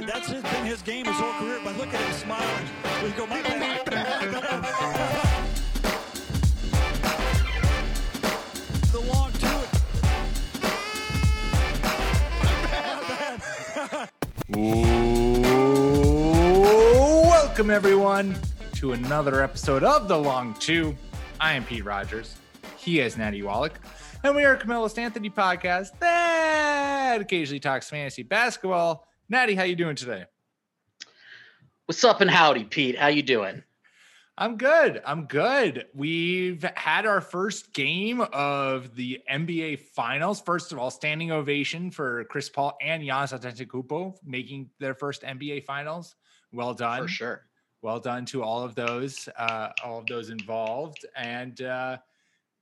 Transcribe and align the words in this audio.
It. 0.00 0.06
That's 0.06 0.28
his, 0.28 0.42
been 0.42 0.64
his 0.64 0.82
game 0.82 1.06
his 1.06 1.16
whole 1.16 1.32
career. 1.34 1.60
But 1.64 1.76
look 1.76 1.92
at 1.92 2.00
him 2.00 2.12
smiling. 2.12 2.66
We 3.02 3.10
go, 3.16 3.26
my 3.26 3.42
bad. 3.42 3.86
the 8.92 9.00
long 9.00 9.32
two. 9.32 9.46
Welcome, 17.28 17.70
everyone, 17.70 18.36
to 18.74 18.92
another 18.92 19.42
episode 19.42 19.84
of 19.84 20.08
The 20.08 20.16
Long 20.16 20.54
Two. 20.54 20.96
I 21.40 21.52
am 21.54 21.64
Pete 21.64 21.84
Rogers. 21.84 22.36
He 22.76 23.00
is 23.00 23.16
Natty 23.16 23.42
Wallach. 23.42 23.78
And 24.22 24.34
we 24.34 24.44
are 24.44 24.54
a 24.54 24.58
Camillus 24.58 24.98
Anthony 24.98 25.30
podcast 25.30 25.98
that 26.00 27.20
occasionally 27.20 27.60
talks 27.60 27.88
fantasy 27.88 28.22
basketball. 28.22 29.09
Natty, 29.30 29.54
how 29.54 29.62
you 29.62 29.76
doing 29.76 29.94
today? 29.94 30.24
What's 31.86 32.02
up 32.02 32.20
and 32.20 32.28
howdy, 32.28 32.64
Pete? 32.64 32.98
How 32.98 33.06
you 33.06 33.22
doing? 33.22 33.62
I'm 34.36 34.56
good. 34.56 35.00
I'm 35.06 35.26
good. 35.26 35.86
We've 35.94 36.64
had 36.74 37.06
our 37.06 37.20
first 37.20 37.72
game 37.72 38.22
of 38.32 38.96
the 38.96 39.20
NBA 39.30 39.78
Finals. 39.94 40.40
First 40.40 40.72
of 40.72 40.80
all, 40.80 40.90
standing 40.90 41.30
ovation 41.30 41.92
for 41.92 42.24
Chris 42.24 42.48
Paul 42.48 42.76
and 42.82 43.04
Giannis 43.04 43.38
Antetokounmpo 43.38 44.16
making 44.24 44.68
their 44.80 44.94
first 44.94 45.22
NBA 45.22 45.64
Finals. 45.64 46.16
Well 46.52 46.74
done. 46.74 47.02
For 47.02 47.08
sure. 47.08 47.46
well 47.82 48.00
done 48.00 48.24
to 48.26 48.42
all 48.42 48.64
of 48.64 48.74
those 48.74 49.28
uh 49.38 49.68
all 49.84 50.00
of 50.00 50.06
those 50.06 50.30
involved 50.30 51.06
and 51.14 51.62
uh 51.62 51.98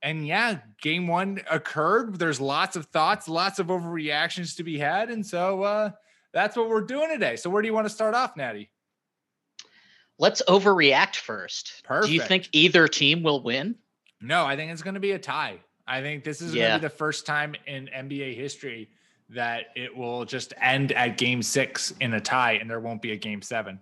and 0.03 0.27
yeah 0.27 0.59
game 0.81 1.07
one 1.07 1.41
occurred 1.49 2.19
there's 2.19 2.39
lots 2.39 2.75
of 2.75 2.85
thoughts 2.85 3.27
lots 3.27 3.57
of 3.57 3.67
overreactions 3.67 4.55
to 4.55 4.63
be 4.63 4.77
had 4.77 5.09
and 5.09 5.25
so 5.25 5.63
uh 5.63 5.89
that's 6.33 6.55
what 6.55 6.69
we're 6.69 6.81
doing 6.81 7.09
today. 7.09 7.35
So 7.35 7.49
where 7.49 7.61
do 7.61 7.67
you 7.67 7.73
want 7.73 7.85
to 7.87 7.93
start 7.93 8.15
off 8.15 8.37
natty? 8.37 8.69
Let's 10.17 10.41
overreact 10.47 11.15
first. 11.15 11.83
Do 12.03 12.11
you 12.11 12.21
think 12.21 12.49
either 12.51 12.87
team 12.87 13.23
will 13.23 13.41
win? 13.41 13.75
no 14.21 14.45
i 14.45 14.55
think 14.55 14.69
it's 14.71 14.81
going 14.81 14.95
to 14.95 14.99
be 14.99 15.11
a 15.11 15.19
tie. 15.19 15.57
I 15.87 16.01
think 16.01 16.23
this 16.23 16.41
is 16.41 16.53
going 16.53 16.71
to 16.73 16.77
be 16.77 16.81
the 16.81 16.89
first 16.89 17.25
time 17.25 17.55
in 17.65 17.89
nba 17.95 18.35
history 18.35 18.89
that 19.29 19.67
it 19.75 19.95
will 19.95 20.25
just 20.25 20.53
end 20.59 20.91
at 20.91 21.17
game 21.17 21.41
six 21.41 21.93
in 22.01 22.13
a 22.13 22.19
tie 22.19 22.53
and 22.53 22.69
there 22.69 22.79
won't 22.79 23.01
be 23.01 23.11
a 23.11 23.15
game 23.15 23.41
seven. 23.41 23.79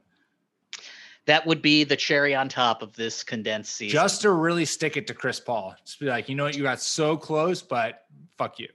That 1.25 1.45
would 1.47 1.61
be 1.61 1.83
the 1.85 1.95
cherry 1.95 2.35
on 2.35 2.49
top 2.49 2.81
of 2.81 2.93
this 2.93 3.23
condensed 3.23 3.75
season. 3.75 3.93
just 3.93 4.21
to 4.21 4.31
really 4.31 4.65
stick 4.65 4.95
it 4.95 5.07
to 5.07 5.13
chris 5.13 5.39
paul. 5.39 5.75
Just 5.85 5.99
be 5.99 6.05
like 6.05 6.29
you 6.29 6.35
know 6.35 6.43
what? 6.43 6.55
You 6.55 6.63
got 6.63 6.79
so 6.79 7.17
close 7.17 7.61
but 7.63 8.05
fuck 8.37 8.59
you 8.59 8.67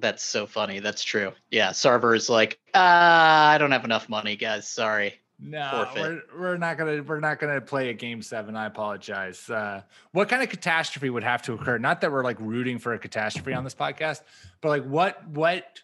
That's 0.00 0.22
so 0.22 0.46
funny. 0.46 0.80
That's 0.80 1.02
true. 1.02 1.32
Yeah, 1.50 1.70
Sarver 1.70 2.16
is 2.16 2.28
like, 2.28 2.58
uh, 2.74 2.78
I 2.78 3.56
don't 3.58 3.70
have 3.70 3.84
enough 3.84 4.08
money, 4.08 4.36
guys. 4.36 4.66
Sorry. 4.68 5.14
No, 5.42 5.84
forfeit. 5.86 6.22
we're, 6.34 6.40
we're 6.40 6.56
not 6.58 6.76
gonna 6.76 7.02
we're 7.02 7.20
not 7.20 7.38
gonna 7.38 7.62
play 7.62 7.88
a 7.88 7.94
game 7.94 8.20
seven. 8.20 8.56
I 8.56 8.66
apologize. 8.66 9.48
Uh, 9.48 9.82
what 10.12 10.28
kind 10.28 10.42
of 10.42 10.50
catastrophe 10.50 11.08
would 11.08 11.22
have 11.22 11.40
to 11.42 11.54
occur? 11.54 11.78
Not 11.78 12.02
that 12.02 12.12
we're 12.12 12.24
like 12.24 12.38
rooting 12.40 12.78
for 12.78 12.92
a 12.92 12.98
catastrophe 12.98 13.54
on 13.54 13.64
this 13.64 13.74
podcast, 13.74 14.20
but 14.60 14.68
like 14.68 14.84
what 14.84 15.26
what 15.28 15.80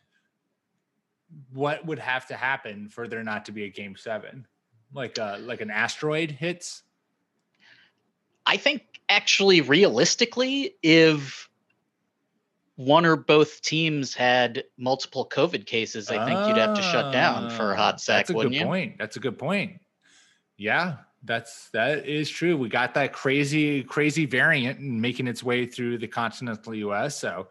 what 1.55 1.87
would 1.87 1.99
have 1.99 2.27
to 2.27 2.37
happen 2.37 2.91
for 2.91 3.09
there 3.09 3.25
not 3.25 3.47
to 3.47 3.53
be 3.53 3.65
a 3.65 3.71
game 3.71 3.97
seven? 3.97 4.47
Like 4.93 5.19
uh 5.19 5.39
like 5.41 5.63
an 5.63 5.71
asteroid 5.71 6.31
hits. 6.33 6.83
I 8.45 8.59
think 8.59 8.83
actually, 9.09 9.63
realistically, 9.63 10.75
if 10.83 11.49
one 12.77 13.05
or 13.07 13.17
both 13.17 13.61
teams 13.63 14.15
had 14.15 14.65
multiple 14.79 15.27
COVID 15.29 15.67
cases, 15.67 16.11
I 16.11 16.25
think 16.25 16.47
you'd 16.47 16.57
have 16.59 16.75
to 16.75 16.83
shut 16.83 17.13
down 17.13 17.51
for 17.51 17.71
a 17.71 17.75
Ah, 17.75 17.77
hot 17.77 18.01
sec, 18.01 18.19
That's 18.19 18.31
a 18.31 18.35
wouldn't 18.35 18.55
good 18.55 18.61
you? 18.61 18.67
point. 18.67 18.99
That's 18.99 19.17
a 19.17 19.21
good 19.21 19.39
point. 19.39 19.81
Yeah, 20.59 20.97
that's 21.25 21.71
that 21.71 22.07
is 22.07 22.29
true. 22.31 22.57
We 22.57 22.69
got 22.69 22.95
that 22.95 23.13
crazy, 23.13 23.83
crazy 23.83 24.27
variant 24.27 24.81
making 24.81 25.27
its 25.27 25.43
way 25.43 25.67
through 25.67 25.99
the 25.99 26.07
continental 26.09 26.75
US. 26.75 27.17
So 27.19 27.49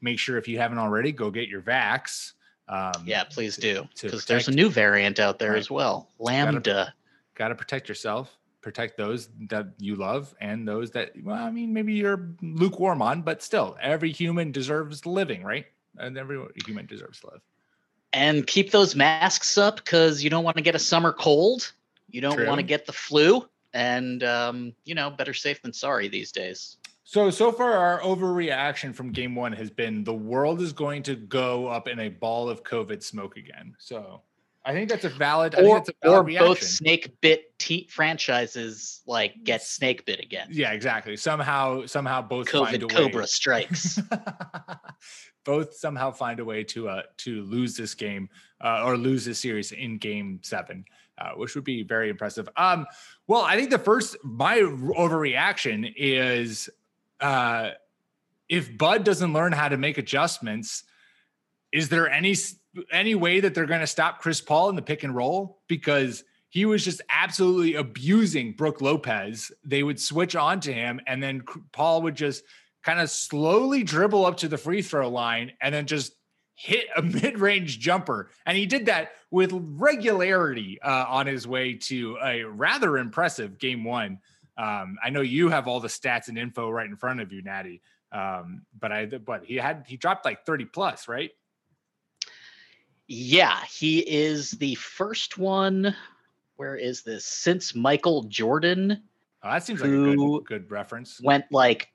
make 0.00 0.18
sure 0.18 0.38
if 0.38 0.46
you 0.48 0.58
haven't 0.58 0.78
already, 0.78 1.12
go 1.12 1.30
get 1.30 1.48
your 1.48 1.62
vax. 1.62 2.32
Um, 2.68 2.92
Yeah, 3.06 3.24
please 3.24 3.56
do. 3.56 3.86
Because 4.00 4.24
there's 4.24 4.48
a 4.48 4.52
new 4.52 4.68
variant 4.70 5.18
out 5.20 5.38
there 5.38 5.52
Right. 5.52 5.58
as 5.58 5.70
well. 5.70 6.10
Lambda. 6.18 6.94
Got 7.34 7.48
to 7.48 7.54
protect 7.54 7.88
yourself, 7.88 8.30
protect 8.64 8.96
those 8.96 9.28
that 9.50 9.66
you 9.78 9.94
love, 9.96 10.34
and 10.40 10.66
those 10.66 10.90
that, 10.92 11.12
well, 11.22 11.36
I 11.36 11.52
mean, 11.52 11.72
maybe 11.76 11.92
you're 11.92 12.34
lukewarm 12.42 13.02
on, 13.02 13.22
but 13.22 13.42
still, 13.42 13.76
every 13.80 14.10
human 14.10 14.50
deserves 14.50 15.04
living, 15.04 15.44
right? 15.44 15.66
And 15.98 16.16
every 16.18 16.40
human 16.66 16.86
deserves 16.86 17.20
to 17.20 17.26
live. 17.32 17.42
and 18.14 18.46
keep 18.46 18.70
those 18.70 18.94
masks 18.94 19.58
up 19.58 19.76
because 19.76 20.22
you 20.22 20.30
don't 20.30 20.44
want 20.44 20.56
to 20.56 20.62
get 20.62 20.74
a 20.74 20.78
summer 20.78 21.12
cold. 21.12 21.72
You 22.10 22.20
don't 22.20 22.46
want 22.46 22.60
to 22.60 22.62
get 22.66 22.86
the 22.86 22.92
flu. 22.92 23.46
And, 23.74 24.22
um, 24.22 24.72
you 24.84 24.94
know, 24.94 25.10
better 25.10 25.34
safe 25.34 25.60
than 25.62 25.72
sorry 25.72 26.08
these 26.08 26.30
days. 26.30 26.76
So 27.02 27.28
so 27.30 27.52
far, 27.52 27.72
our 27.72 28.00
overreaction 28.00 28.94
from 28.94 29.12
game 29.12 29.34
one 29.34 29.52
has 29.52 29.68
been 29.68 30.04
the 30.04 30.14
world 30.14 30.62
is 30.62 30.72
going 30.72 31.02
to 31.04 31.16
go 31.16 31.66
up 31.66 31.86
in 31.88 31.98
a 31.98 32.08
ball 32.08 32.48
of 32.48 32.62
COVID 32.62 33.02
smoke 33.02 33.36
again. 33.36 33.74
So 33.78 34.22
I 34.66 34.72
think 34.72 34.88
that's 34.88 35.04
a 35.04 35.10
valid. 35.10 35.54
I 35.54 35.58
think 35.58 35.68
Or, 35.70 35.76
that's 35.76 35.88
a 35.90 35.94
valid 36.02 36.18
or 36.18 36.24
reaction. 36.24 36.48
both 36.48 36.62
snake 36.62 37.20
bit 37.20 37.58
te- 37.58 37.86
franchises 37.90 39.02
like 39.06 39.34
get 39.44 39.62
snake 39.62 40.06
bit 40.06 40.20
again. 40.20 40.48
Yeah, 40.50 40.72
exactly. 40.72 41.16
Somehow, 41.16 41.84
somehow 41.86 42.22
both 42.22 42.48
find 42.48 42.74
a 42.82 42.86
COVID 42.86 42.88
way. 42.88 42.94
Cobra 42.94 43.26
strikes. 43.26 44.00
both 45.44 45.74
somehow 45.74 46.10
find 46.10 46.40
a 46.40 46.44
way 46.44 46.64
to 46.64 46.88
uh 46.88 47.02
to 47.18 47.42
lose 47.42 47.76
this 47.76 47.94
game 47.94 48.28
uh, 48.62 48.82
or 48.84 48.96
lose 48.96 49.26
this 49.26 49.38
series 49.38 49.72
in 49.72 49.98
game 49.98 50.40
seven 50.42 50.84
uh, 51.18 51.32
which 51.32 51.54
would 51.54 51.64
be 51.64 51.82
very 51.82 52.08
impressive 52.08 52.48
um 52.56 52.86
well 53.26 53.42
i 53.42 53.54
think 53.56 53.68
the 53.68 53.78
first 53.78 54.16
my 54.24 54.58
overreaction 54.60 55.92
is 55.96 56.70
uh 57.20 57.70
if 58.48 58.76
bud 58.78 59.04
doesn't 59.04 59.34
learn 59.34 59.52
how 59.52 59.68
to 59.68 59.76
make 59.76 59.98
adjustments 59.98 60.84
is 61.72 61.90
there 61.90 62.08
any 62.10 62.32
s- 62.32 62.56
any 62.90 63.14
way 63.14 63.40
that 63.40 63.54
they're 63.54 63.66
going 63.66 63.80
to 63.80 63.86
stop 63.86 64.20
chris 64.20 64.40
paul 64.40 64.68
in 64.68 64.76
the 64.76 64.82
pick 64.82 65.02
and 65.02 65.14
roll 65.14 65.60
because 65.68 66.24
he 66.54 66.66
was 66.66 66.84
just 66.84 67.02
absolutely 67.10 67.74
abusing 67.74 68.52
Brook 68.52 68.80
Lopez. 68.80 69.50
They 69.64 69.82
would 69.82 69.98
switch 69.98 70.36
on 70.36 70.60
to 70.60 70.72
him, 70.72 71.00
and 71.04 71.20
then 71.20 71.42
Paul 71.72 72.02
would 72.02 72.14
just 72.14 72.44
kind 72.84 73.00
of 73.00 73.10
slowly 73.10 73.82
dribble 73.82 74.24
up 74.24 74.36
to 74.36 74.46
the 74.46 74.56
free 74.56 74.80
throw 74.80 75.08
line 75.08 75.50
and 75.60 75.74
then 75.74 75.86
just 75.86 76.14
hit 76.54 76.86
a 76.96 77.02
mid-range 77.02 77.80
jumper. 77.80 78.30
And 78.46 78.56
he 78.56 78.66
did 78.66 78.86
that 78.86 79.10
with 79.32 79.50
regularity 79.52 80.78
uh, 80.80 81.06
on 81.08 81.26
his 81.26 81.44
way 81.44 81.74
to 81.74 82.18
a 82.22 82.44
rather 82.44 82.98
impressive 82.98 83.58
game 83.58 83.82
one. 83.82 84.20
Um, 84.56 84.98
i 85.02 85.10
know 85.10 85.20
you 85.20 85.48
have 85.48 85.66
all 85.66 85.80
the 85.80 85.88
stats 85.88 86.28
and 86.28 86.38
info 86.38 86.70
right 86.70 86.86
in 86.86 86.94
front 86.94 87.20
of 87.20 87.32
you 87.32 87.42
natty 87.42 87.82
um, 88.12 88.62
but 88.78 88.92
i 88.92 89.06
but 89.06 89.44
he 89.44 89.56
had 89.56 89.84
he 89.88 89.96
dropped 89.96 90.24
like 90.24 90.46
30 90.46 90.66
plus 90.66 91.08
right 91.08 91.32
yeah, 93.06 93.60
he 93.70 93.98
is 94.00 94.52
the 94.52 94.74
first 94.76 95.38
one. 95.38 95.94
Where 96.56 96.76
is 96.76 97.02
this? 97.02 97.24
Since 97.24 97.74
Michael 97.74 98.24
Jordan 98.24 99.02
oh, 99.42 99.50
that 99.50 99.64
seems 99.64 99.80
like 99.80 99.90
a 99.90 100.16
good, 100.16 100.44
good 100.46 100.70
reference 100.70 101.20
went 101.22 101.44
like 101.50 101.90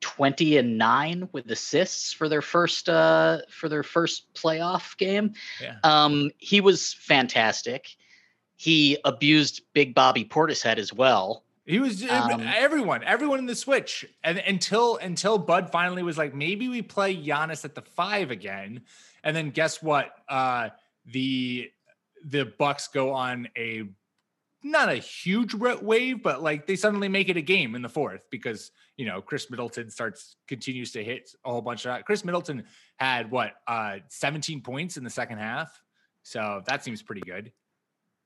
20 0.00 0.56
and 0.58 0.78
9 0.78 1.28
with 1.32 1.50
assists 1.50 2.12
for 2.12 2.28
their 2.28 2.42
first 2.42 2.88
uh 2.88 3.38
for 3.48 3.68
their 3.68 3.82
first 3.82 4.32
playoff 4.34 4.96
game. 4.96 5.32
yeah 5.60 5.76
Um 5.84 6.30
he 6.38 6.60
was 6.60 6.92
fantastic. 6.92 7.96
He 8.56 8.98
abused 9.04 9.62
Big 9.72 9.94
Bobby 9.94 10.24
Portishead 10.24 10.78
as 10.78 10.92
well. 10.92 11.44
He 11.64 11.78
was 11.78 12.02
Um, 12.04 12.40
everyone, 12.40 13.04
everyone 13.04 13.38
in 13.38 13.46
the 13.46 13.54
switch, 13.54 14.04
and 14.24 14.38
until 14.38 14.96
until 14.96 15.38
Bud 15.38 15.70
finally 15.70 16.02
was 16.02 16.18
like, 16.18 16.34
maybe 16.34 16.68
we 16.68 16.82
play 16.82 17.16
Giannis 17.16 17.64
at 17.64 17.76
the 17.76 17.82
five 17.82 18.32
again, 18.32 18.82
and 19.24 19.36
then 19.36 19.50
guess 19.50 19.82
what? 19.82 20.12
Uh, 20.28 20.70
the 21.06 21.70
the 22.24 22.44
Bucks 22.58 22.88
go 22.88 23.12
on 23.12 23.48
a 23.56 23.84
not 24.62 24.88
a 24.88 24.94
huge 24.94 25.54
wave, 25.54 26.22
but 26.22 26.42
like 26.42 26.66
they 26.66 26.76
suddenly 26.76 27.08
make 27.08 27.28
it 27.28 27.36
a 27.36 27.42
game 27.42 27.74
in 27.74 27.82
the 27.82 27.88
fourth 27.88 28.22
because 28.30 28.70
you 28.96 29.06
know 29.06 29.20
Khris 29.20 29.50
Middleton 29.50 29.90
starts 29.90 30.36
continues 30.46 30.92
to 30.92 31.02
hit 31.02 31.34
a 31.44 31.50
whole 31.50 31.62
bunch 31.62 31.86
of. 31.86 32.04
Khris 32.04 32.24
Middleton 32.24 32.64
had 32.96 33.30
what 33.30 33.54
uh 33.66 33.98
17 34.08 34.60
points 34.60 34.96
in 34.96 35.04
the 35.04 35.10
second 35.10 35.38
half, 35.38 35.82
so 36.22 36.62
that 36.66 36.84
seems 36.84 37.02
pretty 37.02 37.22
good. 37.22 37.52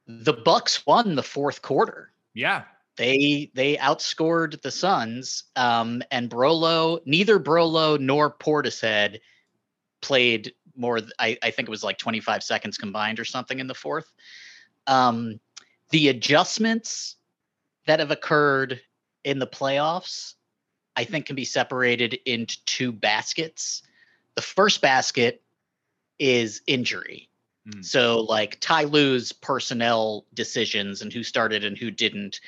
The 0.07 0.35
Bucks 0.35 0.87
won 0.87 1.15
the 1.15 1.23
fourth 1.23 1.63
quarter. 1.63 2.13
Yeah, 2.35 2.65
they 2.97 3.51
they 3.55 3.77
outscored 3.77 4.61
the 4.61 4.71
Suns, 4.71 5.45
um, 5.57 6.03
and 6.11 6.31
Brolo 6.31 7.01
neither 7.07 7.41
Brolo 7.41 7.99
nor 7.99 8.31
Portishead 8.31 9.21
played 10.03 10.53
more. 10.77 11.01
I, 11.19 11.39
I 11.43 11.51
think 11.51 11.69
it 11.69 11.71
was 11.71 11.85
like 11.85 11.99
25 11.99 12.43
seconds 12.43 12.79
combined 12.79 13.21
or 13.21 13.25
something 13.25 13.59
in 13.59 13.67
the 13.67 13.75
fourth. 13.75 14.11
Um, 14.87 15.41
the 15.91 16.09
adjustments 16.09 17.17
that 17.87 18.01
have 18.01 18.11
occurred 18.11 18.81
in 19.25 19.39
the 19.39 19.47
playoffs, 19.47 20.35
I 20.95 21.05
think, 21.05 21.27
can 21.27 21.37
be 21.37 21.45
separated 21.45 22.19
into 22.25 22.65
two 22.65 22.93
baskets. 22.93 23.83
The 24.35 24.43
first 24.43 24.81
basket 24.81 25.43
is 26.19 26.63
injury. 26.67 27.29
Mm. 27.69 27.85
So, 27.85 28.21
like 28.21 28.59
Ty 28.61 28.85
Lue's 28.85 29.33
personnel 29.33 30.25
decisions 30.35 31.03
and 31.03 31.13
who 31.13 31.23
started 31.23 31.65
and 31.65 31.77
who 31.77 31.91
didn't, 31.91 32.41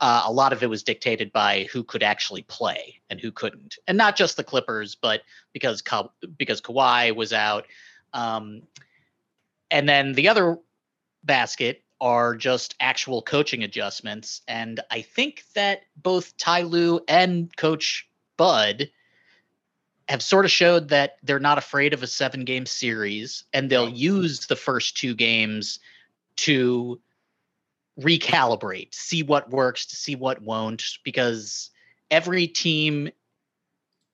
uh, 0.00 0.24
a 0.26 0.32
lot 0.32 0.52
of 0.52 0.62
it 0.62 0.70
was 0.70 0.82
dictated 0.82 1.32
by 1.32 1.68
who 1.72 1.82
could 1.82 2.02
actually 2.02 2.42
play 2.42 3.00
and 3.10 3.20
who 3.20 3.32
couldn't, 3.32 3.76
and 3.86 3.96
not 3.96 4.16
just 4.16 4.36
the 4.36 4.44
Clippers, 4.44 4.94
but 4.94 5.22
because 5.52 5.82
Ka- 5.82 6.10
because 6.36 6.60
Kawhi 6.60 7.14
was 7.14 7.32
out. 7.32 7.66
Um, 8.12 8.62
and 9.70 9.88
then 9.88 10.12
the 10.12 10.28
other 10.28 10.58
basket 11.24 11.82
are 12.00 12.34
just 12.34 12.74
actual 12.80 13.22
coaching 13.22 13.62
adjustments. 13.62 14.42
And 14.46 14.80
I 14.90 15.02
think 15.02 15.44
that 15.54 15.82
both 15.96 16.36
Ty 16.36 16.62
Lue 16.62 17.00
and 17.08 17.54
Coach 17.56 18.08
Bud 18.36 18.90
have 20.08 20.22
sort 20.22 20.44
of 20.44 20.50
showed 20.50 20.88
that 20.90 21.16
they're 21.22 21.40
not 21.40 21.58
afraid 21.58 21.92
of 21.92 22.02
a 22.02 22.06
seven 22.06 22.44
game 22.44 22.66
series 22.66 23.44
and 23.52 23.68
they'll 23.68 23.88
use 23.88 24.46
the 24.46 24.56
first 24.56 24.96
two 24.96 25.14
games 25.14 25.80
to 26.36 27.00
recalibrate, 28.00 28.94
see 28.94 29.22
what 29.22 29.50
works, 29.50 29.86
to 29.86 29.96
see 29.96 30.16
what 30.16 30.42
won't, 30.42 30.82
because 31.04 31.70
every 32.10 32.46
team 32.46 33.10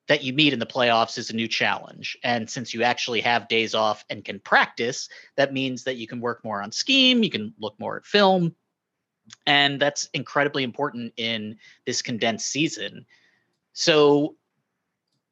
that 0.08 0.22
you 0.22 0.32
meet 0.32 0.52
in 0.52 0.58
the 0.58 0.66
playoffs 0.66 1.16
is 1.16 1.30
a 1.30 1.36
new 1.36 1.48
challenge. 1.48 2.18
And 2.22 2.48
since 2.48 2.74
you 2.74 2.82
actually 2.82 3.20
have 3.20 3.48
days 3.48 3.74
off 3.74 4.04
and 4.10 4.24
can 4.24 4.40
practice, 4.40 5.08
that 5.36 5.52
means 5.52 5.84
that 5.84 5.96
you 5.96 6.06
can 6.06 6.20
work 6.20 6.44
more 6.44 6.62
on 6.62 6.72
scheme, 6.72 7.22
you 7.22 7.30
can 7.30 7.54
look 7.58 7.78
more 7.78 7.96
at 7.96 8.04
film. 8.04 8.54
And 9.46 9.80
that's 9.80 10.08
incredibly 10.12 10.64
important 10.64 11.12
in 11.16 11.56
this 11.86 12.02
condensed 12.02 12.48
season. 12.48 13.06
So 13.72 14.36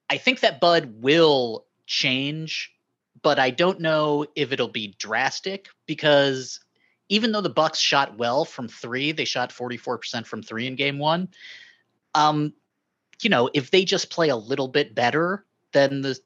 I 0.08 0.16
think 0.16 0.40
that 0.40 0.60
Bud 0.60 1.02
will 1.02 1.66
change, 1.86 2.72
but 3.22 3.38
I 3.38 3.50
don't 3.50 3.80
know 3.80 4.26
if 4.36 4.52
it'll 4.52 4.68
be 4.68 4.94
drastic 4.98 5.68
because 5.86 6.60
even 7.10 7.32
though 7.32 7.42
the 7.42 7.50
Bucks 7.50 7.78
shot 7.78 8.16
well 8.16 8.46
from 8.46 8.68
3, 8.68 9.12
they 9.12 9.26
shot 9.26 9.50
44% 9.50 10.26
from 10.26 10.42
3 10.42 10.66
in 10.66 10.76
game 10.76 10.98
1. 10.98 11.28
Um 12.14 12.54
you 13.22 13.28
know, 13.28 13.50
if 13.52 13.70
they 13.70 13.84
just 13.84 14.08
play 14.08 14.30
a 14.30 14.36
little 14.36 14.68
bit 14.68 14.94
better, 14.94 15.44
then 15.72 16.00
the 16.00 16.18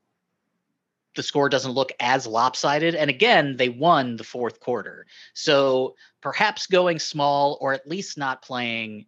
the 1.16 1.22
score 1.22 1.48
doesn't 1.48 1.72
look 1.72 1.92
as 2.00 2.26
lopsided. 2.26 2.94
And 2.94 3.08
again, 3.08 3.56
they 3.56 3.68
won 3.68 4.16
the 4.16 4.24
fourth 4.24 4.60
quarter. 4.60 5.06
So 5.32 5.94
perhaps 6.20 6.66
going 6.66 6.98
small 6.98 7.56
or 7.60 7.72
at 7.72 7.88
least 7.88 8.18
not 8.18 8.42
playing 8.42 9.06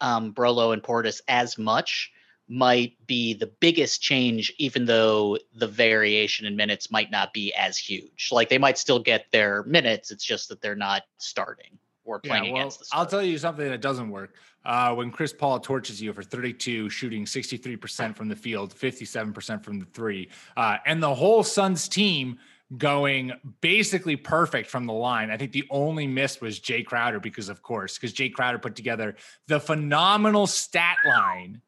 um, 0.00 0.34
Brolo 0.34 0.72
and 0.72 0.82
Portis 0.82 1.20
as 1.28 1.56
much 1.58 2.12
might 2.50 2.94
be 3.06 3.32
the 3.32 3.46
biggest 3.46 4.02
change, 4.02 4.52
even 4.58 4.84
though 4.84 5.38
the 5.54 5.68
variation 5.68 6.46
in 6.46 6.56
minutes 6.56 6.90
might 6.90 7.10
not 7.10 7.32
be 7.32 7.54
as 7.54 7.78
huge. 7.78 8.30
Like 8.32 8.48
they 8.48 8.58
might 8.58 8.76
still 8.76 8.98
get 8.98 9.26
their 9.30 9.62
minutes. 9.62 10.10
It's 10.10 10.24
just 10.24 10.48
that 10.48 10.60
they're 10.60 10.74
not 10.74 11.04
starting 11.18 11.78
or 12.04 12.18
playing 12.18 12.46
yeah, 12.46 12.52
well, 12.52 12.62
against 12.62 12.80
the 12.80 12.86
I'll 12.92 13.06
tell 13.06 13.22
you 13.22 13.38
something 13.38 13.68
that 13.68 13.80
doesn't 13.80 14.10
work. 14.10 14.34
Uh, 14.64 14.92
when 14.94 15.12
Chris 15.12 15.32
Paul 15.32 15.60
torches 15.60 16.02
you 16.02 16.12
for 16.12 16.24
32, 16.24 16.90
shooting 16.90 17.24
63% 17.24 18.16
from 18.16 18.28
the 18.28 18.36
field, 18.36 18.74
57% 18.74 19.64
from 19.64 19.78
the 19.78 19.86
three, 19.86 20.28
uh, 20.56 20.78
and 20.84 21.00
the 21.00 21.14
whole 21.14 21.44
Suns 21.44 21.88
team 21.88 22.36
going 22.76 23.32
basically 23.60 24.16
perfect 24.16 24.68
from 24.68 24.86
the 24.86 24.92
line. 24.92 25.30
I 25.30 25.36
think 25.36 25.52
the 25.52 25.66
only 25.70 26.08
miss 26.08 26.40
was 26.40 26.58
Jay 26.58 26.82
Crowder 26.82 27.20
because, 27.20 27.48
of 27.48 27.62
course, 27.62 27.96
because 27.96 28.12
Jay 28.12 28.28
Crowder 28.28 28.58
put 28.58 28.74
together 28.74 29.14
the 29.46 29.60
phenomenal 29.60 30.46
stat 30.46 30.96
line 31.06 31.62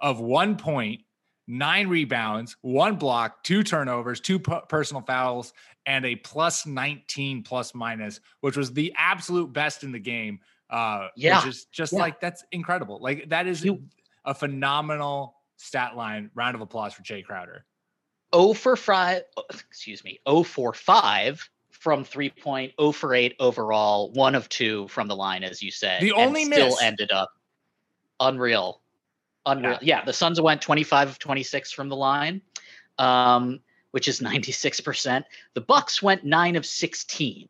of 0.00 0.20
one 0.20 0.56
point, 0.56 1.02
nine 1.46 1.88
rebounds, 1.88 2.56
one 2.60 2.96
block, 2.96 3.42
two 3.42 3.62
turnovers, 3.62 4.20
two 4.20 4.38
personal 4.38 5.02
fouls, 5.02 5.52
and 5.86 6.04
a 6.04 6.16
plus 6.16 6.66
19 6.66 7.42
plus 7.42 7.74
minus, 7.74 8.20
which 8.40 8.56
was 8.56 8.72
the 8.72 8.92
absolute 8.96 9.52
best 9.52 9.82
in 9.82 9.92
the 9.92 9.98
game. 9.98 10.40
Uh, 10.70 11.08
yeah. 11.16 11.38
Which 11.38 11.48
is 11.48 11.64
just 11.66 11.92
yeah. 11.92 12.00
like, 12.00 12.20
that's 12.20 12.44
incredible. 12.52 13.00
Like, 13.00 13.30
that 13.30 13.46
is 13.46 13.64
you, 13.64 13.82
a 14.24 14.34
phenomenal 14.34 15.34
stat 15.56 15.96
line. 15.96 16.30
Round 16.34 16.54
of 16.54 16.60
applause 16.60 16.92
for 16.94 17.02
Jay 17.02 17.22
Crowder. 17.22 17.64
Oh 18.32 18.52
for 18.52 18.76
five, 18.76 19.22
excuse 19.48 20.04
me, 20.04 20.20
oh 20.26 20.42
for 20.42 20.74
five 20.74 21.48
from 21.70 22.04
three 22.04 22.28
point, 22.28 22.74
oh 22.78 22.92
for 22.92 23.14
eight 23.14 23.34
overall, 23.40 24.12
one 24.12 24.34
of 24.34 24.48
two 24.48 24.86
from 24.88 25.08
the 25.08 25.16
line, 25.16 25.44
as 25.44 25.62
you 25.62 25.70
said. 25.70 26.02
The 26.02 26.12
only 26.12 26.44
still 26.44 26.66
miss. 26.66 26.82
ended 26.82 27.10
up 27.10 27.30
unreal. 28.20 28.82
Unreal. 29.48 29.78
Yeah. 29.80 29.98
yeah, 29.98 30.04
the 30.04 30.12
Suns 30.12 30.40
went 30.40 30.62
25 30.62 31.08
of 31.08 31.18
26 31.18 31.72
from 31.72 31.88
the 31.88 31.96
line. 31.96 32.42
Um, 32.98 33.60
which 33.92 34.08
is 34.08 34.20
96%. 34.20 35.24
The 35.54 35.60
Bucks 35.60 36.02
went 36.02 36.24
9 36.24 36.56
of 36.56 36.66
16, 36.66 37.48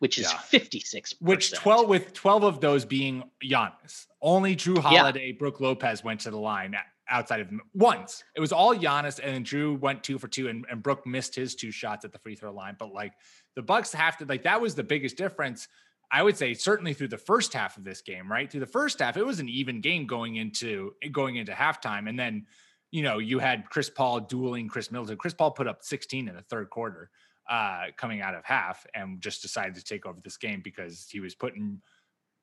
which 0.00 0.18
is 0.18 0.30
yeah. 0.30 0.38
56 0.38 1.14
Which 1.20 1.52
12 1.52 1.88
with 1.88 2.12
12 2.12 2.44
of 2.44 2.60
those 2.60 2.84
being 2.84 3.24
Giannis. 3.42 4.06
Only 4.20 4.56
Jrue 4.56 4.78
Holiday, 4.78 5.28
yeah. 5.28 5.38
Brook 5.38 5.60
Lopez 5.60 6.02
went 6.02 6.20
to 6.20 6.30
the 6.30 6.38
line 6.38 6.76
outside 7.08 7.40
of 7.40 7.48
once. 7.74 8.24
It 8.34 8.40
was 8.40 8.52
all 8.52 8.74
Giannis 8.74 9.20
and 9.22 9.34
then 9.34 9.44
Jrue 9.44 9.78
went 9.78 10.02
2 10.02 10.18
for 10.18 10.28
2 10.28 10.48
and, 10.48 10.66
and 10.70 10.82
Brook 10.82 11.06
missed 11.06 11.34
his 11.34 11.54
two 11.54 11.70
shots 11.70 12.04
at 12.04 12.12
the 12.12 12.18
free 12.18 12.34
throw 12.34 12.52
line, 12.52 12.76
but 12.78 12.92
like 12.92 13.12
the 13.54 13.62
Bucks 13.62 13.92
have 13.92 14.16
to 14.18 14.24
like 14.24 14.42
that 14.42 14.60
was 14.60 14.74
the 14.74 14.82
biggest 14.82 15.16
difference. 15.16 15.68
I 16.10 16.22
would 16.22 16.36
say 16.36 16.54
certainly 16.54 16.94
through 16.94 17.08
the 17.08 17.18
first 17.18 17.52
half 17.52 17.76
of 17.76 17.84
this 17.84 18.00
game, 18.00 18.30
right? 18.30 18.50
Through 18.50 18.60
the 18.60 18.66
first 18.66 18.98
half, 19.00 19.16
it 19.16 19.26
was 19.26 19.40
an 19.40 19.48
even 19.48 19.80
game 19.80 20.06
going 20.06 20.36
into 20.36 20.94
going 21.12 21.36
into 21.36 21.52
halftime 21.52 22.08
and 22.08 22.18
then 22.18 22.46
you 22.90 23.02
know, 23.02 23.18
you 23.18 23.38
had 23.38 23.68
Chris 23.68 23.90
Paul 23.90 24.20
dueling 24.20 24.68
Khris 24.68 24.90
Middleton. 24.90 25.16
Chris 25.16 25.34
Paul 25.34 25.50
put 25.50 25.66
up 25.66 25.82
16 25.82 26.28
in 26.28 26.34
the 26.34 26.42
third 26.42 26.70
quarter, 26.70 27.10
uh, 27.48 27.86
coming 27.96 28.22
out 28.22 28.34
of 28.34 28.44
half, 28.44 28.86
and 28.94 29.20
just 29.20 29.42
decided 29.42 29.74
to 29.74 29.84
take 29.84 30.06
over 30.06 30.20
this 30.20 30.36
game 30.36 30.60
because 30.62 31.06
he 31.10 31.20
was 31.20 31.34
putting 31.34 31.80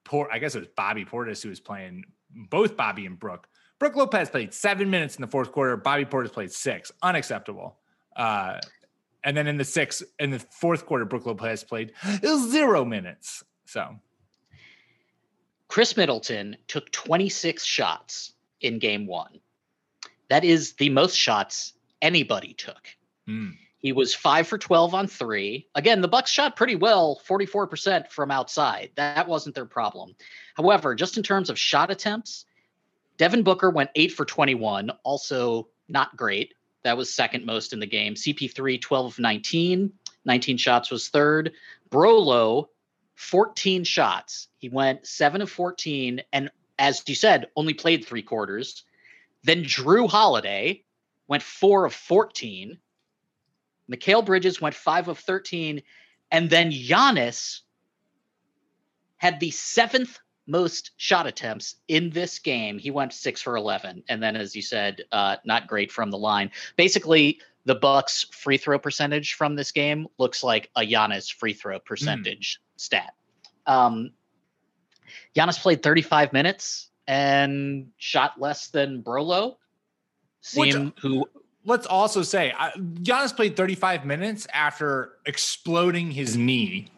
poor. 0.03 0.29
I 0.31 0.39
guess 0.39 0.55
it 0.55 0.59
was 0.59 0.67
Bobby 0.75 1.05
Portis 1.05 1.41
who 1.41 1.49
was 1.49 1.59
playing 1.59 2.03
both 2.29 2.77
Bobby 2.77 3.05
and 3.05 3.19
Brook. 3.19 3.47
Brook 3.79 3.95
Lopez 3.95 4.29
played 4.29 4.53
seven 4.53 4.89
minutes 4.89 5.15
in 5.15 5.21
the 5.21 5.27
fourth 5.27 5.51
quarter. 5.51 5.75
Bobby 5.77 6.05
Portis 6.05 6.31
played 6.31 6.51
six. 6.51 6.91
Unacceptable. 7.01 7.77
Uh, 8.15 8.59
and 9.23 9.35
then 9.35 9.47
in 9.47 9.57
the 9.57 9.65
sixth, 9.65 10.03
in 10.19 10.29
the 10.29 10.39
fourth 10.39 10.85
quarter, 10.85 11.03
Brook 11.05 11.25
Lopez 11.25 11.63
played 11.63 11.91
zero 12.23 12.85
minutes. 12.85 13.43
So 13.65 13.95
Khris 15.67 15.97
Middleton 15.97 16.57
took 16.67 16.91
26 16.91 17.63
shots 17.65 18.33
in 18.61 18.79
game 18.79 19.07
one. 19.07 19.39
That 20.29 20.43
is 20.43 20.73
the 20.73 20.89
most 20.89 21.15
shots 21.15 21.73
anybody 22.01 22.53
took. 22.53 22.87
Mm. 23.27 23.57
He 23.79 23.91
was 23.91 24.15
five 24.15 24.47
for 24.47 24.57
12 24.57 24.95
on 24.95 25.07
three. 25.07 25.67
Again, 25.75 26.01
the 26.01 26.07
Bucks 26.07 26.31
shot 26.31 26.55
pretty 26.55 26.75
well, 26.75 27.21
44% 27.27 28.09
from 28.09 28.31
outside. 28.31 28.89
That 28.95 29.27
wasn't 29.27 29.53
their 29.53 29.65
problem. 29.65 30.15
However, 30.55 30.95
just 30.95 31.17
in 31.17 31.23
terms 31.23 31.49
of 31.49 31.59
shot 31.59 31.91
attempts, 31.91 32.45
Devin 33.17 33.43
Booker 33.43 33.69
went 33.69 33.91
eight 33.95 34.11
for 34.11 34.25
21, 34.25 34.89
also 35.03 35.67
not 35.87 36.17
great. 36.17 36.55
That 36.83 36.97
was 36.97 37.13
second 37.13 37.45
most 37.45 37.73
in 37.73 37.79
the 37.79 37.85
game. 37.85 38.15
CP3, 38.15 38.81
12 38.81 39.05
of 39.05 39.19
19. 39.19 39.93
19 40.25 40.57
shots 40.57 40.89
was 40.89 41.09
third. 41.09 41.51
Brolo, 41.89 42.69
14 43.15 43.83
shots. 43.83 44.47
He 44.57 44.69
went 44.69 45.07
seven 45.07 45.41
of 45.41 45.49
14. 45.49 46.21
And 46.31 46.49
as 46.77 47.03
you 47.07 47.15
said, 47.15 47.47
only 47.55 47.73
played 47.73 48.05
three 48.05 48.21
quarters. 48.21 48.83
Then 49.43 49.63
Jrue 49.63 50.09
Holiday 50.09 50.83
went 51.27 51.43
four 51.43 51.85
of 51.85 51.93
14. 51.93 52.77
Mikal 53.91 54.25
Bridges 54.25 54.59
went 54.59 54.75
five 54.75 55.07
of 55.07 55.19
13. 55.19 55.81
And 56.31 56.49
then 56.49 56.71
Giannis 56.71 57.61
had 59.17 59.39
the 59.39 59.51
seventh 59.51 60.19
most 60.47 60.91
shot 60.97 61.25
attempts 61.25 61.75
in 61.87 62.09
this 62.09 62.39
game. 62.39 62.77
He 62.77 62.91
went 62.91 63.13
six 63.13 63.41
for 63.41 63.55
11. 63.55 64.03
And 64.09 64.21
then, 64.21 64.35
as 64.35 64.55
you 64.55 64.61
said, 64.61 65.03
uh, 65.11 65.37
not 65.45 65.67
great 65.67 65.91
from 65.91 66.11
the 66.11 66.17
line. 66.17 66.51
Basically, 66.75 67.39
the 67.65 67.75
Bucks 67.75 68.27
free 68.31 68.57
throw 68.57 68.77
percentage 68.77 69.33
from 69.33 69.55
this 69.55 69.71
game 69.71 70.07
looks 70.19 70.43
like 70.43 70.69
a 70.75 70.81
Giannis 70.81 71.33
free 71.33 71.53
throw 71.53 71.79
percentage 71.79 72.59
mm. 72.59 72.64
Stat. 72.77 73.13
Um, 73.65 74.11
Giannis 75.35 75.59
played 75.59 75.83
35 75.83 76.33
minutes 76.33 76.89
and 77.07 77.87
shot 77.97 78.39
less 78.39 78.67
than 78.67 79.03
Brolo. 79.03 79.57
Which- 80.55 80.75
who 81.01 81.27
Let's 81.67 81.87
also 81.87 82.21
say 82.21 82.53
I, 82.55 82.69
Giannis 82.69 83.35
played 83.35 83.57
35 83.57 84.05
minutes 84.05 84.45
after 84.53 85.13
exploding 85.25 86.11
his 86.11 86.37
knee 86.37 86.91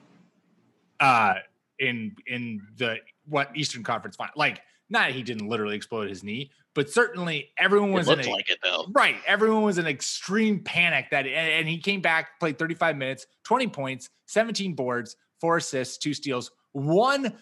uh 0.99 1.35
in 1.79 2.15
in 2.27 2.67
the 2.75 2.97
what 3.29 3.49
Eastern 3.55 3.83
Conference 3.83 4.17
final. 4.17 4.33
Like 4.35 4.61
not 4.89 5.11
he 5.11 5.23
didn't 5.23 5.47
literally 5.47 5.75
explode 5.75 6.09
his 6.09 6.23
knee, 6.23 6.51
but 6.73 6.89
certainly 6.89 7.49
everyone 7.57 7.91
it 7.91 7.93
was 7.93 8.07
in 8.07 8.15
looked 8.17 8.27
a, 8.27 8.31
like 8.31 8.49
it 8.49 8.59
though. 8.63 8.85
Right. 8.91 9.15
Everyone 9.25 9.63
was 9.63 9.77
in 9.77 9.87
extreme 9.87 10.59
panic 10.63 11.07
that, 11.11 11.25
and, 11.25 11.35
and 11.35 11.67
he 11.67 11.77
came 11.77 12.01
back, 12.01 12.39
played 12.39 12.59
35 12.59 12.97
minutes, 12.97 13.25
20 13.43 13.67
points, 13.67 14.09
17 14.27 14.75
boards, 14.75 15.15
four 15.39 15.57
assists, 15.57 15.97
two 15.97 16.13
steals, 16.13 16.51
one 16.71 17.33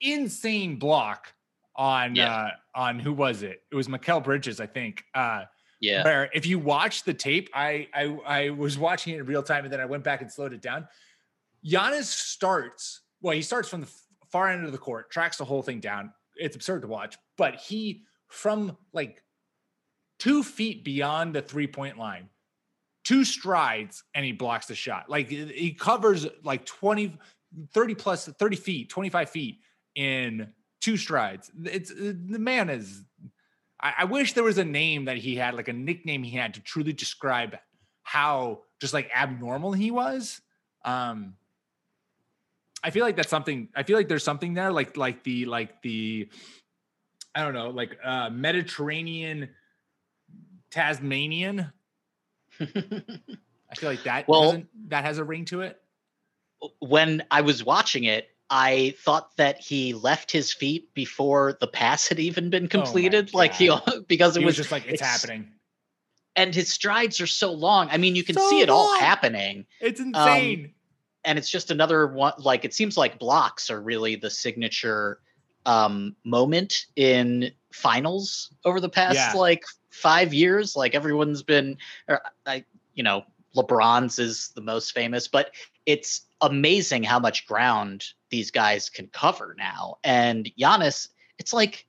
insane 0.00 0.78
block 0.78 1.32
on, 1.76 2.14
Yeah. 2.14 2.34
uh, 2.34 2.50
on 2.74 2.98
who 2.98 3.12
was 3.12 3.42
it? 3.42 3.62
It 3.70 3.74
was 3.74 3.88
Mikal 3.88 4.22
Bridges, 4.22 4.60
I 4.60 4.66
think. 4.66 5.04
Uh, 5.14 5.44
Yeah. 5.80 6.04
where 6.04 6.30
if 6.32 6.46
you 6.46 6.58
watch 6.58 7.04
the 7.04 7.14
tape, 7.14 7.50
I, 7.54 7.88
I, 7.94 8.04
I 8.26 8.50
was 8.50 8.78
watching 8.78 9.14
it 9.14 9.20
in 9.20 9.26
real 9.26 9.42
time 9.42 9.64
and 9.64 9.72
then 9.72 9.80
I 9.80 9.84
went 9.84 10.04
back 10.04 10.20
and 10.20 10.30
slowed 10.30 10.52
it 10.52 10.60
down. 10.62 10.86
Giannis 11.64 12.04
starts, 12.04 13.02
well, 13.20 13.34
he 13.34 13.42
starts 13.42 13.68
from 13.68 13.80
the 13.82 13.90
far 14.30 14.48
end 14.48 14.64
of 14.64 14.72
the 14.72 14.78
court, 14.78 15.10
tracks 15.10 15.36
the 15.36 15.44
whole 15.44 15.62
thing 15.62 15.80
down. 15.80 16.12
It's 16.36 16.56
absurd 16.56 16.82
to 16.82 16.88
watch, 16.88 17.16
but 17.36 17.56
he 17.56 18.04
from 18.28 18.76
like 18.92 19.22
two 20.18 20.42
feet 20.42 20.84
beyond 20.84 21.34
the 21.34 21.42
three 21.42 21.66
point 21.66 21.98
line, 21.98 22.28
two 23.04 23.24
strides, 23.24 24.04
and 24.14 24.24
he 24.24 24.32
blocks 24.32 24.66
the 24.66 24.74
shot. 24.74 25.08
Like 25.08 25.28
he 25.28 25.72
covers 25.72 26.26
like 26.44 26.64
20, 26.66 27.18
30 27.72 27.94
plus 27.94 28.26
30 28.26 28.56
feet, 28.56 28.88
25 28.88 29.30
feet 29.30 29.60
in 29.94 30.48
two 30.80 30.96
strides. 30.96 31.50
It's 31.64 31.92
the 31.92 32.38
man 32.38 32.70
is. 32.70 33.02
I, 33.80 33.94
I 33.98 34.04
wish 34.04 34.34
there 34.34 34.44
was 34.44 34.58
a 34.58 34.64
name 34.64 35.06
that 35.06 35.16
he 35.16 35.36
had, 35.36 35.54
like 35.54 35.68
a 35.68 35.72
nickname 35.72 36.22
he 36.22 36.36
had 36.36 36.54
to 36.54 36.60
truly 36.60 36.92
describe 36.92 37.56
how 38.02 38.62
just 38.80 38.94
like 38.94 39.10
abnormal 39.14 39.72
he 39.72 39.90
was. 39.90 40.40
Um, 40.84 41.34
I 42.84 42.90
feel 42.90 43.04
like 43.04 43.16
that's 43.16 43.30
something. 43.30 43.68
I 43.74 43.84
feel 43.84 43.96
like 43.96 44.08
there's 44.08 44.24
something 44.24 44.54
there, 44.54 44.72
like 44.72 44.96
like 44.96 45.22
the 45.24 45.46
like 45.46 45.82
the, 45.82 46.28
I 47.34 47.44
don't 47.44 47.54
know, 47.54 47.70
like 47.70 47.96
uh 48.04 48.30
Mediterranean, 48.30 49.50
Tasmanian. 50.70 51.72
I 52.60 53.74
feel 53.76 53.90
like 53.90 54.04
that. 54.04 54.28
Well- 54.28 54.62
that 54.88 55.04
has 55.04 55.18
a 55.18 55.24
ring 55.24 55.44
to 55.46 55.62
it. 55.62 55.80
when 56.80 57.22
I 57.30 57.40
was 57.40 57.64
watching 57.64 58.04
it, 58.04 58.28
I 58.50 58.94
thought 58.98 59.34
that 59.38 59.60
he 59.60 59.94
left 59.94 60.30
his 60.30 60.52
feet 60.52 60.92
before 60.94 61.56
the 61.60 61.66
pass 61.66 62.06
had 62.08 62.18
even 62.20 62.50
been 62.50 62.68
completed. 62.68 63.32
like 63.32 63.54
he 63.54 63.70
because 64.08 64.36
it 64.36 64.40
He 64.40 64.44
was, 64.46 64.52
was 64.58 64.68
just 64.68 64.72
like, 64.72 64.86
it's, 64.86 65.00
happening. 65.00 65.48
and 66.36 66.54
his 66.54 66.68
strides 66.68 67.20
are 67.20 67.26
so 67.26 67.52
long. 67.52 67.88
I 67.90 67.96
mean, 67.96 68.14
you 68.14 68.22
can 68.22 68.34
So 68.36 68.50
see 68.50 68.60
it 68.60 68.68
all 68.68 68.98
happening. 68.98 69.64
It's 69.80 70.00
insane. 70.00 70.74
and 71.24 71.38
it's 71.38 71.48
just 71.48 71.70
another 71.70 72.06
one 72.08 72.34
like 72.38 72.64
it 72.66 72.74
seems 72.74 72.96
like 72.98 73.18
blocks 73.18 73.70
are 73.70 73.80
really 73.80 74.16
the 74.16 74.28
signature 74.30 75.20
um 75.64 76.14
moment 76.24 76.86
in 76.96 77.52
finals 77.72 78.52
over 78.64 78.80
the 78.80 78.88
past 78.90 79.14
Yeah. 79.16 79.32
like 79.32 79.64
five 79.92 80.34
years 80.34 80.74
like 80.74 80.94
everyone's 80.94 81.42
been 81.42 81.76
or 82.08 82.20
i 82.46 82.64
you 82.94 83.02
know 83.02 83.22
lebron's 83.54 84.18
is 84.18 84.48
the 84.54 84.60
most 84.60 84.92
famous 84.92 85.28
but 85.28 85.50
it's 85.86 86.22
amazing 86.40 87.02
how 87.02 87.18
much 87.18 87.46
ground 87.46 88.04
these 88.30 88.50
guys 88.50 88.88
can 88.88 89.06
cover 89.08 89.54
now 89.58 89.98
and 90.02 90.50
Giannis, 90.58 91.08
it's 91.38 91.52
like 91.52 91.86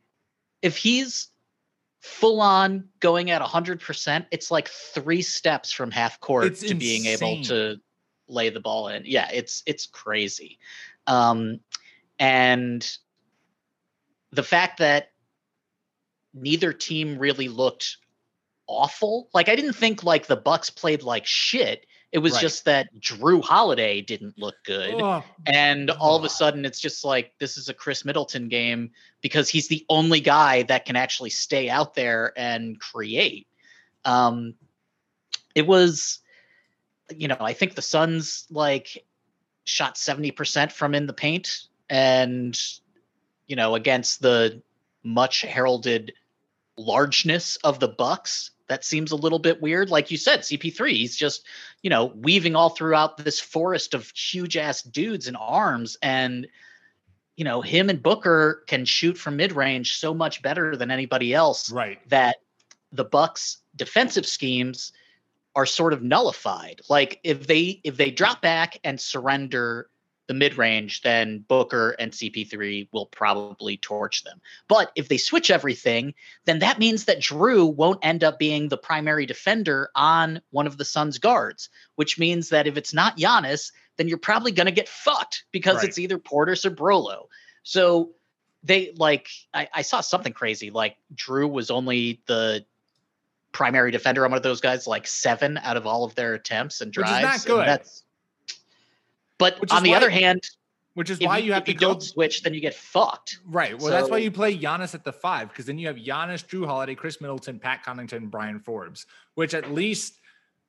if 0.61 0.77
he's 0.77 1.29
full 2.01 2.41
on 2.41 2.89
going 2.99 3.31
at 3.31 3.41
100% 3.41 4.25
it's 4.29 4.51
like 4.51 4.67
three 4.67 5.21
steps 5.21 5.71
from 5.71 5.89
half 5.89 6.19
court 6.19 6.45
It's 6.45 6.61
to 6.61 6.75
being 6.75 7.05
able 7.05 7.41
to 7.43 7.79
lay 8.27 8.49
the 8.49 8.59
ball 8.59 8.89
in. 8.89 9.03
Yeah, 9.05 9.29
it's 9.31 9.63
it's 9.65 9.85
crazy. 9.85 10.59
Um 11.07 11.61
and 12.19 12.85
the 14.31 14.43
fact 14.43 14.79
that 14.79 15.12
neither 16.33 16.73
team 16.73 17.17
really 17.17 17.47
looked 17.47 17.97
awful. 18.67 19.29
Like 19.33 19.49
I 19.49 19.55
didn't 19.55 19.73
think 19.73 20.03
like 20.03 20.27
the 20.27 20.35
Bucks 20.35 20.69
played 20.69 21.03
like 21.03 21.25
shit. 21.25 21.85
It 22.11 22.19
was 22.19 22.33
Right. 22.33 22.41
just 22.41 22.65
that 22.65 22.93
Jrue 22.99 23.43
Holiday 23.43 24.01
didn't 24.01 24.37
look 24.37 24.55
good. 24.65 25.01
Oh, 25.01 25.23
And 25.47 25.89
all 25.89 26.15
of 26.15 26.23
a 26.23 26.29
sudden, 26.29 26.63
it's 26.63 26.79
just 26.79 27.03
like 27.03 27.33
this 27.39 27.57
is 27.57 27.69
a 27.69 27.73
Khris 27.73 28.05
Middleton 28.05 28.49
game 28.49 28.91
because 29.21 29.49
he's 29.49 29.67
the 29.67 29.83
only 29.89 30.19
guy 30.19 30.61
that 30.63 30.85
can 30.85 30.95
actually 30.95 31.31
stay 31.31 31.69
out 31.69 31.95
there 31.95 32.31
and 32.37 32.79
create. 32.79 33.47
Um, 34.05 34.53
it 35.55 35.65
was, 35.65 36.19
you 37.15 37.27
know, 37.27 37.37
I 37.39 37.53
think 37.53 37.73
the 37.73 37.81
Suns 37.81 38.45
like 38.51 39.03
shot 39.63 39.95
70% 39.95 40.71
from 40.71 40.93
in 40.93 41.07
the 41.07 41.13
paint 41.13 41.67
and, 41.89 42.59
you 43.47 43.55
know, 43.55 43.73
against 43.75 44.21
the 44.21 44.61
much 45.03 45.41
heralded 45.41 46.13
largeness 46.77 47.55
of 47.57 47.79
the 47.79 47.87
Bucks. 47.87 48.51
That 48.67 48.85
seems 48.85 49.11
a 49.11 49.17
little 49.17 49.39
bit 49.39 49.61
weird. 49.61 49.89
Like 49.89 50.09
you 50.09 50.17
said, 50.17 50.39
CP3, 50.39 50.91
he's 50.91 51.17
just, 51.17 51.45
you 51.81 51.89
know, 51.89 52.05
weaving 52.15 52.55
all 52.55 52.69
throughout 52.69 53.17
this 53.17 53.39
forest 53.39 53.93
of 53.93 54.09
huge 54.11 54.57
ass 54.57 54.81
dudes 54.81 55.27
and 55.27 55.37
arms. 55.39 55.97
And, 56.01 56.47
you 57.35 57.43
know, 57.43 57.61
him 57.61 57.89
and 57.89 58.01
Booker 58.01 58.63
can 58.67 58.85
shoot 58.85 59.17
from 59.17 59.35
mid 59.35 59.51
range 59.51 59.95
so 59.95 60.13
much 60.13 60.41
better 60.41 60.75
than 60.75 60.91
anybody 60.91 61.33
else 61.33 61.71
right. 61.71 61.99
that 62.09 62.37
the 62.91 63.03
Bucks 63.03 63.57
defensive 63.75 64.25
schemes 64.25 64.93
are 65.55 65.65
sort 65.65 65.93
of 65.93 66.01
nullified. 66.01 66.81
Like 66.89 67.19
if 67.23 67.47
they 67.47 67.81
if 67.83 67.97
they 67.97 68.11
drop 68.11 68.41
back 68.41 68.79
and 68.83 68.99
surrender 68.99 69.89
the 70.27 70.33
mid 70.33 70.57
range, 70.57 71.01
then 71.01 71.39
Booker 71.47 71.91
and 71.99 72.11
CP3 72.11 72.87
will 72.93 73.07
probably 73.07 73.77
torch 73.77 74.23
them. 74.23 74.39
But 74.67 74.91
if 74.95 75.09
they 75.09 75.17
switch 75.17 75.51
everything, 75.51 76.13
then 76.45 76.59
that 76.59 76.79
means 76.79 77.05
that 77.05 77.19
Jrue 77.19 77.73
won't 77.75 77.99
end 78.03 78.23
up 78.23 78.39
being 78.39 78.69
the 78.69 78.77
primary 78.77 79.25
defender 79.25 79.89
on 79.95 80.41
one 80.51 80.65
of 80.67 80.77
the 80.77 80.85
Suns 80.85 81.17
guards, 81.17 81.69
which 81.95 82.17
means 82.17 82.49
that 82.49 82.67
if 82.67 82.77
it's 82.77 82.93
not 82.93 83.17
Giannis, 83.17 83.71
then 83.97 84.07
you're 84.07 84.17
probably 84.17 84.51
going 84.53 84.65
to 84.65 84.71
get 84.71 84.87
fucked 84.87 85.43
because 85.51 85.75
Right. 85.77 85.85
it's 85.89 85.99
either 85.99 86.17
Portis 86.17 86.65
or 86.65 86.71
Brolo. 86.71 87.25
So 87.63 88.11
they 88.63 88.93
like 88.97 89.27
I, 89.53 89.67
I 89.73 89.81
saw 89.81 89.99
something 89.99 90.31
crazy 90.31 90.69
like 90.71 90.95
Jrue 91.15 91.51
was 91.51 91.69
only 91.69 92.21
the 92.27 92.65
primary 93.51 93.91
defender 93.91 94.23
on 94.25 94.31
one 94.31 94.37
of 94.37 94.43
those 94.43 94.61
guys 94.61 94.87
like 94.87 95.05
seven 95.05 95.57
out 95.57 95.77
of 95.77 95.85
all 95.85 96.05
of 96.05 96.15
their 96.15 96.33
attempts 96.33 96.81
and 96.81 96.95
Which 96.95 97.05
is 97.05 97.09
drives. 97.11 97.23
not 97.23 97.33
and 97.35 97.45
good. 97.45 97.67
that's 97.67 98.02
but 99.43 99.59
Which 99.59 99.71
on 99.71 99.83
the 99.83 99.89
why- 99.91 99.97
other 99.97 100.09
hand, 100.09 100.41
Which 100.93 101.09
is 101.09 101.19
if 101.19 101.25
why 101.27 101.39
you, 101.39 101.47
you 101.47 101.53
have 101.53 101.65
to 101.65 101.73
you 101.73 101.77
go 101.77 101.87
don't 101.89 102.03
switch, 102.03 102.43
then 102.43 102.53
you 102.53 102.61
get 102.61 102.73
fucked. 102.75 103.39
Right. 103.45 103.77
Well, 103.77 103.89
that's 103.89 104.09
why 104.09 104.19
you 104.19 104.31
play 104.31 104.57
Giannis 104.57 104.93
at 104.93 105.03
the 105.03 105.11
five, 105.11 105.49
because 105.49 105.65
then 105.65 105.77
you 105.77 105.87
have 105.87 105.97
Giannis, 105.97 106.45
Jrue 106.45 106.65
Holiday, 106.65 106.95
Khris 106.95 107.19
Middleton, 107.19 107.59
Pat 107.59 107.83
Connaughton, 107.85 108.29
Bryn 108.29 108.59
Forbes, 108.59 109.05
which 109.35 109.53
at 109.53 109.71
least 109.71 110.19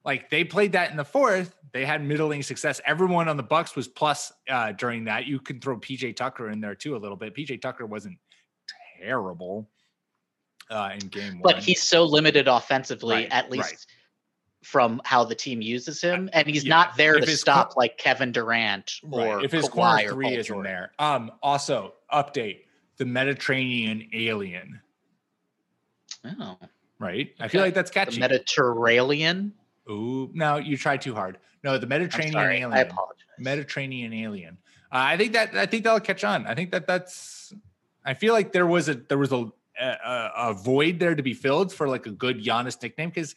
like 0.04 0.30
they 0.30 0.42
played 0.42 0.72
that 0.72 0.90
in 0.90 0.96
the 0.96 1.04
fourth. 1.04 1.54
They 1.72 1.84
had 1.84 2.04
middling 2.04 2.42
success. 2.42 2.80
Everyone 2.86 3.28
on 3.28 3.36
the 3.36 3.42
Bucks 3.42 3.76
was 3.76 3.86
plus 3.86 4.32
uh, 4.48 4.72
during 4.72 5.04
that. 5.04 5.26
You 5.26 5.38
can 5.40 5.60
throw 5.60 5.78
PJ 5.78 6.16
Tucker 6.16 6.50
in 6.50 6.60
there 6.60 6.74
too 6.74 6.96
a 6.96 6.98
little 6.98 7.16
bit. 7.16 7.34
PJ 7.34 7.60
Tucker 7.60 7.86
wasn't 7.86 8.18
terrible 9.00 9.68
uh, 10.70 10.90
in 10.94 11.00
game 11.08 11.34
one. 11.34 11.42
But 11.42 11.62
he's 11.62 11.82
so 11.82 12.04
limited 12.04 12.48
offensively, 12.48 13.14
Right, 13.16 13.28
at 13.30 13.50
right. 13.50 13.86
From 14.64 15.00
how 15.04 15.24
the 15.24 15.34
team 15.34 15.60
uses 15.60 16.00
him, 16.00 16.28
and 16.32 16.46
he's 16.46 16.64
yeah, 16.64 16.74
not 16.74 16.96
there 16.96 17.16
if 17.16 17.24
to 17.24 17.36
stop 17.36 17.76
like 17.76 17.98
Kevin 17.98 18.32
Durant 18.32 19.00
or 19.10 19.36
right. 19.36 19.44
if 19.44 19.52
his 19.52 19.68
Kawhi 19.68 20.08
three 20.08 20.26
Paul 20.26 20.32
isn't 20.34 20.54
George. 20.54 20.64
there. 20.64 20.92
Um, 20.98 21.32
also 21.42 21.94
update 22.12 22.60
the 22.96 23.04
Mediterranean 23.04 24.08
alien. 24.12 24.80
Oh, 26.40 26.56
Right. 26.98 27.34
I 27.40 27.48
feel 27.48 27.60
like 27.60 27.74
that's 27.74 27.90
the 27.90 27.94
catchy. 27.94 28.20
Mediterranean. 28.20 29.52
Ooh, 29.90 30.30
no, 30.32 30.56
you 30.56 30.76
tried 30.76 31.02
too 31.02 31.14
hard. 31.14 31.38
No, 31.62 31.76
the 31.76 31.86
Mediterranean 31.86 32.32
sorry, 32.32 32.54
alien. 32.56 32.72
I 32.72 32.80
apologize. 32.80 33.24
Mediterranean 33.38 34.12
alien. 34.12 34.58
Uh, 34.92 34.98
I 34.98 35.16
think 35.16 35.32
that 35.32 35.54
I 35.54 35.66
think 35.66 35.84
that'll 35.84 36.00
catch 36.00 36.24
on. 36.24 36.46
I 36.46 36.54
think 36.54 36.70
that 36.70 36.86
that's. 36.86 37.52
I 38.04 38.14
feel 38.14 38.32
like 38.32 38.52
there 38.52 38.66
was 38.66 38.88
a 38.88 38.94
there 38.94 39.18
was 39.18 39.32
a 39.32 39.50
a, 39.80 40.30
a 40.36 40.54
void 40.54 40.98
there 40.98 41.14
to 41.14 41.22
be 41.22 41.34
filled 41.34 41.72
for 41.72 41.88
like 41.88 42.06
a 42.06 42.10
good 42.10 42.42
Giannis 42.42 42.80
nickname 42.80 43.10
because 43.10 43.34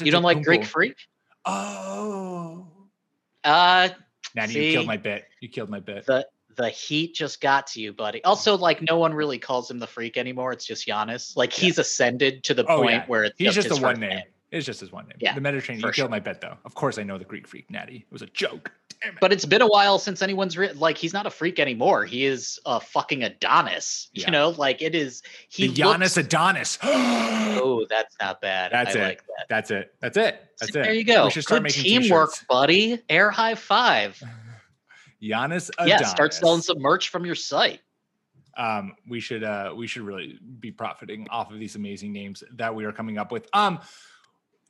you 0.00 0.10
don't 0.10 0.22
like 0.22 0.42
Greek 0.42 0.64
Freak? 0.64 0.96
Oh, 1.44 2.66
Uh, 3.42 3.88
Natty, 4.34 4.52
See? 4.52 4.66
you 4.68 4.72
killed 4.72 4.86
my 4.86 4.96
bit. 4.96 5.24
You 5.40 5.48
killed 5.48 5.68
my 5.70 5.80
bit. 5.80 6.06
the 6.06 6.26
the 6.56 6.68
heat 6.68 7.14
just 7.14 7.40
got 7.40 7.66
to 7.66 7.80
you, 7.80 7.92
buddy. 7.92 8.22
Also, 8.24 8.56
like 8.56 8.80
no 8.80 8.96
one 8.96 9.12
really 9.12 9.38
calls 9.38 9.68
him 9.70 9.78
the 9.80 9.86
freak 9.88 10.16
anymore. 10.16 10.52
It's 10.52 10.64
just 10.64 10.86
Giannis. 10.86 11.36
Like 11.36 11.52
he's 11.52 11.78
ascended 11.78 12.44
to 12.44 12.54
the 12.54 12.64
Oh 12.66 12.78
point 12.78 12.92
yeah, 12.92 13.04
where 13.06 13.24
it's 13.24 13.34
he's 13.38 13.54
just, 13.54 13.70
a 13.70 13.82
one 13.82 13.98
name. 14.00 14.22
It's 14.54 14.66
just 14.66 14.80
his 14.80 14.92
one 14.92 15.06
name. 15.08 15.18
Yeah, 15.20 15.34
the 15.34 15.40
Mediterranean. 15.40 15.84
You 15.86 15.92
killed 15.92 16.10
my 16.10 16.20
bet 16.20 16.40
though. 16.40 16.56
Of 16.64 16.74
course, 16.74 16.98
I 16.98 17.02
know 17.02 17.18
the 17.18 17.24
Greek 17.24 17.46
freak, 17.48 17.70
Natty. 17.70 18.04
It 18.06 18.12
was 18.12 18.22
a 18.22 18.26
joke. 18.26 18.70
Damn 19.02 19.14
it. 19.14 19.18
But 19.20 19.32
it's 19.32 19.44
been 19.44 19.62
a 19.62 19.66
while 19.66 19.98
since 19.98 20.22
anyone's 20.22 20.56
re- 20.56 20.72
like 20.72 20.96
he's 20.96 21.12
not 21.12 21.26
a 21.26 21.30
freak 21.30 21.58
anymore. 21.58 22.04
He 22.04 22.24
is 22.24 22.58
a 22.64 22.80
fucking 22.80 23.22
Adonis. 23.24 24.08
Yeah. 24.14 24.26
You 24.26 24.32
know, 24.32 24.50
like 24.50 24.80
it 24.80 24.94
is. 24.94 25.22
He 25.48 25.66
the 25.66 25.74
Giannis 25.82 26.16
looks- 26.16 26.16
Adonis. 26.18 26.78
Oh, 27.56 27.86
that's 27.88 28.16
not 28.20 28.40
bad. 28.40 28.72
That's 28.72 28.96
I 28.96 28.98
it. 28.98 29.02
like 29.02 29.18
that. 29.26 29.46
That's 29.48 29.70
it. 29.70 29.94
That's 30.00 30.16
it. 30.16 30.40
That's 30.58 30.70
it. 30.70 30.82
There 30.82 30.92
you 30.92 31.04
go. 31.04 31.24
We 31.26 31.30
should 31.30 31.44
start 31.44 31.60
Good 31.62 31.76
making 31.76 31.82
teamwork, 31.84 32.30
t-shirts. 32.32 32.44
buddy. 32.48 33.00
Air 33.08 33.30
high 33.30 33.54
five. 33.54 34.20
Giannis 35.22 35.70
Yeah, 35.86 36.02
start 36.02 36.34
selling 36.34 36.60
some 36.62 36.78
merch 36.80 37.08
from 37.08 37.24
your 37.24 37.34
site. 37.36 37.80
um 38.56 38.94
we 39.08 39.20
should 39.20 39.42
uh 39.44 39.72
we 39.76 39.86
should 39.86 40.02
really 40.02 40.38
be 40.60 40.70
profiting 40.70 41.26
off 41.30 41.50
of 41.52 41.58
these 41.58 41.76
amazing 41.76 42.12
names 42.12 42.42
that 42.52 42.74
we 42.74 42.84
are 42.84 42.92
coming 42.92 43.18
up 43.18 43.32
with 43.32 43.48
um 43.52 43.78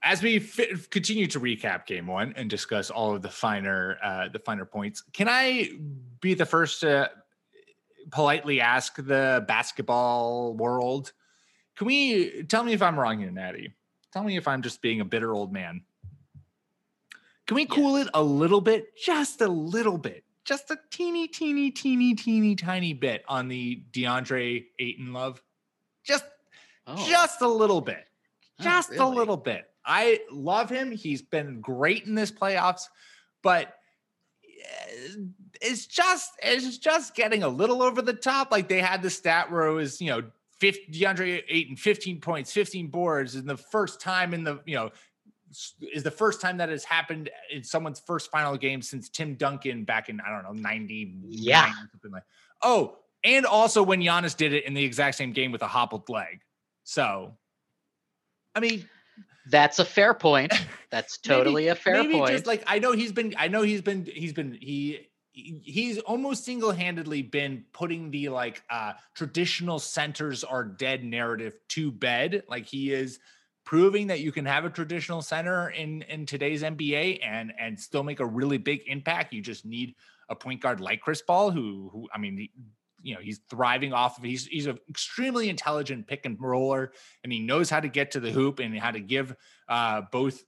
as 0.05 0.23
we 0.23 0.39
fi- 0.39 0.75
continue 0.91 1.27
to 1.27 1.41
recap 1.41 1.87
game 1.87 2.07
one 2.07 2.35
and 2.37 2.49
discuss 2.49 2.91
all 2.91 3.15
of 3.15 3.23
the 3.23 3.29
finer 3.29 3.97
uh 4.03 4.29
the 4.29 4.39
finer 4.39 4.65
points 4.65 5.03
can 5.13 5.29
i 5.29 5.69
be 6.21 6.35
the 6.35 6.47
first 6.47 6.81
to 6.81 7.11
politely 8.11 8.61
ask 8.61 8.97
the 8.97 9.45
basketball 9.49 10.55
world 10.55 11.13
can 11.77 11.87
we 11.87 12.43
tell 12.45 12.63
me 12.63 12.73
if 12.73 12.83
i'm 12.83 12.99
wrong 12.99 13.19
here 13.19 13.31
natty 13.31 13.73
tell 14.13 14.23
me 14.23 14.37
if 14.37 14.47
i'm 14.47 14.63
just 14.63 14.83
being 14.83 15.01
a 15.01 15.05
bitter 15.05 15.35
old 15.35 15.53
man 15.53 15.81
can 17.47 17.57
we 17.57 17.67
cool 17.67 17.97
it 17.97 18.09
a 18.15 18.23
little 18.23 18.61
bit 18.61 18.97
just 18.97 19.41
a 19.41 19.49
little 19.49 19.99
bit 19.99 20.25
just 20.45 20.71
a 20.71 20.79
teeny, 20.91 21.27
teeny, 21.27 21.71
teeny, 21.71 22.15
teeny, 22.15 22.55
tiny 22.55 22.93
bit 22.93 23.25
on 23.29 23.49
the 23.49 23.83
DeAndre 23.93 24.67
Ayton 24.79 25.13
love. 25.13 25.43
Just, 26.05 26.25
Oh, 26.87 27.03
just 27.09 27.41
a 27.41 27.49
little 27.49 27.81
bit. 27.81 28.05
Oh, 28.61 28.63
Just 28.63 28.95
a 28.95 29.07
little 29.07 29.39
bit. 29.39 29.65
I 29.85 30.21
love 30.31 30.71
him. 30.71 30.91
He's 30.91 31.23
been 31.23 31.61
great 31.61 32.05
in 32.05 32.15
this 32.15 32.31
playoffs, 32.31 32.89
but 33.43 33.75
eh, 34.45 35.17
it's 35.61 35.87
just 35.87 36.33
it's 36.43 36.79
just 36.79 37.15
getting 37.15 37.43
a 37.43 37.49
little 37.49 37.83
over 37.83 38.03
the 38.03 38.15
top. 38.15 38.51
Like 38.51 38.69
they 38.69 38.81
had 38.81 39.03
the 39.03 39.11
stat 39.11 39.51
where 39.51 39.67
it 39.67 39.75
was, 39.75 40.01
you 40.01 40.11
know, 40.11 40.23
50, 40.61 40.93
DeAndre 40.93 41.43
Ayton, 41.49 41.77
15 41.77 42.21
points, 42.21 42.53
15 42.53 42.89
boards, 42.89 43.35
and 43.35 43.49
the 43.49 43.57
first 43.57 44.01
time 44.01 44.33
in 44.33 44.45
the, 44.45 44.61
you 44.65 44.77
know, 44.77 44.91
is 45.93 46.03
the 46.03 46.11
first 46.11 46.41
time 46.41 46.57
that 46.57 46.69
has 46.69 46.85
happened 46.85 47.31
in 47.51 47.63
someone's 47.63 48.01
first 48.01 48.31
final 48.31 48.57
game 48.57 48.83
since 48.83 49.09
Tim 49.09 49.35
Duncan 49.35 49.85
back 49.85 50.09
in 50.09 50.21
I 50.21 50.31
don't 50.31 50.43
know 50.43 50.61
90 50.61 51.15
Yeah. 51.29 51.71
something 51.93 52.11
like. 52.11 52.25
Oh, 52.63 52.97
and 53.23 53.47
also 53.47 53.83
when 53.83 54.01
Giannis 54.01 54.37
did 54.37 54.53
it 54.53 54.65
in 54.65 54.75
the 54.75 54.85
exact 54.85 55.17
same 55.17 55.33
game 55.33 55.53
with 55.53 55.63
a 55.63 55.67
hobbled 55.67 56.09
leg. 56.09 56.41
So, 56.85 57.37
I 58.55 58.61
mean, 58.61 58.89
That's 59.51 59.79
a 59.79 59.85
fair 59.85 60.15
point. 60.15 60.53
That's 60.91 61.19
totally 61.19 61.69
a 61.69 61.75
fair 61.75 62.03
maybe 62.03 62.15
point. 62.15 62.33
Just 62.33 62.47
like 62.47 62.63
I 62.67 62.79
know 62.79 62.93
he's 62.93 63.13
been, 63.13 63.35
I 63.37 63.49
know 63.49 63.63
he's 63.63 63.83
been, 63.83 64.07
he's 64.07 64.33
been, 64.33 64.57
he 64.61 65.09
he- 65.33 65.61
he's 65.65 65.99
almost 65.99 66.45
single-handedly 66.45 67.23
been 67.23 67.65
putting 67.73 68.11
the 68.11 68.29
like 68.29 68.63
uh 68.71 68.93
traditional 69.15 69.79
centers 69.79 70.45
are 70.45 70.65
dead 70.65 71.05
narrative 71.05 71.55
to 71.71 71.91
bed. 71.91 72.45
Like 72.49 72.67
he 72.67 72.93
is 72.93 73.19
proving 73.65 74.07
that 74.09 74.21
you 74.21 74.31
can 74.31 74.45
have 74.45 74.65
a 74.65 74.71
traditional 74.71 75.23
center 75.23 75.71
in 75.71 76.03
in 76.03 76.27
today's 76.27 76.63
NBA 76.63 77.21
and 77.23 77.53
and 77.59 77.79
still 77.79 78.03
make 78.05 78.21
a 78.21 78.27
really 78.27 78.59
big 78.59 78.83
impact. 78.87 79.33
You 79.33 79.43
just 79.43 79.65
need 79.65 79.95
a 80.29 80.37
point 80.37 80.61
guard 80.61 80.81
like 80.81 81.01
Chris 81.01 81.21
Paul, 81.23 81.51
who 81.51 81.91
who 81.93 82.09
I 82.15 82.19
mean, 82.19 82.49
you 83.05 83.15
know, 83.15 83.21
he's 83.21 83.41
thriving 83.51 83.93
off 83.93 84.19
of. 84.19 84.25
He's 84.25 84.47
he's 84.47 84.67
an 84.67 84.79
extremely 84.89 85.49
intelligent 85.49 86.07
pick 86.07 86.25
and 86.25 86.41
roller, 86.41 86.93
and 87.23 87.33
he 87.33 87.39
knows 87.39 87.69
how 87.69 87.81
to 87.81 87.89
get 87.89 88.13
to 88.13 88.21
the 88.21 88.31
hoop 88.31 88.59
and 88.59 88.77
how 88.79 88.91
to 88.91 89.01
give 89.01 89.37
uh, 89.69 90.03
both 90.11 90.43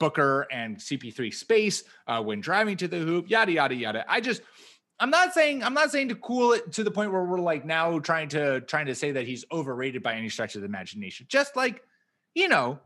Booker 0.00 0.48
and 0.50 0.78
CP3 0.78 1.32
space 1.32 1.84
uh, 2.08 2.22
when 2.22 2.40
driving 2.40 2.76
to 2.78 2.88
the 2.88 2.98
hoop. 2.98 3.30
Yada 3.30 3.52
yada 3.52 3.74
yada. 3.74 4.04
I 4.08 4.20
just. 4.20 4.42
I'm 4.98 5.10
not 5.10 5.34
saying 5.34 5.64
I'm 5.64 5.74
not 5.74 5.90
saying 5.90 6.08
to 6.10 6.14
cool 6.14 6.52
it 6.52 6.72
to 6.72 6.84
the 6.84 6.90
point 6.90 7.12
where 7.12 7.24
we're 7.24 7.40
like 7.40 7.64
now 7.64 7.98
trying 7.98 8.28
to 8.30 8.60
trying 8.60 8.86
to 8.86 8.94
say 8.94 9.12
that 9.12 9.26
he's 9.26 9.44
overrated 9.50 10.02
by 10.02 10.14
any 10.14 10.28
stretch 10.28 10.54
of 10.54 10.60
the 10.60 10.66
imagination. 10.66 11.26
Just 11.28 11.56
like, 11.56 11.82
you 12.34 12.48
know, 12.48 12.78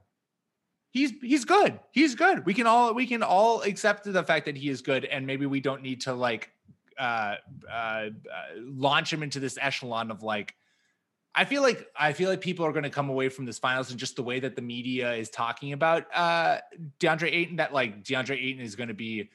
he's 0.91 1.13
he's 1.21 1.45
good. 1.45 1.79
He's 1.93 2.15
good. 2.15 2.47
We 2.47 2.55
can 2.55 2.67
all 2.67 2.95
we 2.95 3.07
can 3.07 3.23
all 3.23 3.61
accept 3.63 4.11
the 4.11 4.25
fact 4.25 4.47
that 4.47 4.57
he 4.57 4.71
is 4.71 4.81
good, 4.81 5.05
and 5.05 5.27
maybe 5.27 5.45
we 5.45 5.61
don't 5.61 5.83
need 5.83 6.03
to 6.03 6.15
like 6.15 6.51
uh, 6.99 7.37
uh, 7.71 8.09
launch 8.59 9.13
him 9.13 9.23
into 9.23 9.41
this 9.41 9.59
echelon 9.61 10.11
of 10.11 10.23
like. 10.23 10.55
I 11.39 11.45
feel 11.45 11.61
like 11.61 11.87
I 11.95 12.15
feel 12.15 12.31
like 12.31 12.41
people 12.41 12.65
are 12.65 12.73
going 12.73 12.85
to 12.85 12.91
come 12.91 13.11
away 13.11 13.29
from 13.29 13.45
this 13.45 13.59
finals 13.59 13.91
and 13.91 14.01
just 14.01 14.17
the 14.17 14.23
way 14.23 14.41
that 14.41 14.57
the 14.57 14.63
media 14.63 15.13
is 15.15 15.29
talking 15.29 15.75
about 15.75 16.07
uh, 16.15 16.59
DeAndre 16.99 17.31
Ayton. 17.31 17.57
That 17.57 17.75
like 17.75 18.03
DeAndre 18.03 18.43
Ayton 18.43 18.65
is 18.65 18.75
going 18.75 18.89
to 18.89 18.95
be. 18.95 19.29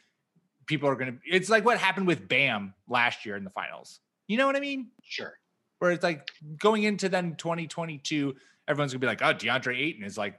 People 0.65 0.89
are 0.89 0.95
going 0.95 1.13
to. 1.13 1.19
It's 1.25 1.49
like 1.49 1.63
what 1.63 1.77
happened 1.77 2.07
with 2.07 2.27
Bam 2.27 2.73
last 2.87 3.25
year 3.25 3.35
in 3.35 3.43
the 3.43 3.49
finals. 3.51 3.99
You 4.31 4.37
know 4.37 4.47
what 4.47 4.55
I 4.55 4.61
mean? 4.61 4.87
sure. 5.03 5.37
where 5.79 5.91
it's 5.91 6.03
like 6.03 6.29
going 6.57 6.83
into 6.83 7.09
then 7.09 7.35
2022, 7.35 8.33
everyone's 8.67 8.93
gonna 8.93 8.99
be 8.99 9.07
like, 9.07 9.21
oh, 9.21 9.33
DeAndre 9.33 9.77
Ayton 9.77 10.05
is 10.05 10.17
like 10.17 10.37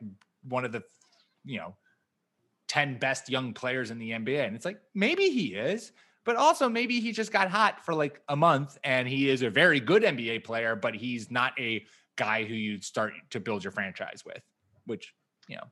one 0.49 0.65
of 0.65 0.73
the, 0.73 0.83
you 1.45 1.59
know, 1.59 1.75
10 2.69 2.99
best 2.99 3.29
young 3.29 3.53
players 3.53 3.91
in 3.91 3.99
the 3.99 4.13
NBA. 4.13 4.47
And 4.47 4.57
it's 4.57 4.65
like, 4.65 4.81
maybe 4.95 5.29
he 5.29 5.49
is, 5.49 5.93
but 6.25 6.37
also 6.37 6.69
maybe 6.69 7.01
he 7.01 7.13
just 7.13 7.33
got 7.33 7.51
hot 7.51 7.85
for 7.85 7.95
like 7.95 8.21
a 8.29 8.37
month 8.37 8.79
and 8.85 9.09
he 9.09 9.29
is 9.29 9.43
a 9.43 9.51
very 9.51 9.81
good 9.81 10.03
NBA 10.03 10.45
player, 10.45 10.77
but 10.77 10.95
he's 10.95 11.31
not 11.31 11.53
a 11.59 11.85
guy 12.17 12.45
who 12.45 12.55
you'd 12.55 12.85
start 12.85 13.13
to 13.31 13.41
build 13.41 13.65
your 13.65 13.73
franchise 13.73 14.23
with, 14.25 14.43
which, 14.87 15.13
you 15.49 15.57
know, 15.57 15.65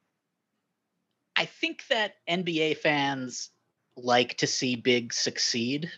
I 1.36 1.44
think 1.44 1.84
that 1.88 2.14
NBA 2.28 2.78
fans 2.78 3.50
like 3.96 4.36
to 4.38 4.46
see 4.46 4.76
big 4.76 5.12
succeed. 5.12 5.90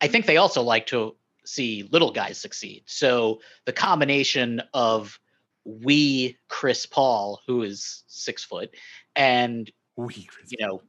I 0.00 0.08
think 0.08 0.26
they 0.26 0.38
also 0.38 0.62
like 0.62 0.86
to 0.86 1.14
see 1.44 1.88
little 1.90 2.10
guys 2.10 2.38
succeed. 2.38 2.84
So 2.86 3.40
the 3.66 3.72
combination 3.72 4.62
of 4.72 5.18
we 5.64 6.36
Chris 6.48 6.86
Paul, 6.86 7.40
who 7.46 7.62
is 7.62 8.02
six 8.06 8.44
foot, 8.44 8.74
and 9.14 9.70
we, 9.96 10.28
you 10.48 10.66
know, 10.66 10.82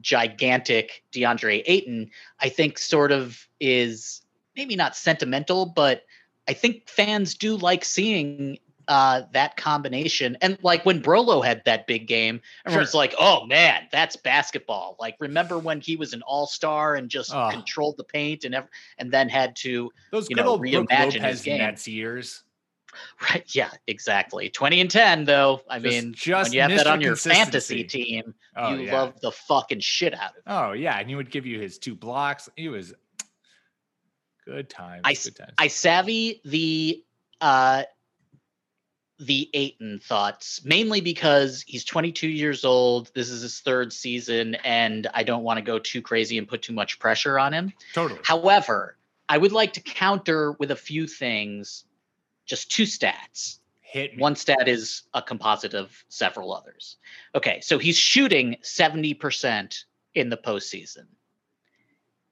gigantic 0.00 1.02
DeAndre 1.12 1.62
Ayton, 1.66 2.10
I 2.40 2.48
think 2.48 2.78
sort 2.78 3.12
of 3.12 3.46
is 3.60 4.22
maybe 4.56 4.76
not 4.76 4.96
sentimental, 4.96 5.66
but 5.66 6.04
I 6.48 6.52
think 6.52 6.88
fans 6.88 7.34
do 7.34 7.56
like 7.56 7.84
seeing 7.84 8.58
uh, 8.88 9.22
that 9.32 9.56
combination. 9.56 10.36
And 10.40 10.56
like 10.62 10.86
when 10.86 11.02
Brolo 11.02 11.44
had 11.44 11.60
that 11.64 11.88
big 11.88 12.06
game, 12.06 12.40
everyone's 12.64 12.92
Sure. 12.92 12.98
like, 13.00 13.16
"Oh 13.18 13.44
man, 13.46 13.88
that's 13.90 14.14
basketball!" 14.14 14.96
Like 15.00 15.16
remember 15.18 15.58
when 15.58 15.80
he 15.80 15.96
was 15.96 16.12
an 16.12 16.22
all 16.22 16.46
star 16.46 16.94
and 16.94 17.10
just 17.10 17.34
Oh. 17.34 17.48
controlled 17.50 17.96
the 17.96 18.04
paint 18.04 18.44
and 18.44 18.54
ev- 18.54 18.68
and 18.98 19.10
then 19.10 19.28
had 19.28 19.56
to 19.56 19.90
those 20.12 20.30
You 20.30 20.36
good 20.36 20.44
know, 20.44 20.52
old 20.52 20.60
Brook 20.60 20.88
reimagine 20.88 21.20
his 21.26 21.42
game. 21.42 21.58
Nets 21.58 21.88
years. 21.88 22.44
right, 23.30 23.44
yeah, 23.54 23.70
exactly. 23.86 24.48
Twenty 24.50 24.80
and 24.80 24.90
ten 24.90 25.24
though. 25.24 25.62
I 25.68 25.78
Just- 25.78 26.04
mean, 26.04 26.14
just 26.14 26.50
when 26.50 26.52
you 26.54 26.60
have 26.62 26.70
that 26.72 26.86
on 26.86 27.00
your 27.00 27.16
fantasy 27.16 27.84
team, 27.84 28.34
Oh, 28.56 28.74
you 28.74 28.86
yeah. 28.86 29.00
love 29.00 29.20
the 29.20 29.32
fucking 29.32 29.80
shit 29.80 30.14
out 30.14 30.30
of 30.30 30.36
it. 30.36 30.42
Oh 30.46 30.72
yeah, 30.72 30.98
and 30.98 31.08
he 31.08 31.14
would 31.14 31.30
give 31.30 31.46
you 31.46 31.60
his 31.60 31.78
two 31.78 31.94
blocks. 31.94 32.48
He 32.56 32.68
was 32.68 32.94
good 34.44 34.68
times. 34.70 35.02
I 35.04 35.14
good 35.14 35.36
times. 35.36 35.52
I 35.58 35.68
savvy 35.68 36.40
the 36.44 37.02
uh 37.40 37.82
the 39.18 39.48
Ayton 39.54 39.98
thoughts 40.04 40.62
mainly 40.64 41.00
because 41.00 41.64
he's 41.66 41.84
22 41.86 42.28
years 42.28 42.64
old. 42.66 43.10
This 43.14 43.30
is 43.30 43.40
his 43.40 43.60
third 43.60 43.90
season, 43.92 44.56
and 44.56 45.06
I 45.14 45.22
don't 45.22 45.42
want 45.42 45.56
to 45.56 45.62
go 45.62 45.78
too 45.78 46.02
crazy 46.02 46.36
and 46.36 46.46
put 46.46 46.60
too 46.62 46.74
much 46.74 46.98
pressure 46.98 47.38
on 47.38 47.54
him. 47.54 47.72
totally. 47.94 48.20
However, 48.24 48.98
I 49.28 49.38
would 49.38 49.52
like 49.52 49.72
to 49.74 49.80
counter 49.80 50.52
with 50.52 50.70
a 50.70 50.76
few 50.76 51.06
things, 51.06 51.84
just 52.46 52.70
two 52.70 52.84
stats. 52.84 53.58
Hit 53.80 54.16
me. 54.16 54.22
One 54.22 54.36
stat 54.36 54.68
is 54.68 55.02
a 55.14 55.22
composite 55.22 55.74
of 55.74 56.04
several 56.08 56.54
others. 56.54 56.96
Okay, 57.34 57.60
so 57.60 57.78
he's 57.78 57.96
shooting 57.96 58.56
70% 58.62 59.84
in 60.14 60.30
the 60.30 60.36
postseason. 60.36 61.06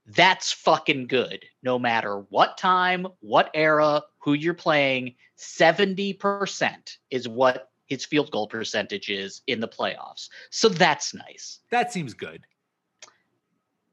That's 0.06 0.52
fucking 0.52 1.06
good. 1.06 1.44
No 1.62 1.78
matter 1.78 2.18
what 2.28 2.58
time, 2.58 3.06
what 3.20 3.50
era, 3.54 4.02
who 4.18 4.34
you're 4.34 4.52
playing, 4.52 5.14
70% 5.38 6.98
is 7.10 7.28
what 7.28 7.70
his 7.86 8.04
field 8.04 8.30
goal 8.30 8.46
percentage 8.46 9.08
is 9.08 9.42
in 9.46 9.60
the 9.60 9.68
playoffs. 9.68 10.28
So 10.50 10.68
that's 10.68 11.14
nice. 11.14 11.60
That 11.70 11.92
seems 11.92 12.14
good. 12.14 12.44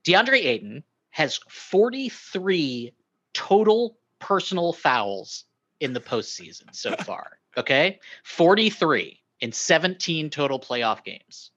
DeAndre 0.04 0.44
Ayton 0.44 0.84
has 1.12 1.40
43 1.50 2.94
total 3.34 3.98
personal 4.20 4.74
fouls 4.74 5.46
in 5.82 5.92
the 5.92 6.00
postseason 6.00 6.74
so 6.74 6.96
far. 7.06 7.40
Okay. 7.58 8.00
43 8.24 9.20
in 9.42 9.52
17 9.52 10.30
total 10.30 10.60
playoff 10.60 11.04
games. 11.04 11.52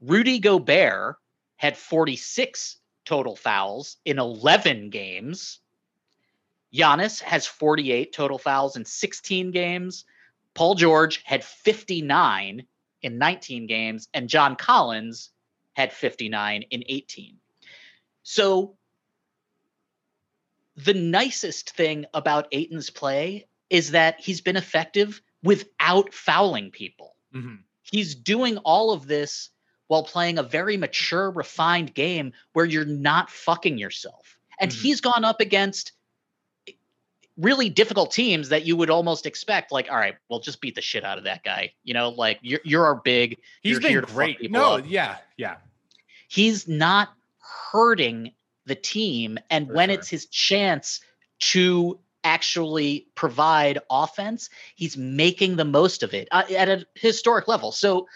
Rudy 0.00 0.38
Gobert 0.38 1.16
had 1.56 1.76
46 1.76 2.76
total 3.04 3.34
fouls 3.34 3.96
in 4.04 4.18
11 4.18 4.90
games. 4.90 5.60
Giannis 6.72 7.22
has 7.22 7.46
48 7.46 8.12
total 8.12 8.38
fouls 8.38 8.76
in 8.76 8.84
16 8.84 9.50
games. 9.50 10.04
Paul 10.54 10.74
George 10.74 11.22
had 11.24 11.42
59 11.42 12.66
in 13.02 13.18
19 13.18 13.66
games, 13.66 14.08
and 14.14 14.28
John 14.28 14.56
Collins 14.56 15.30
had 15.74 15.92
59 15.92 16.62
in 16.70 16.84
18. 16.86 17.36
So 18.22 18.76
the 20.76 20.94
nicest 20.94 21.70
thing 21.70 22.06
about 22.14 22.48
Ayton's 22.52 22.90
play 22.90 23.46
is 23.70 23.92
that 23.92 24.20
he's 24.20 24.40
been 24.40 24.56
effective 24.56 25.20
without 25.42 26.12
fouling 26.14 26.70
people. 26.70 27.14
Mhm. 27.34 27.60
He's 27.82 28.14
doing 28.14 28.58
all 28.58 28.92
of 28.92 29.06
this 29.06 29.50
while 29.88 30.02
playing 30.02 30.38
a 30.38 30.42
very 30.42 30.76
mature, 30.76 31.30
refined 31.30 31.94
game 31.94 32.32
where 32.54 32.64
you're 32.64 32.84
not 32.84 33.30
fucking 33.30 33.78
yourself. 33.78 34.38
And 34.58 34.70
Mhm. 34.70 34.80
he's 34.82 35.00
gone 35.00 35.24
up 35.24 35.40
against 35.40 35.92
really 37.36 37.68
difficult 37.68 38.12
teams 38.12 38.48
that 38.50 38.64
you 38.64 38.76
would 38.76 38.90
almost 38.90 39.26
expect 39.26 39.72
like 39.72 39.90
all 39.90 39.96
right 39.96 40.14
well 40.28 40.38
just 40.38 40.60
beat 40.60 40.76
the 40.76 40.80
shit 40.80 41.04
out 41.04 41.18
of 41.18 41.24
that 41.24 41.42
guy 41.42 41.72
you 41.82 41.92
know 41.92 42.10
like 42.10 42.38
you're, 42.42 42.60
you're 42.64 42.84
our 42.86 42.94
big 42.94 43.38
He's 43.60 43.72
you're 43.72 43.80
been 43.80 43.90
here 43.90 44.00
to 44.02 44.06
fuck 44.06 44.14
great. 44.14 44.38
people 44.38 44.60
No, 44.60 44.74
up. 44.78 44.84
yeah, 44.86 45.16
yeah. 45.36 45.56
he's 46.28 46.68
not 46.68 47.12
hurting 47.72 48.32
the 48.66 48.74
team 48.74 49.38
and 49.50 49.66
For 49.68 49.74
when 49.74 49.88
sure. 49.88 49.98
it's 49.98 50.08
his 50.08 50.26
chance 50.26 51.00
to 51.40 51.98
actually 52.22 53.06
provide 53.14 53.78
offense 53.90 54.48
he's 54.76 54.96
making 54.96 55.56
the 55.56 55.64
most 55.64 56.02
of 56.02 56.14
it 56.14 56.26
uh, 56.32 56.42
at 56.56 56.70
a 56.70 56.86
historic 56.94 57.46
level. 57.48 57.70
So 57.70 58.08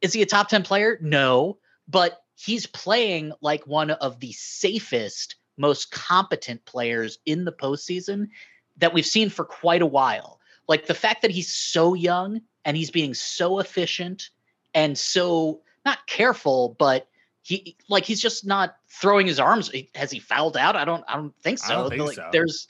is 0.00 0.12
he 0.12 0.22
a 0.22 0.26
top 0.26 0.48
10 0.48 0.62
player? 0.62 0.98
No 1.00 1.58
but 1.88 2.22
he's 2.34 2.66
playing 2.66 3.32
like 3.40 3.66
one 3.66 3.90
of 3.90 4.20
the 4.20 4.32
safest 4.32 5.36
most 5.56 5.90
competent 5.90 6.64
players 6.66 7.18
in 7.24 7.44
the 7.44 7.52
postseason 7.52 8.28
that 8.76 8.92
we've 8.92 9.06
seen 9.06 9.30
for 9.30 9.44
quite 9.44 9.80
a 9.80 9.86
while. 9.86 10.38
Like 10.68 10.86
the 10.86 10.94
fact 10.94 11.22
that 11.22 11.30
he's 11.30 11.54
so 11.54 11.94
young 11.94 12.42
and 12.64 12.76
he's 12.76 12.90
being 12.90 13.14
so 13.14 13.58
efficient 13.58 14.30
and 14.74 14.98
so 14.98 15.60
not 15.84 16.06
careful 16.06 16.76
but 16.78 17.08
he 17.46 17.76
like 17.88 18.04
he's 18.04 18.20
just 18.20 18.44
not 18.44 18.76
throwing 18.88 19.26
his 19.26 19.38
arms 19.38 19.70
has 19.94 20.10
he 20.10 20.18
fouled 20.18 20.56
out 20.56 20.74
i 20.74 20.84
don't 20.84 21.04
i 21.06 21.14
don't 21.14 21.34
think 21.42 21.58
so 21.58 21.74
don't 21.74 21.90
think 21.90 22.02
Like, 22.02 22.16
so. 22.16 22.28
there's 22.32 22.66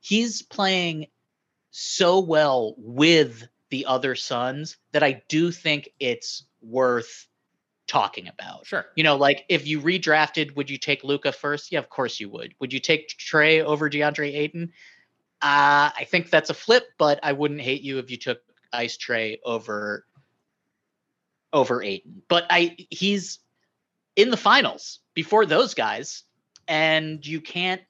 he's 0.00 0.42
playing 0.42 1.06
so 1.72 2.20
well 2.20 2.74
with 2.78 3.48
the 3.70 3.86
other 3.86 4.14
sons 4.14 4.76
that 4.92 5.02
i 5.02 5.20
do 5.28 5.50
think 5.50 5.90
it's 5.98 6.44
worth 6.62 7.26
talking 7.88 8.28
about 8.28 8.64
Sure. 8.66 8.86
you 8.94 9.02
know 9.02 9.16
like 9.16 9.44
if 9.48 9.66
you 9.66 9.80
redrafted 9.80 10.54
would 10.54 10.70
you 10.70 10.78
take 10.78 11.02
luka 11.02 11.32
first 11.32 11.72
yeah 11.72 11.80
of 11.80 11.88
course 11.88 12.20
you 12.20 12.28
would 12.28 12.54
would 12.60 12.72
you 12.72 12.78
take 12.78 13.08
trae 13.18 13.64
over 13.64 13.90
deandre 13.90 14.32
ayton 14.32 14.70
uh, 15.42 15.90
i 15.96 16.06
think 16.06 16.30
that's 16.30 16.50
a 16.50 16.54
flip 16.54 16.84
but 16.98 17.18
i 17.24 17.32
wouldn't 17.32 17.60
hate 17.60 17.82
you 17.82 17.98
if 17.98 18.10
you 18.12 18.16
took 18.16 18.38
ice 18.72 18.96
trae 18.96 19.38
over 19.44 20.04
over 21.52 21.82
Ayton. 21.82 22.22
But 22.28 22.46
I 22.48 22.76
he's 22.90 23.40
in 24.20 24.30
the 24.30 24.36
finals 24.36 25.00
before 25.14 25.46
those 25.46 25.74
guys, 25.74 26.24
and 26.68 27.26
you 27.26 27.40
can't 27.40 27.80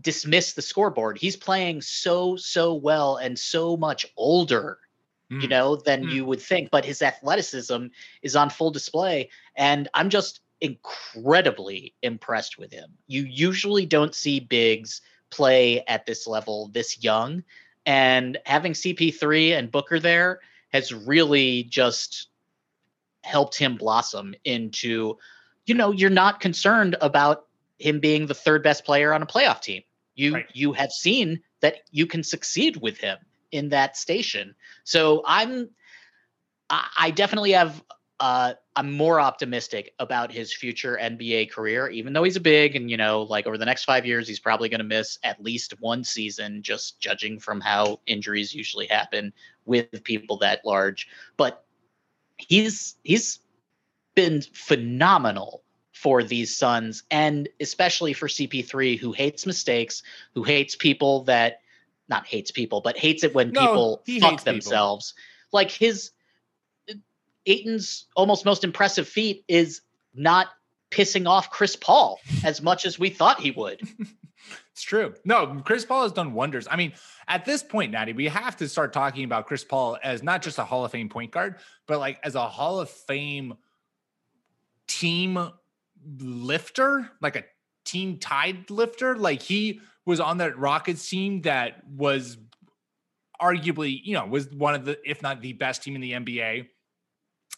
dismiss 0.00 0.52
the 0.54 0.62
scoreboard. 0.62 1.18
He's 1.18 1.36
playing 1.36 1.80
so 1.82 2.36
so 2.36 2.74
well 2.74 3.16
and 3.16 3.38
so 3.38 3.76
much 3.76 4.06
older, 4.16 4.78
you 5.30 5.46
Mm. 5.46 5.50
know, 5.50 5.76
than 5.76 6.04
Mm. 6.04 6.12
you 6.12 6.24
would 6.26 6.40
think. 6.40 6.70
But 6.70 6.84
his 6.84 7.02
athleticism 7.02 7.86
is 8.22 8.36
on 8.36 8.50
full 8.50 8.70
display, 8.70 9.30
and 9.56 9.88
I'm 9.94 10.10
just 10.10 10.40
incredibly 10.60 11.94
impressed 12.02 12.58
with 12.58 12.72
him. 12.72 12.96
You 13.06 13.22
usually 13.24 13.86
don't 13.86 14.14
see 14.14 14.38
bigs 14.40 15.00
play 15.30 15.82
at 15.86 16.04
this 16.06 16.26
level 16.26 16.68
this 16.68 17.02
young, 17.02 17.42
and 17.86 18.38
having 18.44 18.72
CP3 18.74 19.52
and 19.52 19.72
Booker 19.72 19.98
there 19.98 20.40
has 20.72 20.92
really 20.92 21.64
just 21.64 22.28
helped 23.24 23.56
him 23.56 23.76
blossom 23.76 24.34
into 24.44 25.16
you 25.66 25.74
know 25.74 25.92
you're 25.92 26.10
not 26.10 26.40
concerned 26.40 26.96
about 27.00 27.46
him 27.78 28.00
being 28.00 28.26
the 28.26 28.34
third 28.34 28.62
best 28.62 28.84
player 28.84 29.12
on 29.12 29.22
a 29.22 29.26
playoff 29.26 29.60
team. 29.60 29.82
You 30.14 30.34
Right. 30.34 30.46
you 30.52 30.72
have 30.72 30.92
seen 30.92 31.40
that 31.60 31.78
you 31.90 32.06
can 32.06 32.22
succeed 32.22 32.76
with 32.76 32.98
him 32.98 33.18
in 33.50 33.68
that 33.70 33.96
station. 33.96 34.54
So 34.84 35.22
i'm 35.26 35.70
i, 36.70 37.10
definitely 37.10 37.52
have 37.52 37.82
uh 38.20 38.54
i'm 38.76 38.92
more 38.92 39.20
optimistic 39.20 39.92
about 39.98 40.32
his 40.32 40.54
future 40.54 40.98
nba 41.00 41.50
career 41.50 41.88
even 41.88 42.12
though 42.12 42.22
he's 42.22 42.36
a 42.36 42.40
big 42.40 42.76
and 42.76 42.90
you 42.90 42.96
know 42.96 43.22
like 43.22 43.46
over 43.46 43.58
the 43.58 43.64
next 43.66 43.84
five 43.84 44.06
years 44.06 44.26
he's 44.26 44.40
probably 44.40 44.70
going 44.70 44.78
to 44.78 44.84
miss 44.84 45.18
at 45.22 45.42
least 45.42 45.74
one 45.80 46.02
season 46.02 46.62
just 46.62 46.98
judging 46.98 47.38
from 47.38 47.60
how 47.60 48.00
injuries 48.06 48.54
usually 48.54 48.86
happen 48.86 49.32
with 49.64 50.02
people 50.04 50.36
that 50.38 50.64
large. 50.64 51.08
But 51.36 51.64
he's 52.48 52.96
he's 53.02 53.40
been 54.14 54.42
phenomenal 54.52 55.62
for 55.92 56.22
these 56.22 56.56
Suns 56.56 57.04
and 57.10 57.48
especially 57.60 58.12
for 58.12 58.26
CP3 58.28 58.98
who 58.98 59.12
hates 59.12 59.46
mistakes, 59.46 60.02
who 60.34 60.42
hates 60.42 60.74
people 60.74 61.24
that 61.24 61.60
not 62.08 62.26
hates 62.26 62.50
people, 62.50 62.80
but 62.80 62.96
hates 62.96 63.24
it 63.24 63.34
when 63.34 63.50
No, 63.50 63.60
people 63.68 63.96
fuck 63.98 64.04
hates 64.06 64.42
people. 64.42 64.52
themselves. 64.52 65.14
Like 65.52 65.70
his 65.70 66.10
Ayton's 67.46 68.06
almost 68.16 68.44
most 68.44 68.64
impressive 68.64 69.08
feat 69.08 69.44
is 69.48 69.80
not 70.14 70.48
pissing 70.90 71.28
off 71.28 71.50
Chris 71.50 71.74
Paul 71.76 72.20
as 72.44 72.60
much 72.62 72.84
as 72.86 72.98
we 72.98 73.10
thought 73.10 73.40
he 73.40 73.50
would. 73.50 73.80
It's 74.72 74.82
true. 74.82 75.14
No, 75.24 75.60
Chris 75.64 75.84
Paul 75.84 76.04
has 76.04 76.12
done 76.12 76.32
wonders. 76.32 76.66
I 76.70 76.76
mean, 76.76 76.92
at 77.28 77.44
this 77.44 77.62
point, 77.62 77.92
Natty, 77.92 78.12
we 78.14 78.26
have 78.28 78.56
to 78.56 78.68
start 78.68 78.92
talking 78.92 79.24
about 79.24 79.46
Chris 79.46 79.64
Paul 79.64 79.98
as 80.02 80.22
not 80.22 80.42
just 80.42 80.58
a 80.58 80.64
Hall 80.64 80.84
of 80.84 80.90
Fame 80.90 81.08
point 81.08 81.30
guard, 81.30 81.56
but 81.86 81.98
like 81.98 82.18
as 82.24 82.34
a 82.34 82.48
Hall 82.48 82.80
of 82.80 82.88
Fame 82.88 83.54
team 84.86 85.50
lifter, 86.18 87.10
like 87.20 87.36
a 87.36 87.44
team 87.84 88.18
tide 88.18 88.70
lifter. 88.70 89.16
Like 89.16 89.42
he 89.42 89.80
was 90.04 90.20
on 90.20 90.38
that 90.38 90.58
Rockets 90.58 91.08
team 91.08 91.42
that 91.42 91.82
was 91.86 92.38
arguably, 93.40 94.00
you 94.02 94.14
know, 94.14 94.26
was 94.26 94.50
one 94.50 94.74
of 94.74 94.84
the, 94.84 94.98
if 95.08 95.22
not 95.22 95.40
the 95.42 95.52
best 95.52 95.82
team 95.82 95.94
in 95.94 96.00
the 96.00 96.12
NBA 96.12 96.68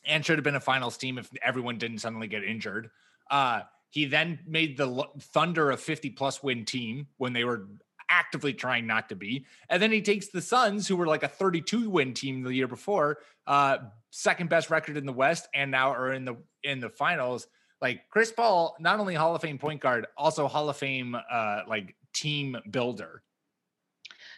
and 0.07 0.25
should 0.25 0.37
have 0.37 0.45
been 0.45 0.55
a 0.55 0.61
finals 0.61 0.97
team 0.97 1.19
if 1.19 1.31
everyone 1.43 1.79
didn't 1.79 1.99
suddenly 1.99 2.27
get 2.27 2.45
injured. 2.45 2.91
Uh, 3.31 3.63
he 3.95 4.07
then 4.07 4.41
made 4.45 4.77
the 4.77 5.05
Thunder 5.21 5.71
a 5.71 5.77
50 5.77 6.11
plus 6.11 6.43
win 6.43 6.65
team 6.65 7.07
when 7.19 7.33
they 7.33 7.45
were 7.45 7.69
actively 8.11 8.53
trying 8.53 8.89
not 8.89 9.09
to 9.09 9.15
be. 9.15 9.47
And 9.71 9.81
then 9.81 9.93
he 9.93 10.03
takes 10.03 10.29
the 10.31 10.43
Suns, 10.43 10.89
who 10.89 10.97
were 10.97 11.07
like 11.07 11.23
a 11.23 11.29
32 11.29 11.89
win 11.89 12.13
team 12.13 12.43
the 12.43 12.53
year 12.53 12.67
before, 12.67 13.19
uh, 13.47 13.79
second 14.11 14.51
best 14.51 14.69
record 14.69 14.97
in 14.97 15.07
the 15.07 15.13
West, 15.13 15.47
and 15.55 15.71
now 15.71 15.93
are 15.93 16.13
in 16.13 16.25
the 16.25 16.35
in 16.65 16.81
the 16.81 16.89
finals. 16.89 17.47
Like 17.81 18.01
Chris 18.11 18.33
Paul, 18.33 18.75
not 18.81 18.99
only 18.99 19.15
Hall 19.15 19.37
of 19.37 19.43
Fame 19.43 19.59
point 19.59 19.81
guard, 19.81 20.09
also 20.17 20.49
Hall 20.49 20.69
of 20.69 20.77
Fame 20.77 21.15
uh, 21.31 21.61
like 21.69 21.95
team 22.13 22.57
builder. 22.69 23.23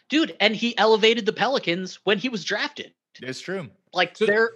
Dude, 0.07 0.35
and 0.39 0.55
he 0.55 0.77
elevated 0.77 1.25
the 1.25 1.33
Pelicans 1.33 1.95
when 2.03 2.19
he 2.19 2.29
was 2.29 2.43
drafted. 2.45 2.93
It's 3.23 3.41
true. 3.41 3.69
Like 3.91 4.15
So- 4.17 4.27
they're 4.27 4.51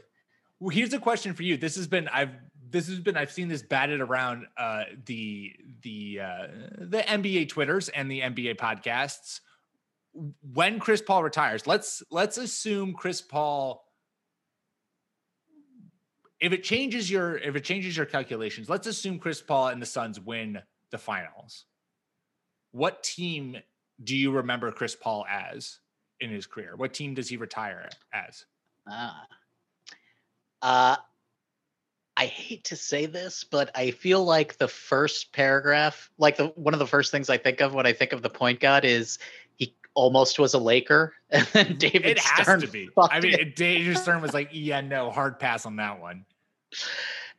here's 0.71 0.93
a 0.93 0.99
question 0.99 1.33
for 1.33 1.41
you. 1.41 1.57
This 1.57 1.75
has 1.75 1.87
been 1.87 2.07
I've 2.09 2.35
this 2.71 2.87
has 2.87 2.99
been 2.99 3.17
I've 3.17 3.31
seen 3.31 3.47
this 3.47 3.61
batted 3.61 4.01
around 4.01 4.47
uh 4.57 4.83
the 5.05 5.53
the 5.81 6.19
uh 6.21 6.47
the 6.77 7.01
NBA 7.01 7.49
Twitters 7.49 7.89
and 7.89 8.09
the 8.09 8.21
NBA 8.21 8.57
podcasts. 8.57 9.41
When 10.53 10.79
Chris 10.79 11.01
Paul 11.01 11.23
retires, 11.23 11.67
let's 11.67 12.03
let's 12.11 12.37
assume 12.37 12.93
Chris 12.93 13.21
Paul 13.21 13.85
if 16.41 16.51
it 16.53 16.63
changes 16.63 17.09
your 17.09 17.37
if 17.37 17.55
it 17.55 17.63
changes 17.63 17.95
your 17.95 18.05
calculations, 18.05 18.69
let's 18.69 18.87
assume 18.87 19.19
Chris 19.19 19.41
Paul 19.41 19.67
and 19.67 19.81
the 19.81 19.85
Suns 19.85 20.19
win 20.19 20.59
the 20.89 20.97
finals. 20.97 21.65
What 22.71 23.03
team 23.03 23.57
do 24.03 24.15
you 24.15 24.31
remember 24.31 24.71
Chris 24.71 24.95
Paul 24.95 25.25
as 25.29 25.79
in 26.19 26.31
his 26.31 26.47
career? 26.47 26.75
What 26.75 26.93
team 26.93 27.13
does 27.13 27.29
he 27.29 27.37
retire 27.37 27.89
as? 28.13 28.45
Ah. 28.87 29.27
Uh, 30.61 30.95
I 32.21 32.27
hate 32.27 32.63
to 32.65 32.75
say 32.75 33.07
this, 33.07 33.43
but 33.43 33.71
I 33.73 33.89
feel 33.89 34.23
like 34.23 34.59
the 34.59 34.67
first 34.67 35.33
paragraph, 35.33 36.11
like 36.19 36.37
the 36.37 36.49
one 36.49 36.75
of 36.75 36.79
the 36.79 36.85
first 36.85 37.09
things 37.09 37.31
I 37.31 37.37
think 37.39 37.61
of 37.61 37.73
when 37.73 37.87
I 37.87 37.93
think 37.93 38.13
of 38.13 38.21
the 38.21 38.29
point 38.29 38.59
guard 38.59 38.85
is 38.85 39.17
he 39.55 39.75
almost 39.95 40.37
was 40.37 40.53
a 40.53 40.59
Laker, 40.59 41.15
and 41.31 41.47
then 41.47 41.77
David 41.79 42.05
it 42.05 42.19
has 42.19 42.45
Stern 42.45 42.61
to 42.61 42.67
be. 42.67 42.91
I 42.95 43.19
mean, 43.21 43.33
it, 43.33 43.55
David 43.55 43.97
Stern 43.97 44.21
was 44.21 44.35
like, 44.35 44.49
"Yeah, 44.51 44.81
no, 44.81 45.09
hard 45.09 45.39
pass 45.39 45.65
on 45.65 45.77
that 45.77 45.99
one." 45.99 46.25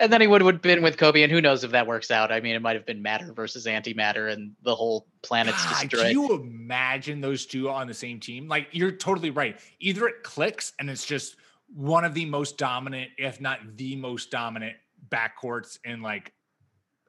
and 0.00 0.12
then 0.12 0.20
he 0.20 0.26
would 0.26 0.42
have 0.42 0.60
been 0.60 0.82
with 0.82 0.96
Kobe, 0.96 1.22
and 1.22 1.30
who 1.30 1.40
knows 1.40 1.62
if 1.62 1.70
that 1.70 1.86
works 1.86 2.10
out? 2.10 2.32
I 2.32 2.40
mean, 2.40 2.56
it 2.56 2.60
might 2.60 2.74
have 2.74 2.84
been 2.84 3.02
matter 3.02 3.32
versus 3.32 3.66
antimatter, 3.66 4.32
and 4.32 4.50
the 4.64 4.74
whole 4.74 5.06
planet's 5.22 5.64
God, 5.64 5.88
destroyed. 5.88 6.02
can 6.02 6.10
you 6.10 6.34
imagine 6.34 7.20
those 7.20 7.46
two 7.46 7.70
on 7.70 7.86
the 7.86 7.94
same 7.94 8.18
team? 8.18 8.48
Like, 8.48 8.66
you're 8.72 8.90
totally 8.90 9.30
right. 9.30 9.60
Either 9.78 10.08
it 10.08 10.24
clicks 10.24 10.72
and 10.80 10.90
it's 10.90 11.06
just 11.06 11.36
one 11.74 12.04
of 12.04 12.14
the 12.14 12.24
most 12.26 12.58
dominant, 12.58 13.10
if 13.18 13.40
not 13.40 13.58
the 13.76 13.96
most 13.96 14.30
dominant, 14.30 14.76
backcourts 15.08 15.78
in 15.84 16.02
like 16.02 16.32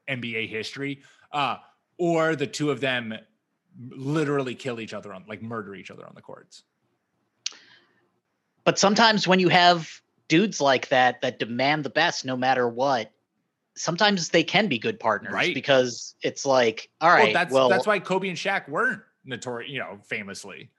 NBA 0.10 0.48
history, 0.50 1.02
uh, 1.32 1.58
or 1.98 2.36
the 2.36 2.48
two 2.48 2.72
of 2.72 2.80
them 2.80 3.14
literally 3.90 4.56
kill 4.56 4.80
each 4.80 4.94
other 4.94 5.14
on, 5.14 5.24
like, 5.28 5.42
murder 5.42 5.74
each 5.76 5.90
other 5.92 6.06
on 6.06 6.14
the 6.16 6.22
courts. 6.22 6.64
but 8.66 8.80
sometimes 8.80 9.28
when 9.28 9.40
you 9.40 9.50
have 9.50 9.90
dudes 10.30 10.62
like 10.62 10.88
that 10.90 11.22
that 11.22 11.38
demand 11.40 11.84
the 11.84 11.90
best 11.90 12.24
no 12.24 12.38
matter 12.38 12.68
what, 12.68 13.12
sometimes 13.76 14.30
they 14.30 14.44
can 14.44 14.68
be 14.68 14.80
good 14.80 15.00
partners 15.00 15.34
Right. 15.34 15.54
because 15.54 16.16
it's 16.22 16.46
like, 16.46 16.90
all 17.02 17.10
right, 17.10 17.26
well, 17.26 17.34
that's 17.34 17.54
well, 17.54 17.70
that's 17.70 17.88
why 17.88 18.00
Kobe 18.00 18.30
and 18.30 18.38
Shaq 18.38 18.70
weren't 18.70 19.02
notorious, 19.26 19.70
you 19.72 19.80
know, 19.80 20.00
famously. 20.06 20.70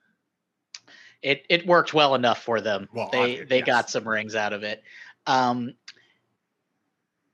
It 1.25 1.43
it 1.49 1.65
worked 1.65 1.91
well 1.91 2.13
enough 2.13 2.43
for 2.43 2.61
them. 2.61 2.87
Well, 2.93 3.09
they 3.11 3.43
they 3.43 3.57
yes. 3.57 3.65
got 3.65 3.89
some 3.89 4.07
rings 4.07 4.35
out 4.35 4.53
of 4.53 4.61
it. 4.61 4.83
Um, 5.25 5.73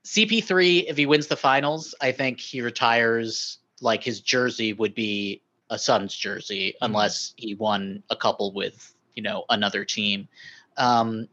CP3, 0.06 0.86
if 0.88 0.96
he 0.96 1.06
wins 1.06 1.28
the 1.28 1.36
finals, 1.36 1.94
I 2.02 2.14
think 2.14 2.40
he 2.40 2.62
retires. 2.62 3.58
Like 3.82 4.04
his 4.04 4.22
jersey 4.22 4.74
would 4.74 4.96
be 4.96 5.42
a 5.70 5.78
Suns 5.78 6.16
jersey, 6.16 6.70
Mm-hmm. 6.72 6.86
unless 6.86 7.34
he 7.36 7.54
won 7.56 8.02
a 8.10 8.16
couple 8.16 8.54
with 8.54 8.94
you 9.14 9.24
know 9.24 9.44
another 9.50 9.84
team. 9.84 10.30
Um, 10.78 11.28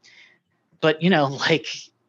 but 0.81 1.01
you 1.01 1.11
know, 1.11 1.27
like 1.49 1.69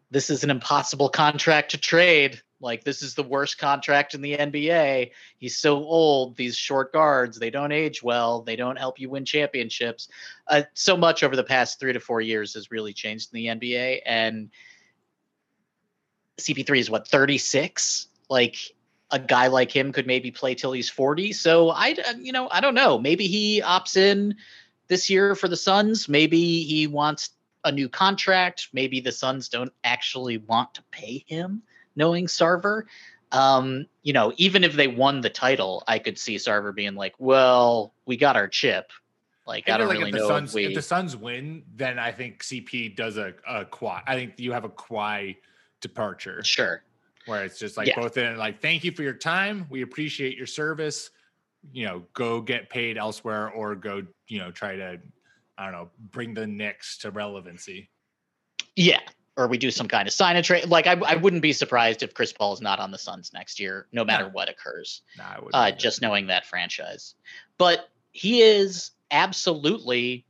this 0.09 0.31
is 0.31 0.43
an 0.43 0.49
impossible 0.49 1.09
contract 1.09 1.71
to 1.71 1.77
trade. 1.77 2.41
Like 2.61 2.83
this 2.83 3.01
is 3.01 3.13
the 3.13 3.23
worst 3.23 3.57
contract 3.57 4.13
in 4.13 4.21
the 4.21 4.37
NBA. 4.37 5.11
He's 5.37 5.57
so 5.57 5.77
old. 5.77 6.35
These 6.35 6.57
short 6.57 6.91
guards, 6.91 7.39
they 7.39 7.49
don't 7.49 7.71
age 7.71 8.03
well. 8.03 8.41
They 8.41 8.55
don't 8.55 8.77
help 8.77 8.99
you 8.99 9.09
win 9.09 9.25
championships. 9.25 10.09
Uh, 10.47 10.63
so 10.73 10.97
much 10.97 11.23
over 11.23 11.35
the 11.35 11.43
past 11.43 11.79
three 11.79 11.93
to 11.93 11.99
four 11.99 12.21
years 12.21 12.53
has 12.53 12.71
really 12.71 12.93
changed 12.93 13.29
in 13.33 13.37
the 13.37 13.45
NBA. 13.47 14.01
And 14.05 14.49
CP3 16.39 16.79
is 16.79 16.89
what 16.89 17.07
36. 17.07 18.07
Like 18.29 18.57
a 19.11 19.19
guy 19.19 19.47
like 19.47 19.71
him 19.71 19.91
could 19.91 20.07
maybe 20.07 20.31
play 20.31 20.55
till 20.55 20.71
he's 20.71 20.89
40. 20.89 21.33
So 21.33 21.69
I, 21.69 21.95
uh, 22.07 22.13
you 22.19 22.31
know, 22.31 22.47
I 22.51 22.61
don't 22.61 22.75
know. 22.75 22.99
Maybe 22.99 23.27
he 23.27 23.61
opts 23.61 23.97
in 23.97 24.35
this 24.87 25.09
year 25.09 25.35
for 25.35 25.47
the 25.47 25.57
Suns. 25.57 26.07
Maybe 26.07 26.63
he 26.63 26.87
wants 26.87 27.31
a 27.63 27.71
new 27.71 27.89
contract. 27.89 28.69
Maybe 28.73 28.99
the 28.99 29.11
Suns 29.11 29.49
don't 29.49 29.73
actually 29.83 30.37
want 30.37 30.73
to 30.75 30.83
pay 30.91 31.23
him, 31.27 31.63
knowing 31.95 32.27
Sarver. 32.27 32.83
Um, 33.31 33.85
you 34.01 34.13
know, 34.13 34.33
even 34.37 34.63
if 34.63 34.73
they 34.73 34.87
won 34.87 35.21
the 35.21 35.29
title, 35.29 35.83
I 35.87 35.99
could 35.99 36.17
see 36.17 36.35
Sarver 36.35 36.73
being 36.73 36.95
like, 36.95 37.13
"Well, 37.19 37.93
we 38.05 38.17
got 38.17 38.35
our 38.35 38.47
chip." 38.47 38.91
Like 39.45 39.67
I, 39.67 39.71
feel 39.71 39.77
don't 39.79 39.87
like 39.87 39.97
really 39.97 40.09
if 40.09 40.13
the 40.13 40.19
know 40.19 40.27
Suns 40.27 40.49
if 40.51 40.55
we. 40.55 40.65
if 40.65 40.75
the 40.75 40.81
Suns 40.81 41.15
win, 41.17 41.63
then 41.75 41.97
I 41.97 42.11
think 42.11 42.43
CP 42.43 42.95
does 42.95 43.17
a, 43.17 43.33
a 43.47 43.65
quad. 43.65 44.03
I 44.05 44.15
think 44.15 44.39
you 44.39 44.51
have 44.51 44.63
a 44.63 44.69
Kawhi 44.69 45.37
departure 45.81 46.43
sure. 46.43 46.83
where 47.25 47.43
it's 47.43 47.57
just 47.57 47.75
like 47.75 47.87
Yeah. 47.87 47.99
both 47.99 48.17
in 48.17 48.37
like 48.37 48.61
thank 48.61 48.83
you 48.83 48.91
for 48.91 49.01
your 49.01 49.13
time, 49.13 49.65
we 49.69 49.81
appreciate 49.81 50.37
your 50.37 50.45
service. 50.45 51.09
You 51.73 51.87
know, 51.87 52.05
go 52.13 52.41
get 52.41 52.69
paid 52.69 52.97
elsewhere 52.97 53.49
or 53.49 53.75
go, 53.75 54.03
you 54.27 54.37
know, 54.37 54.51
try 54.51 54.75
to 54.75 54.99
I 55.57 55.63
don't 55.65 55.71
know, 55.73 55.89
bring 56.11 56.33
the 56.33 56.47
Knicks 56.47 56.99
to 56.99 57.11
relevancy. 57.11 57.89
Yeah. 58.75 59.01
Or 59.39 59.47
we 59.47 59.57
do 59.57 59.71
some 59.71 59.87
kind 59.87 60.05
of 60.05 60.13
sign 60.13 60.35
a 60.35 60.43
trade. 60.43 60.65
Like 60.67 60.85
I, 60.85 60.99
I 61.05 61.15
wouldn't 61.15 61.41
be 61.41 61.53
surprised 61.53 62.03
if 62.03 62.13
Chris 62.13 62.33
Paul 62.33 62.51
is 62.51 62.59
not 62.59 62.79
on 62.79 62.91
the 62.91 62.97
Suns 62.97 63.31
next 63.33 63.57
year, 63.57 63.87
no 63.93 64.03
matter 64.03 64.25
No. 64.25 64.29
what 64.31 64.49
occurs. 64.49 65.01
Nah, 65.17 65.23
I 65.23 65.35
wouldn't 65.35 65.55
Uh, 65.55 65.71
just 65.71 66.01
knowing 66.01 66.27
that 66.27 66.45
franchise. 66.45 67.15
But 67.57 67.87
he 68.11 68.41
is 68.41 68.91
absolutely 69.11 70.25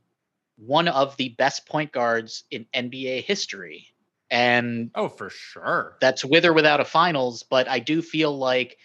one 0.56 0.86
of 0.86 1.16
the 1.16 1.30
best 1.30 1.66
point 1.66 1.90
guards 1.90 2.44
in 2.52 2.66
NBA 2.72 3.24
history. 3.24 3.88
And 4.30 4.92
oh 4.94 5.08
for 5.08 5.28
sure. 5.28 5.96
that's 6.00 6.24
with 6.24 6.44
or 6.44 6.52
without 6.52 6.78
a 6.78 6.84
finals, 6.84 7.42
but 7.42 7.66
I 7.68 7.80
do 7.80 8.00
feel 8.02 8.38
like 8.38 8.78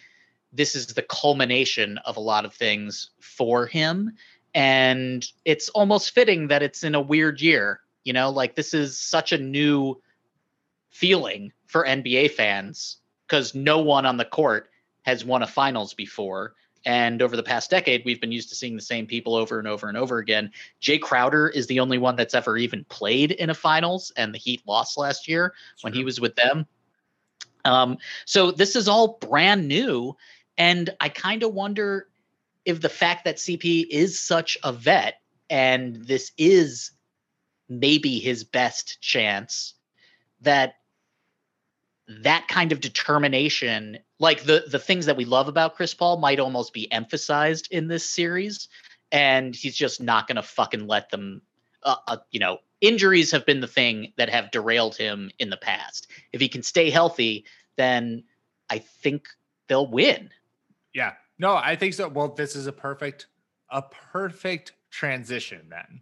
this 0.51 0.75
is 0.75 0.87
the 0.87 1.03
culmination 1.03 1.99
of 1.99 2.17
a 2.17 2.21
lot 2.21 2.45
of 2.45 2.53
things 2.55 3.11
for 3.19 3.67
him. 3.67 4.13
And 4.55 5.23
it's 5.43 5.69
almost 5.69 6.15
fitting 6.15 6.47
that 6.47 6.63
it's 6.63 6.83
in 6.83 6.95
a 6.95 7.01
weird 7.01 7.41
year. 7.41 7.81
You 8.05 8.13
know, 8.13 8.31
like 8.31 8.55
this 8.55 8.73
is 8.73 8.97
such 8.97 9.33
a 9.33 9.37
new 9.37 10.01
feeling 10.95 11.51
for 11.65 11.83
NBA 11.83 12.31
fans 12.31 12.99
because 13.27 13.53
no 13.53 13.79
one 13.79 14.05
on 14.05 14.15
the 14.15 14.23
court 14.23 14.69
has 15.01 15.25
won 15.25 15.43
a 15.43 15.47
finals 15.47 15.93
before. 15.93 16.53
And 16.85 17.21
over 17.21 17.35
the 17.35 17.43
past 17.43 17.69
decade, 17.69 18.03
we've 18.05 18.21
been 18.21 18.31
used 18.31 18.47
to 18.49 18.55
seeing 18.55 18.77
the 18.77 18.81
same 18.81 19.05
people 19.05 19.35
over 19.35 19.59
and 19.59 19.67
over 19.67 19.89
and 19.89 19.97
over 19.97 20.19
again. 20.19 20.51
Jay 20.79 20.97
Crowder 20.97 21.49
is 21.49 21.67
the 21.67 21.81
only 21.81 21.97
one 21.97 22.15
that's 22.15 22.33
ever 22.33 22.57
even 22.57 22.85
played 22.85 23.31
in 23.31 23.49
a 23.49 23.53
finals, 23.53 24.13
and 24.15 24.33
the 24.33 24.37
Heat 24.37 24.61
lost 24.65 24.97
last 24.97 25.27
year 25.27 25.53
when 25.81 25.91
he 25.91 26.05
was 26.05 26.21
with 26.21 26.35
them. 26.35 26.65
Um, 27.65 27.97
so 28.23 28.51
this 28.51 28.77
is 28.77 28.87
all 28.87 29.17
brand 29.19 29.67
new. 29.67 30.15
And 30.57 30.91
I 31.01 31.09
kind 31.09 31.43
of 31.43 31.53
wonder 31.53 32.07
if 32.63 32.79
the 32.79 32.87
fact 32.87 33.25
that 33.25 33.35
CP 33.35 33.87
is 33.89 34.17
such 34.17 34.57
a 34.63 34.71
vet 34.71 35.15
and 35.49 35.97
this 35.97 36.31
is 36.37 36.91
maybe 37.67 38.19
his 38.19 38.45
best 38.45 39.01
chance, 39.01 39.73
that 40.41 40.75
that 42.07 42.47
kind 42.47 42.71
of 42.71 42.81
determination, 42.81 43.97
like 44.19 44.43
the 44.43 44.65
the 44.69 44.79
things 44.79 45.05
that 45.07 45.17
we 45.17 45.25
love 45.25 45.47
about 45.47 45.75
Chris 45.75 45.93
Paul, 45.93 46.17
might 46.17 46.39
almost 46.39 46.73
be 46.73 46.91
emphasized 46.91 47.67
in 47.71 47.87
this 47.87 48.07
series, 48.07 48.67
and 49.11 49.55
he's 49.55 49.75
just 49.75 50.01
not 50.01 50.27
going 50.27 50.35
to 50.35 50.43
fucking 50.43 50.87
let 50.87 51.09
them. 51.09 51.41
Uh, 51.83 51.95
uh, 52.07 52.17
you 52.31 52.39
know, 52.39 52.57
injuries 52.81 53.31
have 53.31 53.45
been 53.45 53.59
the 53.59 53.67
thing 53.67 54.13
that 54.17 54.29
have 54.29 54.51
derailed 54.51 54.95
him 54.95 55.31
in 55.39 55.49
the 55.49 55.57
past. 55.57 56.07
If 56.33 56.41
he 56.41 56.49
can 56.49 56.63
stay 56.63 56.89
healthy, 56.89 57.45
then 57.77 58.23
I 58.69 58.79
think 58.79 59.27
they'll 59.67 59.89
win. 59.89 60.29
Yeah. 60.93 61.13
No, 61.37 61.55
I 61.55 61.75
think 61.75 61.93
so. 61.93 62.07
Well, 62.07 62.29
this 62.29 62.55
is 62.55 62.67
a 62.67 62.71
perfect, 62.71 63.27
a 63.69 63.81
perfect 63.81 64.73
transition 64.89 65.67
then. 65.69 66.01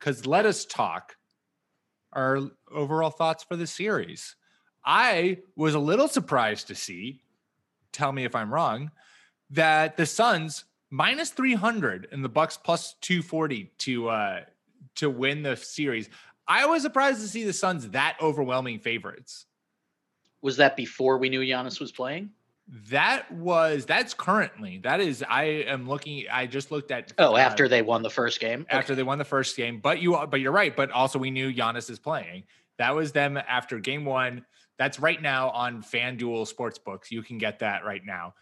Because 0.00 0.26
let 0.26 0.46
us 0.46 0.64
talk 0.64 1.16
our 2.12 2.40
overall 2.72 3.10
thoughts 3.10 3.44
for 3.44 3.54
the 3.54 3.66
series. 3.66 4.34
I 4.84 5.38
was 5.56 5.74
a 5.74 5.78
little 5.78 6.08
surprised 6.08 6.68
to 6.68 6.74
see, 6.74 7.20
tell 7.92 8.10
me 8.10 8.24
if 8.24 8.34
I'm 8.34 8.52
wrong, 8.52 8.90
that 9.50 9.96
the 9.96 10.06
Suns 10.06 10.64
minus 10.90 11.30
300 11.30 12.08
and 12.10 12.24
the 12.24 12.28
Bucks 12.28 12.56
plus 12.56 12.94
240 13.02 13.72
to 13.78 14.08
uh 14.08 14.40
to 14.96 15.10
win 15.10 15.42
the 15.42 15.56
series. 15.56 16.08
I 16.48 16.66
was 16.66 16.82
surprised 16.82 17.20
to 17.20 17.28
see 17.28 17.44
the 17.44 17.52
Suns 17.52 17.88
that 17.90 18.16
overwhelming 18.20 18.80
favorites. 18.80 19.46
Was 20.42 20.56
that 20.56 20.76
before 20.76 21.18
we 21.18 21.28
knew 21.28 21.40
Giannis 21.40 21.78
was 21.78 21.92
playing? 21.92 22.30
That 22.90 23.30
was 23.32 23.84
that's 23.84 24.14
currently 24.14 24.78
that 24.84 25.00
is 25.00 25.24
I 25.28 25.42
am 25.44 25.88
looking 25.88 26.24
I 26.30 26.46
just 26.46 26.70
looked 26.70 26.92
at 26.92 27.12
Oh, 27.18 27.34
uh, 27.34 27.38
after 27.38 27.66
they 27.66 27.82
won 27.82 28.02
the 28.02 28.10
first 28.10 28.38
game. 28.38 28.64
after 28.70 28.94
they 28.94 29.02
won 29.02 29.18
the 29.18 29.24
first 29.24 29.56
game. 29.56 29.80
But 29.80 30.00
you, 30.00 30.16
but 30.30 30.38
you're 30.40 30.52
right. 30.52 30.74
But 30.76 30.92
also, 30.92 31.18
we 31.18 31.32
knew 31.32 31.52
Giannis 31.52 31.90
is 31.90 31.98
playing. 31.98 32.44
That 32.78 32.94
was 32.94 33.10
them 33.10 33.36
after 33.36 33.80
game 33.80 34.04
one. 34.04 34.44
That's 34.78 35.00
right 35.00 35.20
now 35.20 35.50
on 35.50 35.82
FanDuel 35.82 36.50
Sportsbooks. 36.52 37.10
You 37.10 37.22
can 37.22 37.38
get 37.38 37.58
that 37.58 37.84
right 37.84 38.02
now. 38.06 38.34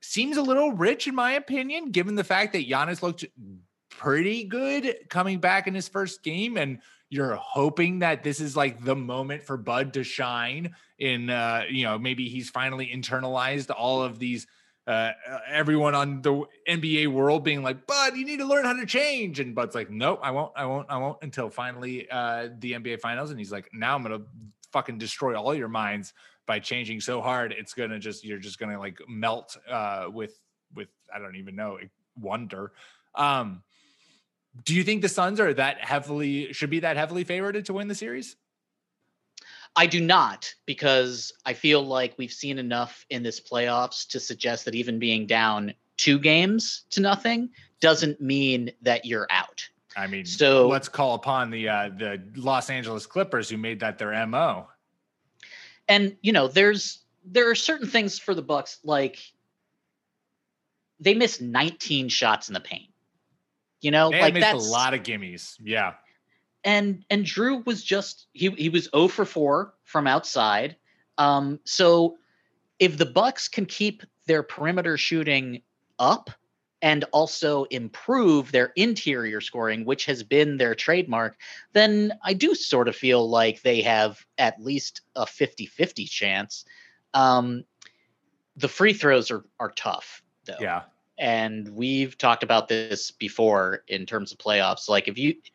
Seems 0.00 0.36
a 0.36 0.42
little 0.42 0.72
rich, 0.72 1.06
in 1.06 1.14
my 1.14 1.32
opinion, 1.34 1.92
given 1.92 2.16
the 2.16 2.24
fact 2.24 2.52
that 2.54 2.68
Giannis 2.68 3.00
looked 3.00 3.24
pretty 3.88 4.42
good 4.44 4.96
coming 5.08 5.38
back 5.38 5.68
in 5.68 5.74
his 5.74 5.86
first 5.86 6.24
game, 6.24 6.56
and 6.56 6.80
you're 7.12 7.36
hoping 7.36 7.98
that 7.98 8.24
this 8.24 8.40
is 8.40 8.56
like 8.56 8.82
the 8.82 8.96
moment 8.96 9.42
for 9.42 9.58
Bud 9.58 9.92
to 9.92 10.02
shine. 10.02 10.74
In 10.98 11.28
uh, 11.28 11.64
you 11.68 11.84
know, 11.84 11.98
maybe 11.98 12.26
he's 12.30 12.48
finally 12.48 12.90
internalized 12.90 13.70
all 13.70 14.02
of 14.02 14.18
these 14.18 14.46
uh, 14.86 15.10
everyone 15.46 15.94
on 15.94 16.22
the 16.22 16.44
NBA 16.66 17.08
world 17.08 17.44
being 17.44 17.62
like, 17.62 17.86
"Bud, 17.86 18.16
you 18.16 18.24
need 18.24 18.38
to 18.38 18.46
learn 18.46 18.64
how 18.64 18.72
to 18.72 18.86
change." 18.86 19.40
And 19.40 19.54
Bud's 19.54 19.74
like, 19.74 19.90
"Nope, 19.90 20.20
I 20.22 20.30
won't, 20.30 20.52
I 20.56 20.64
won't, 20.64 20.86
I 20.88 20.96
won't." 20.96 21.18
Until 21.20 21.50
finally, 21.50 22.10
uh, 22.10 22.48
the 22.58 22.72
NBA 22.72 23.00
Finals, 23.00 23.28
and 23.28 23.38
he's 23.38 23.52
like, 23.52 23.68
"Now 23.74 23.94
I'm 23.94 24.02
gonna 24.02 24.22
fucking 24.72 24.96
destroy 24.96 25.38
all 25.38 25.54
your 25.54 25.68
minds 25.68 26.14
by 26.46 26.60
changing 26.60 27.02
so 27.02 27.20
hard. 27.20 27.52
It's 27.52 27.74
gonna 27.74 27.98
just, 27.98 28.24
you're 28.24 28.38
just 28.38 28.58
gonna 28.58 28.78
like 28.78 28.96
melt 29.06 29.54
uh, 29.70 30.06
with, 30.10 30.40
with 30.74 30.88
I 31.14 31.18
don't 31.18 31.36
even 31.36 31.56
know, 31.56 31.78
wonder." 32.16 32.72
Um, 33.14 33.62
do 34.64 34.74
you 34.74 34.84
think 34.84 35.02
the 35.02 35.08
Suns 35.08 35.40
are 35.40 35.54
that 35.54 35.82
heavily 35.84 36.52
should 36.52 36.70
be 36.70 36.80
that 36.80 36.96
heavily 36.96 37.24
favored 37.24 37.64
to 37.64 37.72
win 37.72 37.88
the 37.88 37.94
series? 37.94 38.36
I 39.74 39.86
do 39.86 40.00
not 40.00 40.54
because 40.66 41.32
I 41.46 41.54
feel 41.54 41.82
like 41.82 42.14
we've 42.18 42.32
seen 42.32 42.58
enough 42.58 43.06
in 43.08 43.22
this 43.22 43.40
playoffs 43.40 44.06
to 44.08 44.20
suggest 44.20 44.66
that 44.66 44.74
even 44.74 44.98
being 44.98 45.26
down 45.26 45.72
two 45.96 46.18
games 46.18 46.82
to 46.90 47.00
nothing 47.00 47.50
doesn't 47.80 48.20
mean 48.20 48.70
that 48.82 49.06
you're 49.06 49.26
out. 49.30 49.66
I 49.96 50.06
mean, 50.06 50.24
so 50.24 50.68
let's 50.68 50.88
call 50.88 51.14
upon 51.14 51.50
the 51.50 51.68
uh, 51.68 51.90
the 51.90 52.22
Los 52.36 52.70
Angeles 52.70 53.06
Clippers 53.06 53.48
who 53.48 53.56
made 53.56 53.80
that 53.80 53.98
their 53.98 54.26
mo. 54.26 54.68
And 55.88 56.16
you 56.22 56.32
know, 56.32 56.48
there's 56.48 57.00
there 57.24 57.50
are 57.50 57.54
certain 57.54 57.88
things 57.88 58.18
for 58.18 58.34
the 58.34 58.42
Bucks 58.42 58.78
like 58.84 59.18
they 61.00 61.14
missed 61.14 61.42
19 61.42 62.08
shots 62.08 62.48
in 62.48 62.54
the 62.54 62.60
paint. 62.60 62.91
You 63.82 63.90
know, 63.90 64.10
they 64.10 64.20
like 64.20 64.34
that's 64.34 64.66
a 64.66 64.70
lot 64.70 64.94
of 64.94 65.02
gimmies. 65.02 65.56
Yeah 65.62 65.92
and 66.64 67.04
and 67.10 67.24
Jrue 67.24 67.64
was 67.66 67.82
just 67.82 68.26
he 68.32 68.50
he 68.50 68.68
was 68.68 68.88
0 68.94 69.08
for 69.08 69.24
4 69.24 69.74
from 69.84 70.06
outside. 70.06 70.76
Um, 71.18 71.60
so 71.64 72.16
if 72.78 72.98
the 72.98 73.06
Bucks 73.06 73.48
can 73.48 73.66
keep 73.66 74.02
their 74.26 74.42
perimeter 74.42 74.96
shooting 74.96 75.62
up 75.98 76.30
and 76.80 77.04
also 77.12 77.64
improve 77.64 78.50
their 78.50 78.72
interior 78.76 79.40
scoring, 79.40 79.84
which 79.84 80.04
has 80.06 80.22
been 80.22 80.56
their 80.56 80.74
trademark, 80.74 81.36
then 81.74 82.12
I 82.24 82.32
do 82.32 82.54
sort 82.54 82.88
of 82.88 82.96
feel 82.96 83.28
like 83.28 83.62
they 83.62 83.82
have 83.82 84.24
at 84.38 84.60
least 84.60 85.02
a 85.14 85.24
50-50 85.24 86.08
chance. 86.08 86.64
Um, 87.14 87.64
the 88.56 88.68
free 88.68 88.92
throws 88.92 89.30
are 89.30 89.44
are 89.60 89.72
tough 89.72 90.22
though. 90.44 90.56
Yeah. 90.60 90.82
And 91.22 91.68
we've 91.68 92.18
talked 92.18 92.42
about 92.42 92.66
this 92.66 93.12
before 93.12 93.84
in 93.86 94.06
terms 94.06 94.32
of 94.32 94.38
playoffs. 94.38 94.88
Like 94.88 95.06
if 95.06 95.16
you 95.16 95.36
if 95.44 95.52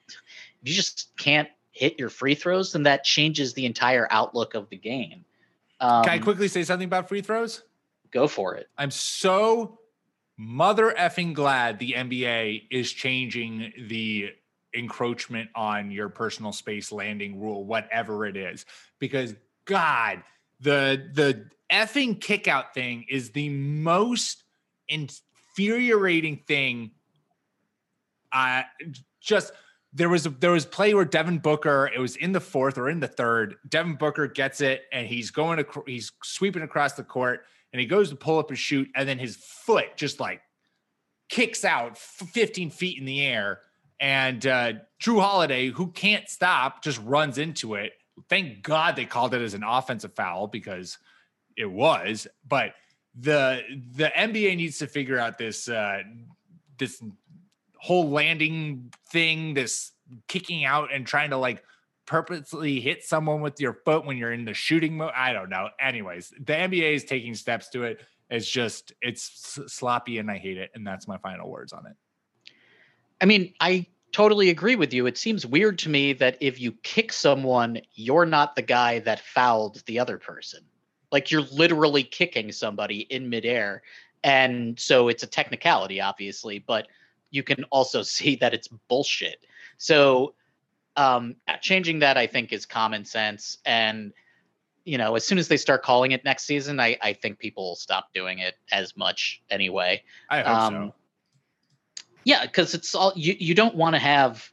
you 0.64 0.74
just 0.74 1.12
can't 1.18 1.50
hit 1.72 2.00
your 2.00 2.08
free 2.08 2.36
throws, 2.36 2.72
then 2.72 2.84
that 2.84 3.04
changes 3.04 3.54
the 3.54 3.66
entire 3.66 4.08
outlook 4.10 4.54
of 4.54 4.70
the 4.70 4.78
game. 4.78 5.26
Um, 5.82 6.06
Can 6.06 6.14
I 6.14 6.20
quickly 6.20 6.48
say 6.48 6.64
something 6.64 6.86
about 6.86 7.10
free 7.10 7.20
throws? 7.20 7.64
Go 8.12 8.30
for 8.30 8.56
it. 8.56 8.70
I'm 8.78 8.92
so 8.92 9.80
mother 10.38 10.96
effing 10.98 11.34
glad 11.34 11.80
the 11.80 11.96
NBA 11.98 12.68
is 12.72 12.94
changing 12.94 13.74
the 13.90 14.30
encroachment 14.74 15.50
on 15.54 15.92
your 15.92 16.08
personal 16.08 16.54
space 16.54 16.94
landing 16.94 17.42
rule, 17.42 17.66
whatever 17.66 18.26
it 18.26 18.38
is, 18.38 18.66
because 19.00 19.36
God, 19.66 20.24
the 20.62 21.10
the 21.14 21.50
effing 21.70 22.22
kickout 22.22 22.74
thing 22.74 23.06
is 23.10 23.32
the 23.32 23.50
most 23.50 24.44
infuriating 25.58 26.38
thing. 26.48 26.92
I 28.32 28.66
just 29.22 29.52
there 29.94 30.10
was 30.10 30.26
a, 30.26 30.30
there 30.30 30.52
was 30.52 30.66
play 30.66 30.94
where 30.94 31.06
Devin 31.06 31.40
Booker, 31.40 31.90
it 31.94 32.00
was 32.00 32.16
in 32.18 32.32
the 32.32 32.40
fourth 32.40 32.78
or 32.78 32.90
in 32.90 33.00
the 33.00 33.08
third. 33.08 33.56
Devin 33.68 33.96
Booker 33.96 34.28
gets 34.28 34.62
it 34.62 34.84
and 34.92 35.08
he's 35.08 35.32
going 35.32 35.58
to 35.58 35.84
he's 35.86 36.12
sweeping 36.24 36.62
across 36.62 36.94
the 36.94 37.04
court 37.04 37.46
and 37.74 37.80
he 37.80 37.88
goes 37.88 38.10
to 38.10 38.16
pull 38.16 38.38
up 38.38 38.50
and 38.50 38.58
shoot 38.58 38.90
and 38.96 39.08
then 39.08 39.18
his 39.18 39.36
foot 39.38 39.96
just 39.96 40.20
like 40.20 40.42
kicks 41.30 41.66
out 41.66 41.98
15 41.98 42.70
feet 42.70 43.00
in 43.00 43.06
the 43.06 43.22
air 43.22 43.62
and 44.00 44.46
uh, 44.46 44.74
Jrue 45.02 45.22
Holiday, 45.22 45.70
who 45.70 45.88
can't 45.88 46.30
stop, 46.30 46.84
just 46.84 47.02
runs 47.04 47.40
into 47.40 47.74
it. 47.74 47.94
Thank 48.30 48.62
God 48.62 48.96
they 48.96 49.06
called 49.06 49.34
it 49.34 49.42
as 49.42 49.56
an 49.56 49.64
offensive 49.64 50.14
foul 50.14 50.48
because 50.48 51.00
it 51.56 51.66
was. 51.66 52.28
But 52.48 52.74
the 53.20 53.62
the 53.96 54.12
NBA 54.16 54.56
needs 54.58 54.78
to 54.80 54.88
figure 54.88 55.18
out 55.18 55.38
this 55.38 55.68
uh, 55.68 56.04
this 56.78 57.02
whole 57.80 58.10
landing 58.10 58.94
thing, 59.12 59.54
this 59.54 59.92
kicking 60.28 60.66
out 60.66 60.94
and 60.94 61.06
trying 61.06 61.32
to 61.32 61.38
like 61.38 61.64
purposely 62.06 62.80
hit 62.80 63.04
someone 63.04 63.42
with 63.42 63.60
your 63.60 63.74
foot 63.86 64.06
when 64.06 64.18
you're 64.18 64.34
in 64.34 64.46
the 64.46 64.54
shooting 64.54 64.98
mode. 64.98 65.12
I 65.16 65.34
don't 65.34 65.50
know. 65.50 65.70
Anyways, 65.80 66.30
the 66.30 66.54
NBA 66.54 66.94
is 66.94 67.04
taking 67.04 67.36
steps 67.36 67.70
to 67.70 67.84
it. 67.84 68.02
It's 68.30 68.50
just 68.50 68.94
it's 69.02 69.60
sloppy 69.68 70.18
and 70.18 70.30
I 70.30 70.38
hate 70.38 70.58
it. 70.58 70.72
And 70.76 70.86
that's 70.86 71.08
my 71.08 71.18
final 71.18 71.50
words 71.50 71.74
on 71.74 71.86
it. 71.86 71.94
I 73.20 73.26
mean, 73.26 73.54
I 73.60 73.88
totally 74.12 74.50
agree 74.50 74.76
with 74.76 74.94
you. 74.94 75.06
It 75.06 75.18
seems 75.18 75.46
weird 75.46 75.80
to 75.80 75.90
me 75.90 76.14
that 76.14 76.38
if 76.40 76.60
you 76.60 76.72
kick 76.84 77.12
someone, 77.12 77.80
you're 77.94 78.26
not 78.26 78.56
the 78.56 78.62
guy 78.62 79.00
that 79.00 79.20
fouled 79.20 79.84
the 79.86 80.00
other 80.00 80.18
person. 80.18 80.62
Like 81.12 81.32
you're 81.32 81.42
literally 81.42 82.04
kicking 82.04 82.52
somebody 82.52 83.00
in 83.02 83.30
midair. 83.30 83.82
And 84.24 84.80
so 84.80 85.08
it's 85.08 85.24
a 85.24 85.28
technicality, 85.28 86.02
obviously, 86.02 86.60
but 86.60 86.88
you 87.30 87.44
can 87.44 87.64
also 87.66 88.02
see 88.04 88.36
that 88.38 88.54
it's 88.54 88.68
bullshit. 88.68 89.46
So 89.78 90.34
um, 90.96 91.36
changing 91.62 92.00
that, 92.00 92.18
I 92.18 92.28
think, 92.28 92.52
is 92.52 92.66
common 92.66 93.06
sense. 93.06 93.60
And 93.66 94.14
you 94.88 94.98
know, 94.98 95.16
as 95.16 95.28
soon 95.28 95.38
as 95.38 95.50
they 95.50 95.58
start 95.58 95.84
calling 95.84 96.14
it 96.14 96.24
next 96.24 96.46
season, 96.46 96.80
I, 96.80 96.98
I 97.02 97.12
think 97.12 97.40
people 97.40 97.66
will 97.66 97.76
stop 97.76 98.14
doing 98.14 98.40
it 98.40 98.56
as 98.72 98.96
much 98.96 99.42
anyway. 99.50 100.02
I 100.30 100.38
hope 100.38 100.48
um, 100.48 100.74
so. 100.74 100.94
Yeah, 102.24 102.46
because 102.46 102.74
it's 102.74 102.96
all 102.96 103.12
you. 103.16 103.36
You 103.38 103.54
don't 103.54 103.76
want 103.76 103.96
to 103.96 104.00
have 104.00 104.50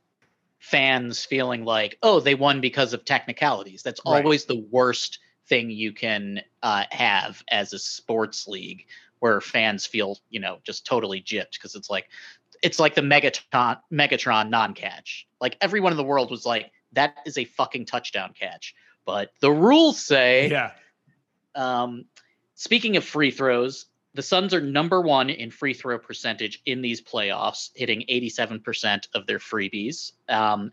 fans 0.59 1.25
feeling 1.25 1.65
like, 1.65 1.99
oh, 2.03 2.19
they 2.19 2.35
won 2.35 2.61
because 2.61 2.93
of 2.93 3.05
technicalities. 3.05 3.83
That's 3.83 4.01
right. 4.05 4.25
always 4.25 4.45
the 4.45 4.67
worst 4.71 5.21
thing 5.49 5.71
you 5.71 5.93
can 5.93 6.41
uh, 6.63 6.85
have 6.91 7.43
as 7.51 7.73
a 7.73 7.79
sports 7.79 8.47
league 8.49 8.87
where 9.19 9.41
fans 9.41 9.87
feel, 9.87 10.19
you 10.31 10.41
know, 10.41 10.59
just 10.65 10.87
totally 10.87 11.21
gypped 11.21 11.53
because 11.53 11.75
it's 11.75 11.91
like, 11.91 12.09
it's 12.63 12.79
like 12.79 12.95
the 12.95 13.01
Megatron 13.01 13.79
Megatron 13.93 14.51
non-catch. 14.51 15.27
Like 15.41 15.57
everyone 15.61 15.93
in 15.93 15.97
the 15.97 16.05
world 16.05 16.31
was 16.31 16.47
like, 16.47 16.71
that 16.93 17.17
is 17.27 17.39
a 17.39 17.45
fucking 17.45 17.87
touchdown 17.87 18.35
catch. 18.39 18.75
But 19.05 19.33
the 19.41 19.51
rules 19.51 19.99
say, 19.99 20.51
yeah. 20.51 20.73
Um, 21.55 22.07
speaking 22.55 22.97
of 22.97 23.05
free 23.05 23.31
throws, 23.31 23.87
the 24.15 24.23
Suns 24.23 24.55
are 24.55 24.61
number 24.61 25.01
one 25.01 25.29
in 25.31 25.51
free 25.51 25.75
throw 25.75 25.99
percentage 25.99 26.63
in 26.65 26.83
these 26.83 27.01
playoffs, 27.01 27.71
hitting 27.75 28.05
87% 28.09 29.09
of 29.15 29.27
their 29.27 29.39
freebies. 29.39 30.13
Um, 30.29 30.73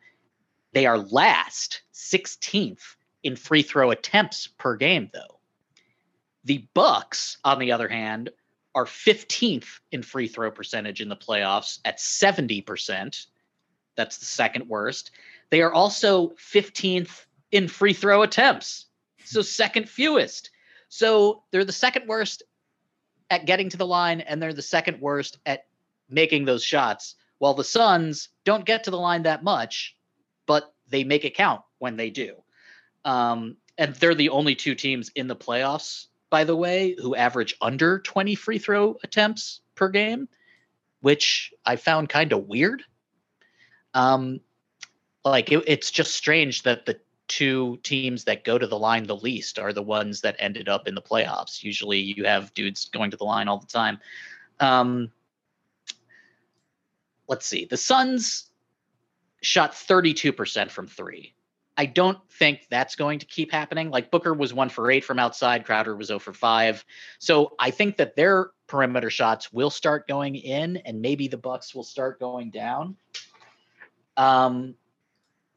they 0.73 0.85
are 0.85 0.97
last, 0.97 1.81
16th 1.93 2.95
in 3.23 3.35
free 3.35 3.61
throw 3.61 3.91
attempts 3.91 4.47
per 4.47 4.75
game, 4.75 5.09
though. 5.13 5.39
The 6.43 6.67
Bucks, 6.73 7.37
on 7.43 7.59
the 7.59 7.71
other 7.71 7.87
hand, 7.87 8.31
are 8.73 8.85
15th 8.85 9.79
in 9.91 10.01
free 10.01 10.27
throw 10.27 10.49
percentage 10.49 11.01
in 11.01 11.09
the 11.09 11.15
playoffs 11.15 11.79
at 11.85 11.99
70%. 11.99 13.25
That's 13.95 14.17
the 14.17 14.25
second 14.25 14.67
worst. 14.67 15.11
They 15.49 15.61
are 15.61 15.73
also 15.73 16.29
15th 16.29 17.25
in 17.51 17.67
free 17.67 17.93
throw 17.93 18.21
attempts. 18.21 18.85
So 19.25 19.41
second 19.41 19.89
fewest. 19.89 20.49
So 20.89 21.43
they're 21.51 21.65
the 21.65 21.71
second 21.71 22.07
worst 22.07 22.43
at 23.29 23.45
getting 23.45 23.69
to 23.69 23.77
the 23.77 23.85
line 23.85 24.21
and 24.21 24.41
they're 24.41 24.53
the 24.53 24.61
second 24.61 24.99
worst 24.99 25.37
at 25.45 25.65
making 26.09 26.45
those 26.45 26.63
shots. 26.63 27.15
While 27.37 27.53
the 27.53 27.63
Suns 27.63 28.29
don't 28.45 28.65
get 28.65 28.85
to 28.85 28.91
the 28.91 28.99
line 28.99 29.23
that 29.23 29.43
much, 29.43 29.95
but 30.45 30.73
they 30.87 31.03
make 31.03 31.25
it 31.25 31.35
count 31.35 31.61
when 31.79 31.97
they 31.97 32.09
do. 32.09 32.35
Um, 33.05 33.57
and 33.77 33.95
they're 33.95 34.15
the 34.15 34.29
only 34.29 34.55
two 34.55 34.75
teams 34.75 35.09
in 35.15 35.27
the 35.27 35.35
playoffs 35.35 36.07
by 36.31 36.45
the 36.45 36.55
way, 36.55 36.95
who 36.97 37.13
average 37.13 37.55
under 37.61 37.99
20 37.99 38.33
free 38.33 38.57
throw 38.57 38.97
attempts 39.03 39.59
per 39.75 39.89
game, 39.89 40.27
which 41.01 41.53
I 41.63 41.75
found 41.75 42.09
kind 42.09 42.31
of 42.31 42.47
weird. 42.47 42.81
Um, 43.93 44.39
like 45.23 45.51
it, 45.51 45.63
it's 45.67 45.91
just 45.91 46.15
strange 46.15 46.63
that 46.63 46.85
the 46.85 46.99
two 47.27 47.77
teams 47.83 48.23
that 48.23 48.45
go 48.45 48.57
to 48.57 48.65
the 48.65 48.79
line 48.79 49.03
the 49.03 49.15
least 49.15 49.59
are 49.59 49.73
the 49.73 49.83
ones 49.83 50.21
that 50.21 50.37
ended 50.39 50.69
up 50.69 50.87
in 50.87 50.95
the 50.95 51.01
playoffs. 51.01 51.61
Usually, 51.61 51.99
you 51.99 52.23
have 52.23 52.53
dudes 52.53 52.85
going 52.85 53.11
to 53.11 53.17
the 53.17 53.25
line 53.25 53.49
all 53.49 53.59
the 53.59 53.67
time. 53.67 53.99
Um, 54.61 55.11
let's 57.27 57.45
see. 57.45 57.65
The 57.65 57.77
Suns 57.77 58.49
shot 59.41 59.73
32% 59.73 60.71
from 60.71 60.87
three. 60.87 61.33
I 61.77 61.85
don't 61.85 62.17
think 62.29 62.67
that's 62.69 62.95
going 62.95 63.19
to 63.19 63.25
keep 63.25 63.51
happening. 63.51 63.89
Like 63.89 64.11
Booker 64.11 64.33
was 64.33 64.53
one 64.53 64.69
for 64.69 64.91
eight 64.91 65.05
from 65.05 65.19
outside, 65.19 65.65
Crowder 65.65 65.95
was 65.95 66.07
0 66.07 66.19
for 66.19 66.33
five. 66.33 66.83
So 67.19 67.53
I 67.59 67.71
think 67.71 67.97
that 67.97 68.15
their 68.15 68.51
perimeter 68.67 69.09
shots 69.09 69.51
will 69.53 69.69
start 69.69 70.07
going 70.07 70.35
in, 70.35 70.77
and 70.77 71.01
maybe 71.01 71.27
the 71.27 71.37
Bucks 71.37 71.73
will 71.73 71.83
start 71.83 72.19
going 72.19 72.51
down. 72.51 72.97
Um, 74.17 74.75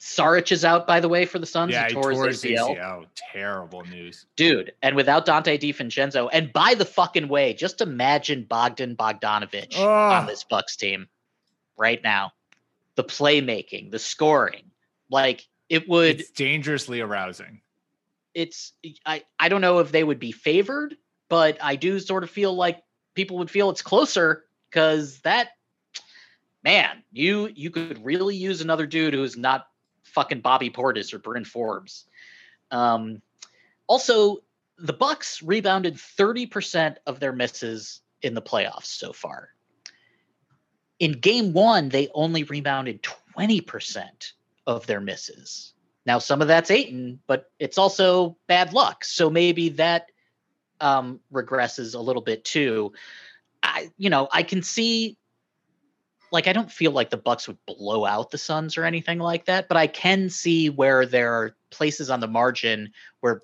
Saric 0.01 0.53
is 0.53 0.65
out, 0.65 0.87
by 0.87 1.01
the 1.01 1.09
way, 1.09 1.25
for 1.25 1.39
the 1.39 1.47
Suns. 1.47 1.73
Yeah, 1.73 1.89
he 1.89 1.95
tore 1.95 2.27
his 2.27 2.43
ACL. 2.45 2.77
ACL. 2.77 3.07
Terrible 3.33 3.83
news. 3.85 4.27
Dude, 4.37 4.73
and 4.83 4.97
without 4.97 5.25
Donte 5.25 5.59
DiVincenzo, 5.59 6.29
and 6.31 6.53
by 6.53 6.75
the 6.75 6.85
fucking 6.85 7.29
way, 7.29 7.55
just 7.55 7.81
imagine 7.81 8.45
Bogdan 8.45 8.97
Bogdanovich 8.97 9.79
on 9.79 10.27
this 10.27 10.45
Bucks 10.45 10.77
team 10.77 11.09
right 11.77 12.03
now. 12.03 12.33
The 12.97 13.05
playmaking, 13.05 13.91
the 13.91 13.99
scoring. 13.99 14.71
Like 15.11 15.47
it 15.69 15.89
would 15.89 16.21
It's 16.21 16.31
dangerously 16.31 17.01
arousing. 17.01 17.61
it's 18.35 18.73
I, 19.07 19.25
I 19.39 19.49
don't 19.49 19.61
know 19.61 19.79
if 19.79 19.93
they 19.93 20.05
would 20.05 20.19
be 20.19 20.33
favored, 20.33 20.97
but 21.29 21.59
I 21.63 21.77
do 21.77 21.99
sort 22.01 22.25
of 22.25 22.31
feel 22.31 22.55
like 22.55 22.83
people 23.15 23.39
would 23.39 23.51
feel 23.51 23.71
it's 23.71 23.83
closer 23.83 24.45
because 24.69 25.21
that 25.21 25.51
man, 26.63 27.03
you 27.13 27.51
you 27.55 27.71
could 27.71 28.05
really 28.05 28.37
use 28.37 28.61
another 28.61 28.87
dude 28.87 29.15
who's 29.15 29.37
not 29.37 29.67
fucking 30.03 30.41
Bobby 30.41 30.71
Portis 30.71 31.13
or 31.13 31.19
Bryn 31.19 31.45
Forbes. 31.45 32.07
Um, 32.71 33.21
also, 33.87 34.39
the 34.79 34.93
Bucks 34.93 35.43
rebounded 35.43 35.95
30% 35.95 36.97
of 37.07 37.21
their 37.21 37.33
misses 37.33 38.01
in 38.23 38.35
the 38.35 38.43
playoffs 38.43 38.87
so 38.87 39.13
far. 39.13 39.51
In 40.99 41.13
game 41.13 41.53
one, 41.53 41.91
they 41.91 42.09
only 42.15 42.45
rebounded 42.45 43.03
20% 43.37 44.33
of 44.67 44.87
their 44.87 45.01
misses. 45.01 45.75
Now, 46.07 46.19
some 46.19 46.43
of 46.43 46.49
that's 46.49 46.71
Ayton, 46.71 47.21
but 47.27 47.51
it's 47.59 47.79
also 47.79 48.37
bad 48.47 48.73
luck. 48.73 49.05
So 49.05 49.31
maybe 49.31 49.71
that 49.71 50.11
um, 50.81 51.21
regresses 51.33 51.95
a 51.95 52.01
little 52.01 52.23
bit 52.23 52.45
too. 52.45 52.93
I, 53.63 53.91
you 53.97 54.11
know, 54.11 54.29
I 54.31 54.43
can 54.43 54.63
see, 54.63 55.17
like, 56.31 56.47
I 56.47 56.53
don't 56.53 56.71
feel 56.71 56.91
like 56.91 57.11
the 57.11 57.17
Bucks 57.17 57.49
would 57.49 57.59
blow 57.67 58.05
out 58.05 58.31
the 58.31 58.39
Suns 58.39 58.77
or 58.77 58.85
anything 58.85 59.19
like 59.19 59.47
that, 59.47 59.69
but 59.69 59.79
I 59.79 59.87
can 59.87 60.29
see 60.29 60.69
where 60.69 61.07
there 61.07 61.33
are 61.33 61.57
places 61.71 62.11
on 62.11 62.21
the 62.21 62.29
margin 62.29 62.93
where 63.21 63.43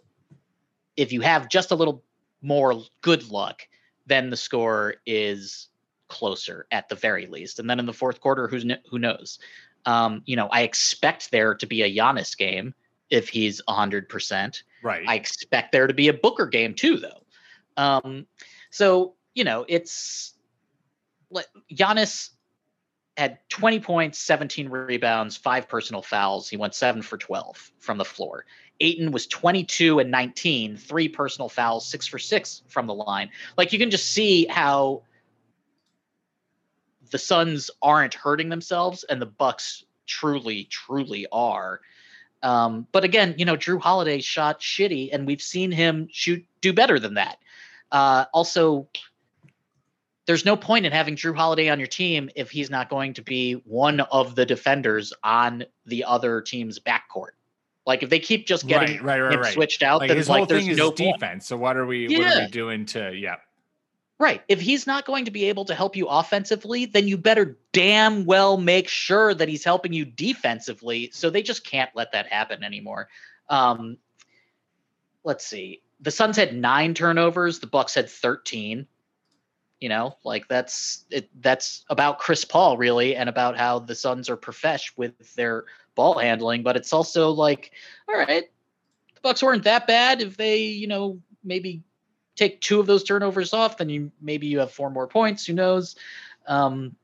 if 0.96 1.12
you 1.12 1.22
have 1.22 1.48
just 1.48 1.70
a 1.70 1.76
little 1.76 2.02
more 2.42 2.82
good 3.00 3.30
luck, 3.30 3.62
then 4.06 4.28
the 4.28 4.36
score 4.36 4.96
is 5.06 5.68
closer 6.08 6.66
at 6.70 6.88
the 6.88 6.94
very 6.94 7.26
least. 7.26 7.58
And 7.58 7.70
then 7.70 7.78
in 7.78 7.86
the 7.86 7.92
fourth 7.92 8.20
quarter, 8.20 8.48
who's 8.48 8.66
who 8.90 8.98
knows? 8.98 9.38
Um, 9.87 10.22
you 10.26 10.37
know, 10.37 10.49
I 10.49 10.62
expect 10.62 11.31
there 11.31 11.55
to 11.55 11.66
be 11.66 11.83
a 11.83 11.95
Giannis 11.95 12.37
game 12.37 12.74
if 13.09 13.28
he's 13.28 13.61
100%. 13.68 14.62
Right. 14.83 15.05
I 15.07 15.14
expect 15.14 15.72
there 15.72 15.87
to 15.87 15.95
be 15.95 16.09
a 16.09 16.14
Booker 16.14 16.47
game 16.47 16.74
too, 16.74 16.99
though. 16.99 17.22
Um, 17.76 18.26
so, 18.70 19.14
you 19.35 19.45
know, 19.45 19.64
it's 19.68 20.35
like 21.31 21.47
Giannis 21.72 22.31
had 23.16 23.39
20 23.49 23.81
points, 23.81 24.18
17 24.18 24.68
rebounds, 24.68 25.37
five 25.37 25.68
personal 25.68 26.03
fouls. 26.03 26.49
He 26.49 26.57
went 26.57 26.74
seven 26.74 27.03
for 27.03 27.18
12 27.18 27.72
from 27.78 27.99
the 27.99 28.05
floor. 28.05 28.47
Ayton 28.81 29.12
was 29.12 29.26
22 29.26 29.99
and 29.99 30.11
19, 30.11 30.76
three 30.76 31.09
personal 31.09 31.49
fouls, 31.49 31.87
six 31.87 32.07
for 32.07 32.18
six 32.18 32.62
from 32.68 32.87
the 32.87 32.95
line. 32.95 33.31
Like 33.59 33.72
you 33.72 33.78
can 33.78 33.91
just 33.91 34.11
see 34.11 34.47
how 34.47 35.03
the 37.11 37.18
Suns 37.18 37.70
aren't 37.82 38.14
hurting 38.14 38.48
themselves 38.48 39.04
and 39.04 39.20
the 39.20 39.26
Bucks 39.26 39.84
truly, 40.06 40.64
truly 40.70 41.26
are. 41.32 41.80
Um, 42.42 42.86
but 42.92 43.04
again, 43.04 43.34
you 43.36 43.44
know, 43.44 43.56
Jrue 43.56 43.80
Holiday 43.80 44.20
shot 44.20 44.61
shitty, 44.61 45.11
and 45.12 45.26
we've 45.26 45.42
seen 45.42 45.70
him 45.70 46.08
shoot 46.11 46.44
do 46.61 46.72
better 46.72 46.98
than 46.98 47.14
that. 47.14 47.38
Uh, 47.92 48.24
also, 48.32 48.88
there's 50.26 50.44
no 50.44 50.56
point 50.56 50.86
in 50.86 50.92
having 50.92 51.16
Jrue 51.16 51.36
Holiday 51.36 51.68
on 51.68 51.78
your 51.78 51.88
team 51.88 52.30
if 52.36 52.50
he's 52.50 52.70
not 52.70 52.88
going 52.88 53.14
to 53.14 53.22
be 53.22 53.54
one 53.64 54.00
of 54.00 54.36
the 54.36 54.46
defenders 54.46 55.12
on 55.24 55.64
the 55.86 56.04
other 56.04 56.40
team's 56.40 56.78
backcourt. 56.78 57.30
Like 57.86 58.02
if 58.02 58.11
they 58.11 58.20
keep 58.20 58.46
just 58.46 58.66
getting 58.66 58.96
right, 59.02 59.18
right, 59.18 59.20
right, 59.22 59.32
him 59.34 59.40
right. 59.40 59.52
switched 59.52 59.82
out, 59.82 60.00
Like 60.00 60.08
then 60.08 60.16
his 60.16 60.28
like 60.28 60.38
whole 60.38 60.46
there's 60.46 60.62
thing 60.62 60.70
is 60.70 60.78
no 60.78 60.92
point. 60.92 61.18
defense. 61.18 61.46
So 61.48 61.56
what 61.56 61.76
are 61.76 61.86
we? 61.86 62.06
What 62.06 62.26
are 62.26 62.28
Yeah. 62.38 62.44
we 62.44 62.50
doing 62.50 62.86
to? 62.86 63.12
Yeah. 63.14 63.36
Right. 64.20 64.42
If 64.48 64.60
he's 64.60 64.86
not 64.86 65.06
going 65.06 65.24
to 65.24 65.30
be 65.30 65.46
able 65.46 65.64
to 65.64 65.74
help 65.74 65.96
you 65.96 66.06
offensively, 66.06 66.84
then 66.84 67.08
you 67.08 67.16
better 67.16 67.56
damn 67.72 68.26
well 68.26 68.58
make 68.58 68.86
sure 68.86 69.32
that 69.32 69.48
he's 69.48 69.64
helping 69.64 69.94
you 69.94 70.04
defensively. 70.04 71.08
So 71.14 71.30
they 71.30 71.40
just 71.42 71.64
can't 71.64 71.88
let 71.94 72.12
that 72.12 72.26
happen 72.26 72.62
anymore. 72.62 73.08
Um, 73.48 73.96
let's 75.24 75.46
see. 75.46 75.80
The 76.02 76.10
Suns 76.10 76.36
had 76.36 76.54
nine 76.54 76.92
turnovers. 76.92 77.60
The 77.60 77.66
Bucks 77.66 77.94
had 77.94 78.10
thirteen. 78.10 78.86
You 79.80 79.88
know, 79.88 80.18
like 80.22 80.48
that's 80.48 81.06
it. 81.10 81.30
That's 81.40 81.86
about 81.88 82.18
Chris 82.18 82.44
Paul 82.44 82.76
really, 82.76 83.16
and 83.16 83.30
about 83.30 83.56
how 83.56 83.78
the 83.78 83.94
Suns 83.94 84.28
are 84.28 84.36
profesh 84.36 84.92
with 84.98 85.34
their 85.34 85.64
ball 85.94 86.18
handling. 86.18 86.62
But 86.62 86.76
it's 86.76 86.92
also 86.92 87.30
like, 87.30 87.72
all 88.06 88.18
right, 88.18 88.44
the 89.14 89.20
Bucks 89.22 89.42
weren't 89.42 89.64
that 89.64 89.86
bad. 89.86 90.20
If 90.20 90.36
they, 90.36 90.58
you 90.58 90.88
know, 90.88 91.18
maybe 91.42 91.82
take 92.41 92.61
two 92.61 92.80
of 92.80 92.86
those 92.86 93.05
turnovers 93.05 93.53
off, 93.53 93.76
then 93.76 93.88
you 93.88 94.11
maybe 94.20 94.47
you 94.47 94.59
have 94.59 94.72
four 94.72 94.91
more 94.91 95.07
points. 95.07 95.47
Who 95.47 95.53
knows? 95.53 95.95
Um, 96.47 96.97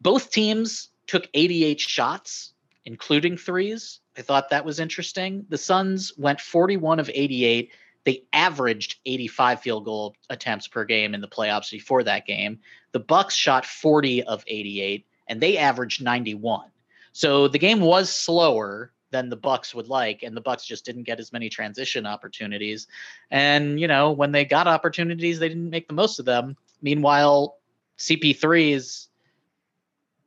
both 0.00 0.30
teams 0.30 0.88
took 1.06 1.28
88 1.34 1.78
shots, 1.78 2.54
including 2.84 3.36
threes. 3.36 4.00
I 4.16 4.22
thought 4.22 4.50
that 4.50 4.64
was 4.64 4.80
interesting. 4.80 5.44
The 5.48 5.58
Suns 5.58 6.12
went 6.16 6.40
41 6.40 6.98
of 6.98 7.10
88. 7.12 7.70
They 8.04 8.24
averaged 8.32 8.98
85 9.06 9.60
field 9.60 9.84
goal 9.84 10.16
attempts 10.28 10.66
per 10.66 10.84
game 10.84 11.14
in 11.14 11.20
the 11.20 11.28
playoffs 11.28 11.70
before 11.70 12.02
that 12.04 12.26
game. 12.26 12.58
The 12.92 13.00
Bucks 13.00 13.34
shot 13.34 13.64
40 13.64 14.24
of 14.24 14.44
88 14.46 15.06
and 15.28 15.40
they 15.40 15.56
averaged 15.56 16.02
91. 16.02 16.68
So 17.12 17.48
the 17.48 17.58
game 17.58 17.80
was 17.80 18.10
slower 18.10 18.92
than 19.12 19.28
the 19.28 19.36
Bucks 19.36 19.74
would 19.74 19.88
like 19.88 20.24
and 20.24 20.36
the 20.36 20.40
Bucks 20.40 20.64
just 20.66 20.84
didn't 20.84 21.04
get 21.04 21.20
as 21.20 21.32
many 21.32 21.48
transition 21.48 22.04
opportunities. 22.06 22.88
And 23.30 23.78
you 23.78 23.86
know, 23.86 24.10
when 24.10 24.32
they 24.32 24.44
got 24.44 24.66
opportunities, 24.66 25.38
they 25.38 25.48
didn't 25.48 25.70
make 25.70 25.86
the 25.86 25.94
most 25.94 26.18
of 26.18 26.24
them. 26.24 26.56
Meanwhile, 26.80 27.56
CP3 27.98 28.72
is 28.72 29.08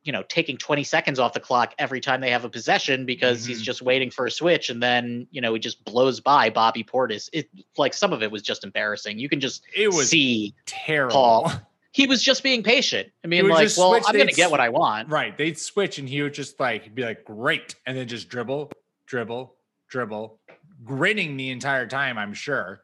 you 0.04 0.12
know 0.12 0.22
taking 0.28 0.56
20 0.56 0.84
seconds 0.84 1.18
off 1.18 1.32
the 1.32 1.40
clock 1.40 1.74
every 1.78 2.00
time 2.00 2.20
they 2.20 2.30
have 2.30 2.44
a 2.44 2.48
possession 2.48 3.04
because 3.04 3.44
he's 3.44 3.60
Mhm. 3.60 3.64
just 3.64 3.82
waiting 3.82 4.08
for 4.10 4.24
a 4.26 4.30
switch 4.30 4.70
and 4.70 4.80
then 4.80 5.26
you 5.32 5.40
know 5.40 5.52
he 5.52 5.58
just 5.58 5.84
blows 5.84 6.20
by 6.20 6.48
Bobby 6.48 6.84
Portis. 6.84 7.28
It 7.32 7.50
like 7.76 7.92
some 7.92 8.12
of 8.12 8.22
it 8.22 8.30
was 8.30 8.40
just 8.42 8.62
embarrassing. 8.62 9.18
You 9.18 9.28
can 9.28 9.40
just 9.40 9.64
It 9.74 9.88
was 9.88 10.08
see 10.08 10.54
terrible. 10.64 11.12
Paul. 11.12 11.52
he 11.96 12.06
was 12.06 12.22
just 12.22 12.42
being 12.42 12.62
patient. 12.62 13.08
I 13.24 13.26
mean, 13.26 13.48
like, 13.48 13.70
well, 13.74 13.92
switch, 13.92 14.04
I'm 14.06 14.18
gonna 14.18 14.30
get 14.30 14.50
what 14.50 14.60
I 14.60 14.68
want. 14.68 15.08
Right. 15.08 15.34
They'd 15.34 15.58
switch 15.58 15.98
and 15.98 16.06
he 16.06 16.20
would 16.20 16.34
just 16.34 16.60
like 16.60 16.94
be 16.94 17.02
like, 17.02 17.24
great. 17.24 17.74
And 17.86 17.96
then 17.96 18.06
just 18.06 18.28
dribble, 18.28 18.70
dribble, 19.06 19.54
dribble, 19.88 20.38
grinning 20.84 21.38
the 21.38 21.48
entire 21.48 21.86
time, 21.86 22.18
I'm 22.18 22.34
sure. 22.34 22.82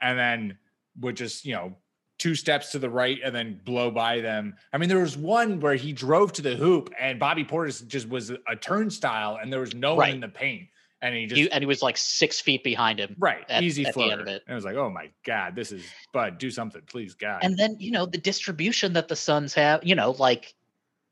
And 0.00 0.18
then 0.18 0.58
would 0.98 1.14
just, 1.14 1.44
you 1.44 1.52
know, 1.52 1.74
two 2.16 2.34
steps 2.34 2.72
to 2.72 2.78
the 2.78 2.88
right 2.88 3.18
and 3.22 3.34
then 3.34 3.60
blow 3.66 3.90
by 3.90 4.22
them. 4.22 4.54
I 4.72 4.78
mean, 4.78 4.88
there 4.88 5.00
was 5.00 5.18
one 5.18 5.60
where 5.60 5.74
he 5.74 5.92
drove 5.92 6.32
to 6.32 6.42
the 6.42 6.56
hoop 6.56 6.90
and 6.98 7.20
Bobby 7.20 7.44
Portis 7.44 7.86
just 7.86 8.08
was 8.08 8.30
a 8.30 8.56
turnstile 8.58 9.40
and 9.42 9.52
there 9.52 9.60
was 9.60 9.74
no 9.74 9.94
one 9.96 10.08
in 10.08 10.20
the 10.20 10.28
paint. 10.28 10.68
And 11.04 11.14
he 11.14 11.26
just 11.26 11.38
He, 11.38 11.50
and 11.50 11.60
he 11.60 11.66
was 11.66 11.82
like 11.82 11.98
six 11.98 12.40
feet 12.40 12.64
behind 12.64 12.98
him. 12.98 13.14
right, 13.18 13.44
at- 13.50 13.62
easy 13.62 13.84
at 13.84 13.92
floater. 13.92 14.22
it. 14.22 14.42
And 14.46 14.52
it 14.52 14.54
was 14.54 14.64
like, 14.64 14.76
oh 14.76 14.88
my 14.88 15.10
God, 15.22 15.54
this 15.54 15.70
is 15.70 15.84
Bud, 16.14 16.38
do 16.38 16.50
something, 16.50 16.80
please, 16.86 17.14
God. 17.14 17.40
And 17.42 17.58
then, 17.58 17.76
you 17.78 17.90
know, 17.90 18.06
the 18.06 18.16
distribution 18.16 18.94
that 18.94 19.08
the 19.08 19.16
Suns 19.16 19.52
have, 19.52 19.84
you 19.84 19.94
know, 19.94 20.12
like 20.12 20.54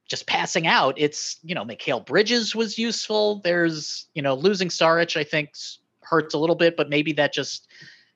just 0.09 0.27
passing 0.27 0.67
out, 0.67 0.95
it's, 0.97 1.39
you 1.43 1.55
know, 1.55 1.65
Mikal 1.65 2.05
Bridges 2.07 2.57
was 2.57 2.79
useful. 2.79 3.41
There's, 3.45 4.07
you 4.15 4.23
know, 4.23 4.35
losing 4.35 4.69
Saric, 4.69 5.15
I 5.19 5.25
think 5.25 5.51
hurts 6.01 6.33
a 6.35 6.39
little 6.39 6.57
bit, 6.57 6.75
but 6.75 6.89
maybe 6.89 7.13
that 7.13 7.35
just 7.35 7.69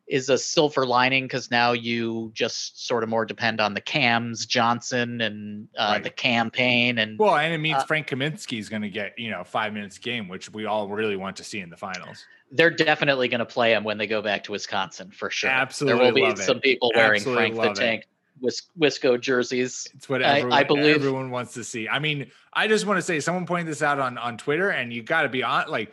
is 0.09 0.29
a 0.29 0.39
silver 0.39 0.87
lining 0.87 1.25
because 1.25 1.51
now 1.51 1.73
you 1.73 2.31
just 2.35 2.87
sort 2.87 3.03
of 3.03 3.09
more 3.09 3.25
depend 3.25 3.61
on 3.61 3.75
the 3.75 3.81
cams, 3.81 4.47
Johnson 4.47 5.21
and 5.21 5.67
uh, 5.77 5.91
Right. 5.95 6.05
the 6.05 6.11
Cam 6.11 6.51
Payne. 6.51 6.99
And 6.99 7.19
Well, 7.19 7.37
and 7.37 7.53
it 7.53 7.59
means 7.59 7.79
Uh, 7.83 7.87
Frank 7.87 8.07
Kaminsky 8.09 8.59
is 8.59 8.69
going 8.69 8.83
to 8.83 8.89
get, 8.89 9.19
you 9.19 9.31
know, 9.31 9.43
five 9.43 9.73
minutes 9.73 9.99
game, 9.99 10.29
which 10.29 10.53
we 10.53 10.65
all 10.65 10.89
really 10.89 11.17
want 11.17 11.37
to 11.39 11.45
see 11.45 11.61
in 11.61 11.71
the 11.71 11.77
finals. 11.77 12.25
they're 12.53 12.71
definitely 12.71 13.27
going 13.27 13.41
to 13.41 13.45
play 13.45 13.73
him 13.73 13.83
when 13.83 13.99
they 13.99 14.07
go 14.07 14.23
back 14.23 14.45
to 14.45 14.53
Wisconsin 14.53 15.11
for 15.11 15.29
sure. 15.31 15.51
Absolutely 15.51 15.99
There 15.99 16.07
will 16.07 16.15
be 16.15 16.21
love 16.23 16.39
it. 16.39 16.43
some 16.45 16.61
people 16.61 16.93
wearing 16.95 17.17
Absolutely 17.17 17.51
Frank 17.57 17.77
the 17.77 17.83
it. 17.83 17.85
Tank 17.87 18.07
Wis- 18.41 18.69
Wisco 18.79 19.21
jerseys. 19.21 19.89
It's 19.97 20.09
what 20.09 20.23
I- 20.23 20.49
I 20.51 20.63
believe- 20.63 20.95
everyone 20.95 21.33
wants 21.33 21.55
to 21.55 21.65
see. 21.65 21.89
I 21.89 21.99
mean, 21.99 22.31
I 22.53 22.69
just 22.69 22.87
want 22.87 22.99
to 22.99 23.03
say, 23.03 23.19
someone 23.19 23.47
pointed 23.47 23.67
this 23.67 23.83
out 23.83 23.99
on 23.99 24.17
on 24.19 24.37
Twitter, 24.39 24.71
and 24.71 24.93
you 24.93 25.03
got 25.03 25.23
to 25.23 25.29
be 25.29 25.43
on. 25.43 25.69
Like, 25.69 25.93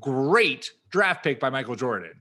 great 0.00 0.72
draft 0.90 1.24
pick 1.24 1.40
by 1.40 1.48
Michael 1.50 1.76
Jordan. 1.76 2.20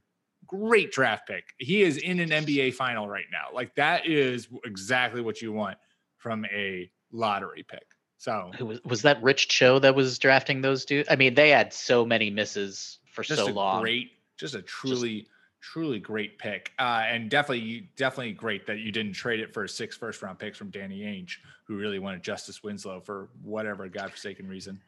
Great 0.54 0.92
draft 0.92 1.28
pick. 1.28 1.46
He 1.58 1.82
is 1.82 1.98
in 1.98 2.20
an 2.20 2.30
NBA 2.30 2.76
final 2.76 3.08
right 3.08 3.26
now. 3.32 3.56
Like 3.56 3.74
that 3.76 4.06
is 4.06 4.48
exactly 4.66 5.22
what 5.22 5.42
you 5.42 5.52
want 5.52 5.78
from 6.18 6.46
a 6.46 6.90
lottery 7.12 7.66
pick. 7.68 7.86
So 8.18 8.52
was, 8.60 8.80
was 8.86 9.02
that 9.02 9.22
Rich 9.22 9.50
Cho 9.50 9.80
that 9.80 9.96
was 9.96 10.18
drafting 10.20 10.62
those 10.62 10.86
dudes? 10.86 11.10
I 11.12 11.18
mean, 11.18 11.34
they 11.34 11.50
had 11.50 11.74
so 11.74 12.06
many 12.06 12.30
misses 12.30 13.00
for 13.12 13.24
just 13.24 13.42
so 13.42 13.50
a 13.50 13.52
long. 13.52 13.82
great, 13.82 14.12
just 14.38 14.56
a 14.56 14.62
truly, 14.62 15.28
truly 15.60 16.00
great 16.00 16.40
pick. 16.40 16.72
Uh, 16.80 17.04
and 17.06 17.30
definitely, 17.30 17.90
definitely 17.98 18.32
great 18.32 18.66
that 18.68 18.80
you 18.80 18.94
didn't 18.94 19.14
trade 19.14 19.42
it 19.42 19.54
for 19.54 19.68
six 19.68 19.98
first 19.98 20.22
round 20.22 20.40
picks 20.40 20.58
from 20.58 20.70
Danny 20.70 21.02
Ainge, 21.02 21.36
who 21.68 21.76
really 21.76 22.00
wanted 22.00 22.24
Justice 22.24 22.64
Winslow 22.64 23.02
for 23.02 23.28
whatever 23.42 23.90
godforsaken 23.90 24.48
reason. 24.48 24.80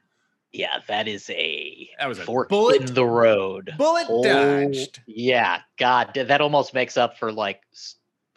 Yeah, 0.55 0.79
that 0.87 1.07
is 1.07 1.29
a 1.29 1.89
That 1.99 2.07
was 2.07 2.19
a 2.19 2.23
fork 2.23 2.49
bullet- 2.49 2.81
in 2.81 2.93
the 2.93 3.05
road. 3.05 3.73
bullet 3.77 4.07
Oh, 4.09 4.23
dodged. 4.23 5.01
Yeah, 5.05 5.61
God, 5.77 6.11
that 6.15 6.41
almost 6.41 6.73
makes 6.73 6.97
up 6.97 7.17
for 7.17 7.31
like 7.31 7.61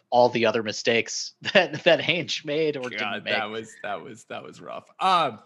all 0.09 0.29
the 0.29 0.45
other 0.45 0.63
mistakes 0.63 1.33
that 1.53 1.83
that 1.83 1.99
Ainge 2.01 2.43
made 2.45 2.75
or 2.77 2.89
God, 2.89 2.91
didn't 2.91 3.23
make. 3.25 3.33
that 3.33 3.45
was 3.49 3.73
that 3.83 4.01
was 4.01 4.25
that 4.25 4.43
was 4.43 4.59
rough. 4.61 4.85
Um, 4.99 5.39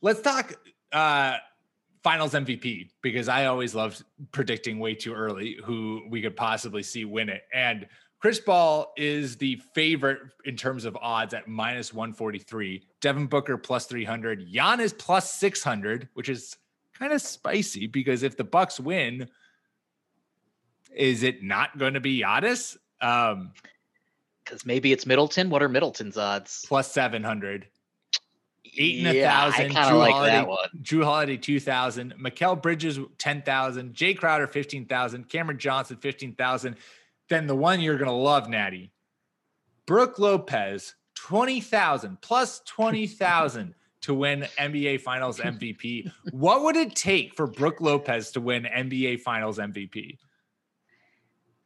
let's 0.00 0.20
talk 0.20 0.54
uh 0.92 1.36
finals 2.02 2.32
MVP 2.34 2.90
because 3.00 3.28
I 3.28 3.46
always 3.46 3.74
loved 3.74 4.02
predicting 4.32 4.78
way 4.80 4.94
too 4.94 5.14
early 5.14 5.56
who 5.64 6.02
we 6.10 6.20
could 6.20 6.36
possibly 6.36 6.82
see 6.82 7.04
win 7.04 7.28
it. 7.28 7.42
And 7.54 7.86
Chris 8.22 8.38
Paul 8.38 8.92
is 8.96 9.36
the 9.36 9.60
favorite 9.74 10.20
in 10.44 10.56
terms 10.56 10.84
of 10.84 10.96
odds 11.02 11.34
at 11.34 11.48
minus 11.48 11.92
143. 11.92 12.80
Devin 13.00 13.26
Booker 13.26 13.58
plus 13.58 13.86
300. 13.86 14.48
Giannis 14.48 14.96
plus 14.96 15.34
600, 15.34 16.08
which 16.14 16.28
is 16.28 16.56
kind 16.96 17.12
of 17.12 17.20
spicy 17.20 17.88
because 17.88 18.22
if 18.22 18.36
the 18.36 18.44
Bucks 18.44 18.78
win, 18.78 19.28
is 20.94 21.24
it 21.24 21.42
not 21.42 21.76
going 21.78 21.94
to 21.94 22.00
be 22.00 22.20
Giannis? 22.22 22.76
Um, 23.00 23.50
Because 24.44 24.64
maybe 24.64 24.92
it's 24.92 25.04
Middleton. 25.04 25.50
What 25.50 25.60
are 25.64 25.68
Middleton's 25.68 26.16
odds? 26.16 26.64
plus 26.68 26.92
700. 26.92 27.66
Eight 28.78 28.98
and 29.00 29.08
a 29.08 29.16
Yeah, 29.16 29.50
thousand. 29.50 29.70
Jrue 29.72 29.98
like 29.98 30.12
Holiday, 30.14 30.32
that 30.32 30.46
one. 30.48 30.68
Jrue 30.80 31.02
Holiday, 31.02 31.36
2,000. 31.36 32.14
Mikal 32.22 32.62
Bridges, 32.62 33.00
10,000. 33.18 33.92
Jae 33.94 34.16
Crowder, 34.16 34.46
15,000. 34.46 35.28
Cameron 35.28 35.58
Johnson, 35.58 35.96
15,000. 35.96 36.76
Then 37.32 37.46
the 37.46 37.56
one 37.56 37.80
you're 37.80 37.96
going 37.96 38.10
to 38.10 38.14
love, 38.14 38.46
Natty. 38.50 38.92
Brook 39.86 40.18
Lopez, 40.18 40.94
20,000 41.14 42.20
plus 42.20 42.60
20,000 42.66 43.74
to 44.02 44.12
win 44.12 44.42
NBA 44.58 45.00
Finals 45.00 45.38
MVP. 45.38 46.12
what 46.32 46.62
would 46.62 46.76
it 46.76 46.94
take 46.94 47.34
for 47.34 47.46
Brook 47.46 47.80
Lopez 47.80 48.32
to 48.32 48.40
win 48.42 48.64
NBA 48.64 49.20
Finals 49.20 49.56
MVP? 49.56 50.18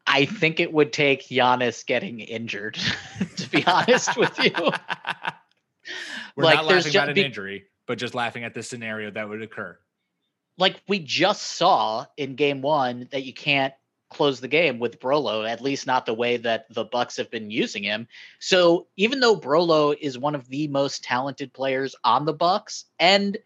I 0.07 0.27
think 0.27 0.61
it 0.61 0.73
would 0.73 0.93
take 0.93 1.23
Giannis 1.27 1.85
getting 1.85 2.21
injured, 2.21 2.79
to 3.37 3.51
be 3.51 3.67
honest 3.67 4.17
with 4.17 4.39
you. 4.39 4.53
We're 6.37 6.45
Like, 6.45 6.59
not 6.59 6.67
laughing 6.67 6.95
about 6.95 7.09
an 7.09 7.15
be- 7.17 7.25
injury, 7.25 7.65
but 7.89 7.99
just 7.99 8.15
laughing 8.15 8.45
at 8.45 8.55
the 8.55 8.63
scenario 8.63 9.11
that 9.11 9.29
would 9.29 9.43
occur. 9.43 9.77
Like 10.59 10.81
we 10.87 11.01
just 11.01 11.43
saw 11.43 12.07
in 12.17 12.37
game 12.37 12.63
one 12.63 13.09
that 13.11 13.25
you 13.25 13.35
can't 13.35 13.75
close 14.17 14.41
the 14.41 14.49
game 14.49 14.79
with 14.79 14.99
Brolo, 14.99 15.49
at 15.49 15.61
least 15.61 15.87
not 15.87 16.07
the 16.07 16.15
way 16.15 16.39
that 16.39 16.67
the 16.73 16.85
Bucks 16.85 17.17
have 17.19 17.31
been 17.31 17.51
using 17.51 17.83
him. 17.83 18.09
So 18.39 18.87
even 18.97 19.21
though 19.21 19.39
Brolo 19.39 19.97
is 19.99 20.19
one 20.19 20.35
of 20.35 20.49
the 20.49 20.69
most 20.69 21.05
talented 21.05 21.53
players 21.53 21.95
on 22.03 22.25
the 22.25 22.33
Bucks 22.33 22.87
and 22.99 23.37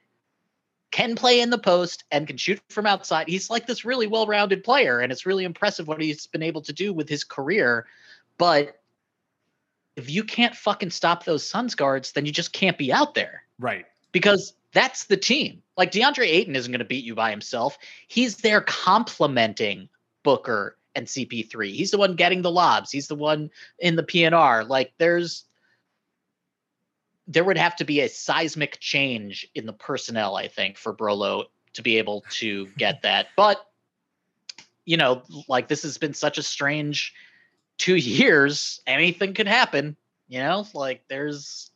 can 0.91 1.15
play 1.15 1.41
in 1.41 1.51
the 1.51 1.59
post 1.59 2.05
and 2.11 2.27
can 2.27 2.37
shoot 2.37 2.61
from 2.69 2.87
outside, 2.87 3.29
he's 3.29 3.51
like 3.51 3.67
this 3.67 3.85
really 3.85 4.07
well-rounded 4.07 4.65
player, 4.65 5.01
and 5.01 5.13
it's 5.13 5.27
really 5.27 5.45
impressive 5.45 5.87
what 5.87 6.01
he's 6.01 6.27
been 6.27 6.43
able 6.43 6.63
to 6.63 6.73
do 6.73 6.93
with 6.93 7.09
his 7.09 7.25
career. 7.25 7.87
But 8.39 8.81
if 9.97 10.09
you 10.09 10.25
can't 10.25 10.55
fucking 10.55 10.91
stop 10.91 11.25
those 11.25 11.47
Suns 11.47 11.75
guards, 11.75 12.13
then 12.13 12.27
you 12.27 12.33
just 12.33 12.53
can't 12.53 12.79
be 12.79 12.93
out 12.93 13.15
there 13.15 13.43
Right. 13.59 13.87
because 14.13 14.55
that's 14.73 15.05
the 15.05 15.17
team. 15.17 15.63
Like 15.77 15.93
DeAndre 15.93 16.27
Ayton 16.27 16.57
isn't 16.57 16.71
going 16.71 16.79
to 16.79 16.85
beat 16.85 17.05
you 17.05 17.15
by 17.15 17.31
himself. 17.31 17.77
He's 18.09 18.37
there 18.37 18.61
complementing 18.61 19.89
Booker 20.23 20.77
and 20.95 21.07
CP3. 21.07 21.73
He's 21.73 21.91
the 21.91 21.99
one 21.99 22.15
getting 22.15 22.43
the 22.43 22.51
lobs. 22.51 22.91
He's 22.91 23.09
the 23.09 23.15
one 23.15 23.51
in 23.79 23.97
the 23.97 24.03
PNR. 24.03 24.69
Like 24.69 24.93
there's 24.99 25.45
there 27.27 27.45
would 27.45 27.59
have 27.59 27.77
to 27.77 27.85
be 27.85 28.01
a 28.01 28.09
seismic 28.09 28.81
change 28.81 29.49
in 29.55 29.67
the 29.67 29.73
personnel, 29.73 30.35
I 30.37 30.49
think, 30.49 30.77
for 30.77 30.93
Brolo 30.93 31.45
to 31.75 31.83
be 31.83 31.99
able 31.99 32.25
to 32.31 32.67
get 32.77 33.03
that. 33.03 33.29
But 33.37 33.65
you 34.85 34.97
know, 34.97 35.23
like 35.49 35.69
this 35.69 35.83
has 35.83 35.99
been 35.99 36.15
such 36.15 36.39
a 36.39 36.43
strange 36.43 37.15
two 37.79 37.97
years. 37.97 38.81
Anything 38.87 39.35
could 39.35 39.47
happen. 39.47 39.97
You 40.29 40.41
know, 40.41 40.67
like 40.75 41.03
there's 41.09 41.71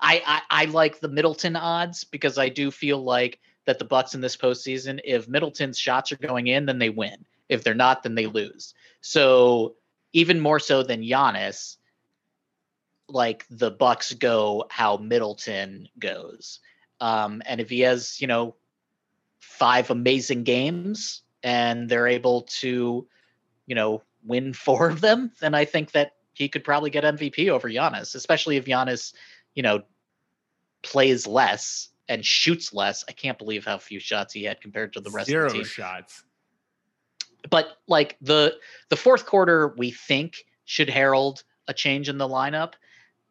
I, 0.00 0.22
I 0.26 0.62
I 0.62 0.64
like 0.66 1.00
the 1.00 1.08
Middleton 1.08 1.56
odds 1.56 2.04
because 2.04 2.38
I 2.38 2.48
do 2.48 2.70
feel 2.70 3.02
like 3.02 3.40
that 3.66 3.78
the 3.78 3.84
Bucks 3.84 4.14
in 4.14 4.20
this 4.20 4.36
postseason, 4.36 5.00
if 5.04 5.28
Middleton's 5.28 5.78
shots 5.78 6.12
are 6.12 6.16
going 6.16 6.48
in, 6.48 6.66
then 6.66 6.78
they 6.78 6.90
win. 6.90 7.24
If 7.54 7.64
they're 7.64 7.74
not, 7.74 8.02
then 8.02 8.14
they 8.14 8.26
lose. 8.26 8.74
So 9.00 9.76
even 10.12 10.40
more 10.40 10.60
so 10.60 10.82
than 10.82 11.02
Giannis, 11.02 11.76
like 13.08 13.46
the 13.50 13.70
Bucks 13.70 14.12
go 14.14 14.66
how 14.70 14.96
Middleton 14.96 15.88
goes. 15.98 16.60
Um, 17.00 17.42
and 17.46 17.60
if 17.60 17.68
he 17.68 17.80
has, 17.80 18.20
you 18.20 18.26
know, 18.26 18.54
five 19.40 19.90
amazing 19.90 20.44
games 20.44 21.22
and 21.42 21.88
they're 21.88 22.08
able 22.08 22.42
to, 22.42 23.06
you 23.66 23.74
know, 23.74 24.02
win 24.24 24.52
four 24.54 24.88
of 24.88 25.00
them, 25.00 25.32
then 25.40 25.54
I 25.54 25.64
think 25.64 25.92
that 25.92 26.12
he 26.32 26.48
could 26.48 26.64
probably 26.64 26.90
get 26.90 27.04
MVP 27.04 27.48
over 27.48 27.68
Giannis, 27.68 28.14
especially 28.14 28.56
if 28.56 28.64
Giannis, 28.64 29.14
you 29.54 29.62
know, 29.62 29.82
plays 30.82 31.26
less 31.26 31.90
and 32.08 32.24
shoots 32.24 32.72
less. 32.72 33.04
I 33.08 33.12
can't 33.12 33.38
believe 33.38 33.64
how 33.64 33.78
few 33.78 34.00
shots 34.00 34.34
he 34.34 34.44
had 34.44 34.60
compared 34.60 34.92
to 34.94 35.00
the 35.00 35.10
rest 35.10 35.28
Zero 35.28 35.46
of 35.46 35.52
the 35.52 35.58
team. 35.58 35.66
shots. 35.66 36.23
But 37.50 37.78
like 37.86 38.16
the 38.20 38.56
the 38.88 38.96
fourth 38.96 39.26
quarter, 39.26 39.68
we 39.76 39.90
think 39.90 40.44
should 40.64 40.88
herald 40.88 41.42
a 41.68 41.74
change 41.74 42.08
in 42.08 42.18
the 42.18 42.28
lineup. 42.28 42.72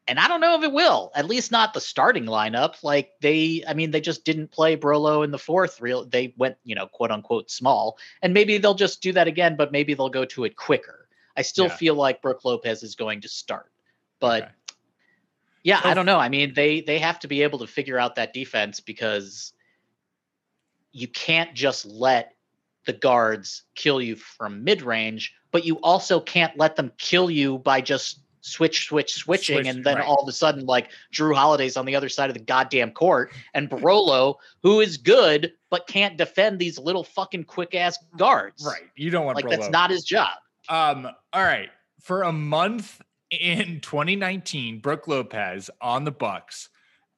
And 0.08 0.20
I 0.20 0.28
don't 0.28 0.42
know 0.42 0.58
if 0.58 0.64
it 0.64 0.74
will, 0.74 1.12
at 1.16 1.28
least 1.28 1.50
not 1.50 1.74
the 1.74 1.80
starting 1.80 2.26
lineup. 2.26 2.84
Like 2.84 3.12
they, 3.22 3.64
I 3.66 3.74
mean, 3.74 3.92
they 3.92 4.02
just 4.02 4.26
didn't 4.26 4.52
play 4.52 4.76
Brolo 4.76 5.24
in 5.24 5.32
the 5.32 5.40
fourth. 5.40 5.80
Real, 5.80 6.04
they 6.04 6.34
went, 6.38 6.58
you 6.66 6.76
know, 6.76 6.88
quote 6.88 7.10
unquote 7.10 7.50
small, 7.50 7.98
and 8.22 8.34
maybe 8.34 8.58
they'll 8.58 8.74
just 8.74 9.02
do 9.02 9.14
that 9.14 9.28
again. 9.28 9.56
But 9.56 9.72
maybe 9.72 9.94
they'll 9.94 10.10
go 10.10 10.26
to 10.26 10.44
it 10.44 10.58
quicker. 10.58 11.08
I 11.38 11.42
still 11.42 11.68
Yeah. 11.68 11.76
feel 11.78 11.96
like 11.96 12.22
Brook 12.22 12.44
Lopez 12.44 12.84
is 12.84 12.96
going 12.96 13.22
to 13.22 13.30
start, 13.30 13.72
but 14.20 14.44
Okay. 14.44 14.52
yeah, 15.64 15.82
So- 15.82 15.90
I 15.90 15.94
don't 15.94 16.06
know. 16.06 16.20
I 16.20 16.28
mean, 16.30 16.54
they 16.54 16.82
they 16.82 17.00
have 17.00 17.20
to 17.20 17.28
be 17.30 17.42
able 17.42 17.60
to 17.60 17.68
figure 17.68 17.98
out 17.98 18.16
that 18.16 18.34
defense 18.34 18.82
because 18.82 19.54
you 20.92 21.08
can't 21.08 21.54
just 21.56 21.86
let 21.86 22.36
the 22.86 22.94
guards 22.94 23.64
kill 23.76 24.02
you 24.02 24.16
from 24.16 24.64
mid 24.64 24.82
range, 24.82 25.34
but 25.52 25.66
you 25.66 25.76
also 25.82 26.20
can't 26.20 26.58
let 26.58 26.76
them 26.76 26.92
kill 26.98 27.30
you 27.30 27.58
by 27.60 27.82
just 27.82 28.20
switch, 28.42 28.88
switch, 28.88 29.14
switching, 29.14 29.56
Switch, 29.56 29.68
and 29.68 29.84
then 29.84 29.98
right. 29.98 30.06
all 30.06 30.22
of 30.22 30.28
a 30.28 30.32
sudden, 30.32 30.66
like 30.66 30.90
Jrue 31.14 31.34
Holiday's 31.34 31.78
on 31.78 31.86
the 31.86 31.96
other 31.96 32.10
side 32.10 32.30
of 32.30 32.34
the 32.34 32.44
goddamn 32.44 32.92
court, 32.92 33.32
and 33.54 33.70
Brolo, 33.70 34.36
who 34.62 34.82
is 34.82 34.98
good 34.98 35.54
but 35.70 35.88
can't 35.88 36.18
defend 36.18 36.60
these 36.60 36.78
little 36.78 37.04
fucking 37.04 37.46
quick 37.46 37.74
ass 37.74 37.98
guards. 38.18 38.64
Right. 38.64 38.84
You 38.96 39.10
don't 39.10 39.26
want 39.26 39.38
Like 39.38 39.46
Brolo. 39.46 39.58
that's 39.58 39.70
not 39.70 39.90
his 39.90 40.04
job. 40.04 40.30
Um, 40.70 41.08
all 41.34 41.44
right. 41.44 41.70
For 42.02 42.24
a 42.24 42.32
month 42.32 43.02
in 43.32 43.80
2019, 43.82 44.80
Brook 44.80 45.08
Lopez 45.08 45.70
on 45.82 46.04
the 46.04 46.12
Bucks 46.12 46.70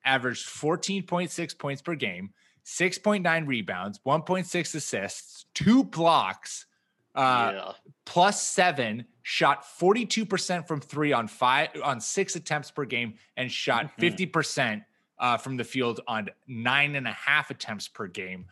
averaged 0.05 0.47
14.6 0.47 1.57
points 1.57 1.81
per 1.81 1.95
game, 1.95 2.29
6.9 2.65 3.47
rebounds, 3.47 3.99
1.6 4.05 4.75
assists, 4.75 5.45
two 5.53 5.83
blocks, 5.83 6.65
uh, 7.13 7.51
yeah. 7.53 7.71
plus 8.05 8.41
seven, 8.41 9.05
shot 9.21 9.63
42% 9.79 10.67
from 10.67 10.81
three 10.81 11.13
on 11.13 11.27
five 11.27 11.69
on 11.83 11.99
six 12.01 12.35
attempts 12.35 12.71
per 12.71 12.85
game, 12.85 13.13
and 13.37 13.51
shot 13.51 13.91
Mhm. 13.97 14.31
50% 14.31 14.83
uh, 15.19 15.37
from 15.37 15.55
the 15.57 15.63
field 15.63 16.01
on 16.07 16.29
nine 16.47 16.95
and 16.95 17.07
a 17.07 17.11
half 17.13 17.51
attempts 17.51 17.87
per 17.87 18.07
game. 18.07 18.47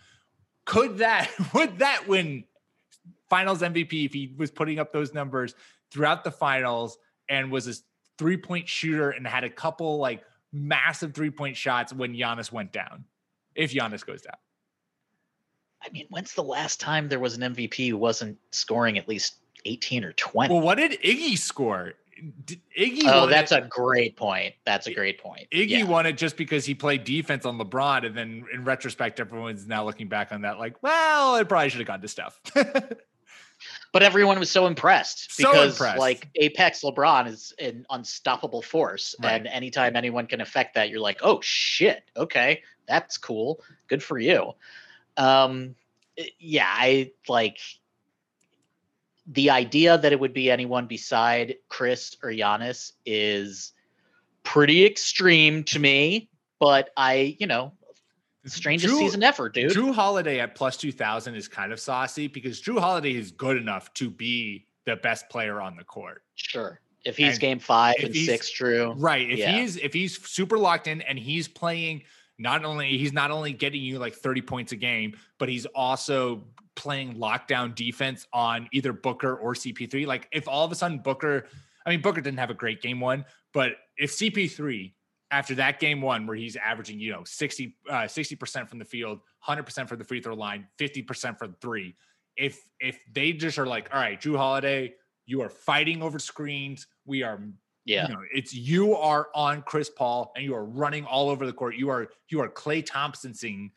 Could 0.66 1.00
that 1.00 1.30
would 1.54 1.80
that 1.80 2.08
win 2.08 2.46
finals 3.30 3.62
MVP 3.62 4.06
if 4.06 4.14
he 4.14 4.34
was 4.38 4.52
putting 4.52 4.80
up 4.80 4.94
those 4.94 5.14
numbers 5.14 5.56
throughout 5.92 6.24
the 6.24 6.32
finals 6.32 6.98
and 7.30 7.52
was 7.52 7.68
a 7.68 7.74
three 8.18 8.38
point 8.38 8.70
shooter 8.70 9.10
and 9.10 9.26
had 9.28 9.44
a 9.44 9.50
couple 9.50 9.98
like 9.98 10.24
massive 10.54 11.14
three 11.14 11.32
point 11.32 11.58
shots 11.58 11.92
when 11.92 12.14
Giannis 12.16 12.52
went 12.52 12.72
down? 12.72 13.06
If 13.56 13.74
Giannis 13.74 14.06
goes 14.06 14.22
down. 14.22 14.36
I 15.86 15.90
mean, 15.92 16.06
when's 16.10 16.34
the 16.34 16.44
last 16.44 16.80
time 16.80 17.10
there 17.10 17.20
was 17.20 17.36
an 17.38 17.54
MVP 17.54 17.90
who 17.90 17.98
wasn't 17.98 18.38
scoring 18.52 18.98
at 18.98 19.08
least 19.08 19.36
18 19.66 20.06
or 20.06 20.14
20? 20.14 20.54
Well, 20.54 20.64
what 20.64 20.76
did 20.76 20.94
Iggy 21.02 21.38
score? 21.38 21.94
Did 22.46 22.62
Iggy 22.80 23.02
oh, 23.06 23.26
that's 23.28 23.52
it- 23.52 23.64
a 23.64 23.68
great 23.68 24.16
point. 24.16 24.54
That's 24.66 24.88
a 24.88 24.94
great 24.94 25.20
point. 25.22 25.48
Iggy 25.52 25.70
Yeah. 25.70 25.84
won 25.84 26.06
it 26.06 26.14
just 26.14 26.38
because 26.38 26.66
he 26.66 26.74
played 26.74 27.04
defense 27.04 27.46
on 27.46 27.58
LeBron, 27.60 28.06
and 28.06 28.16
then 28.16 28.46
in 28.54 28.64
retrospect, 28.64 29.20
everyone's 29.20 29.68
now 29.68 29.84
looking 29.84 30.08
back 30.08 30.32
on 30.32 30.42
that 30.44 30.58
like, 30.58 30.82
well, 30.84 31.36
it 31.36 31.50
probably 31.50 31.70
should 31.70 31.80
have 31.82 31.88
gone 31.88 32.02
to 32.02 32.08
Steph. 32.08 32.40
But 33.94 34.04
everyone 34.04 34.40
was 34.40 34.50
so 34.50 34.66
impressed 34.66 35.34
So 35.36 35.50
because 35.52 35.76
impressed. 35.76 36.00
like 36.00 36.28
Apex 36.36 36.82
LeBron 36.82 37.28
is 37.28 37.54
an 37.60 37.86
unstoppable 37.90 38.62
force. 38.62 39.16
Right. 39.22 39.34
And 39.36 39.48
anytime 39.48 39.96
anyone 39.96 40.26
can 40.28 40.42
affect 40.42 40.74
that, 40.76 40.90
you're 40.90 41.00
like, 41.00 41.20
oh 41.22 41.40
shit, 41.42 42.04
okay, 42.18 42.62
that's 42.88 43.18
cool. 43.18 43.62
Good 43.88 44.04
for 44.04 44.18
you. 44.20 44.54
Um 45.18 45.76
yeah, 46.40 46.68
I 46.70 47.12
like 47.28 47.58
the 49.28 49.50
idea 49.50 49.98
that 49.98 50.12
it 50.12 50.20
would 50.20 50.34
be 50.34 50.52
anyone 50.52 50.86
beside 50.86 51.56
Chris 51.70 52.16
or 52.22 52.30
Giannis 52.30 52.92
is 53.06 53.72
pretty 54.44 54.86
extreme 54.86 55.64
to 55.66 55.80
me, 55.80 56.30
but 56.60 56.90
I, 56.98 57.38
you 57.40 57.48
know, 57.48 57.72
strangest 58.46 58.94
Jrue- 58.94 59.00
season 59.00 59.24
ever, 59.24 59.48
dude. 59.50 59.72
Jrue 59.72 59.94
Holiday 59.94 60.40
at 60.42 60.56
plus 60.56 60.76
2000 60.78 61.36
is 61.36 61.48
kind 61.48 61.72
of 61.72 61.80
saucy 61.80 62.28
because 62.28 62.62
Jrue 62.62 62.80
Holiday 62.80 63.16
is 63.16 63.32
good 63.32 63.56
enough 63.58 63.94
to 63.96 64.10
be 64.10 64.66
the 64.86 64.98
best 64.98 65.30
player 65.30 65.62
on 65.62 65.78
the 65.78 65.84
court. 65.86 66.24
Sure. 66.36 66.82
If 67.06 67.16
he's 67.18 67.32
And 67.34 67.40
game 67.40 67.60
five 67.60 67.96
and 68.04 68.16
six, 68.16 68.52
Jrue. 68.52 68.94
Right. 68.98 69.30
If 69.32 69.40
Yeah. 69.40 69.52
he's 69.54 69.78
if 69.78 69.94
he's 69.94 70.22
super 70.28 70.58
locked 70.58 70.88
in 70.88 71.02
and 71.02 71.18
he's 71.18 71.48
playing 71.48 72.04
not 72.40 72.66
only 72.66 72.98
he's 72.98 73.14
not 73.14 73.32
only 73.32 73.54
getting 73.54 73.82
you 73.82 74.00
like 74.00 74.16
30 74.16 74.42
points 74.42 74.72
a 74.72 74.76
game, 74.76 75.16
but 75.40 75.50
he's 75.50 75.66
also 75.68 76.44
playing 76.76 77.16
lockdown 77.16 77.76
defense 77.76 78.28
on 78.34 78.68
either 78.72 78.94
Booker 78.94 79.36
or 79.36 79.54
CP3. 79.54 80.08
Like 80.08 80.28
if 80.32 80.48
all 80.48 80.66
of 80.66 80.72
a 80.72 80.76
sudden 80.76 81.00
Booker, 81.00 81.48
I 81.86 81.90
mean 81.90 82.02
Booker 82.02 82.22
didn't 82.22 82.40
have 82.40 82.50
a 82.50 82.56
great 82.56 82.82
game 82.82 83.00
one, 83.00 83.26
but 83.54 83.74
if 83.98 84.12
CP3 84.12 84.94
after 85.32 85.56
that 85.56 85.80
game 85.80 86.02
one 86.02 86.28
where 86.28 86.36
he's 86.36 86.56
averaging, 86.56 87.00
you 87.00 87.12
know, 87.12 87.24
60 87.24 87.76
uh 87.90 87.94
60% 88.04 88.70
from 88.70 88.80
the 88.80 88.86
field, 88.86 89.20
100% 89.48 89.88
for 89.88 89.96
the 89.96 90.04
free 90.04 90.22
throw 90.22 90.36
line, 90.36 90.68
50% 90.80 91.38
from 91.38 91.56
three. 91.62 91.96
If 92.36 92.60
if 92.80 93.00
they 93.12 93.34
just 93.34 93.60
are 93.60 93.68
like, 93.68 93.90
all 93.94 94.00
right, 94.00 94.20
Jrue 94.20 94.38
Holiday, 94.38 94.94
you 95.26 95.42
are 95.42 95.50
fighting 95.50 96.02
over 96.02 96.20
screens. 96.20 96.88
We 97.06 97.24
are 97.24 97.40
Yeah. 97.86 98.08
you 98.08 98.14
know, 98.14 98.22
it's 98.34 98.54
you 98.54 98.96
are 98.96 99.28
on 99.36 99.62
Chris 99.62 99.90
Paul 99.90 100.32
and 100.36 100.46
you 100.46 100.56
are 100.56 100.64
running 100.64 101.06
all 101.06 101.30
over 101.30 101.46
the 101.46 101.54
court. 101.54 101.76
You 101.76 101.90
are 101.90 102.08
you 102.30 102.42
are 102.42 102.50
Klay 102.50 102.86
Thompson 102.86 103.34
seeing, 103.34 103.72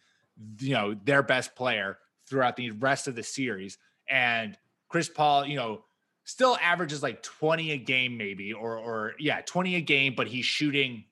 you 0.61 0.75
know, 0.75 0.95
their 1.05 1.23
best 1.23 1.57
player 1.57 1.99
throughout 2.29 2.57
the 2.57 2.71
rest 2.73 3.09
of 3.09 3.17
the 3.17 3.23
series. 3.23 3.79
And 4.09 4.57
Chris 4.89 5.09
Paul, 5.09 5.47
you 5.47 5.57
know, 5.57 5.85
still 6.25 6.57
averages 6.61 7.03
like 7.03 7.23
20 7.23 7.73
a 7.73 7.79
game, 7.79 8.17
maybe, 8.17 8.53
or 8.53 8.77
or 8.77 9.15
yeah, 9.19 9.41
20 9.45 9.77
a 9.77 9.81
game, 9.81 10.15
but 10.17 10.29
he's 10.29 10.45
shooting 10.45 11.05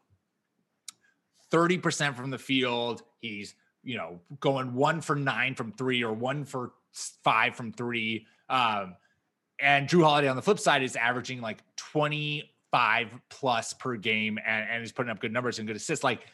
30% 1.50 2.14
from 2.14 2.30
the 2.30 2.38
field. 2.38 3.02
He's, 3.20 3.54
you 3.82 3.96
know, 3.96 4.20
going 4.40 4.74
one 4.74 5.00
for 5.00 5.16
nine 5.16 5.54
from 5.54 5.72
three 5.72 6.02
or 6.02 6.12
one 6.12 6.44
for 6.44 6.72
five 7.22 7.56
from 7.56 7.72
three. 7.72 8.26
Um, 8.48 8.96
and 9.60 9.88
Jrue 9.88 10.02
Holiday 10.02 10.28
on 10.28 10.36
the 10.36 10.42
flip 10.42 10.58
side 10.58 10.82
is 10.82 10.96
averaging 10.96 11.40
like 11.40 11.58
25 12.74 13.20
plus 13.30 13.72
per 13.74 13.96
game 13.96 14.38
and, 14.44 14.66
and 14.68 14.84
is 14.84 14.92
putting 14.92 15.10
up 15.10 15.20
good 15.20 15.32
numbers 15.32 15.58
and 15.58 15.66
good 15.66 15.76
assists. 15.76 16.04
Like 16.04 16.26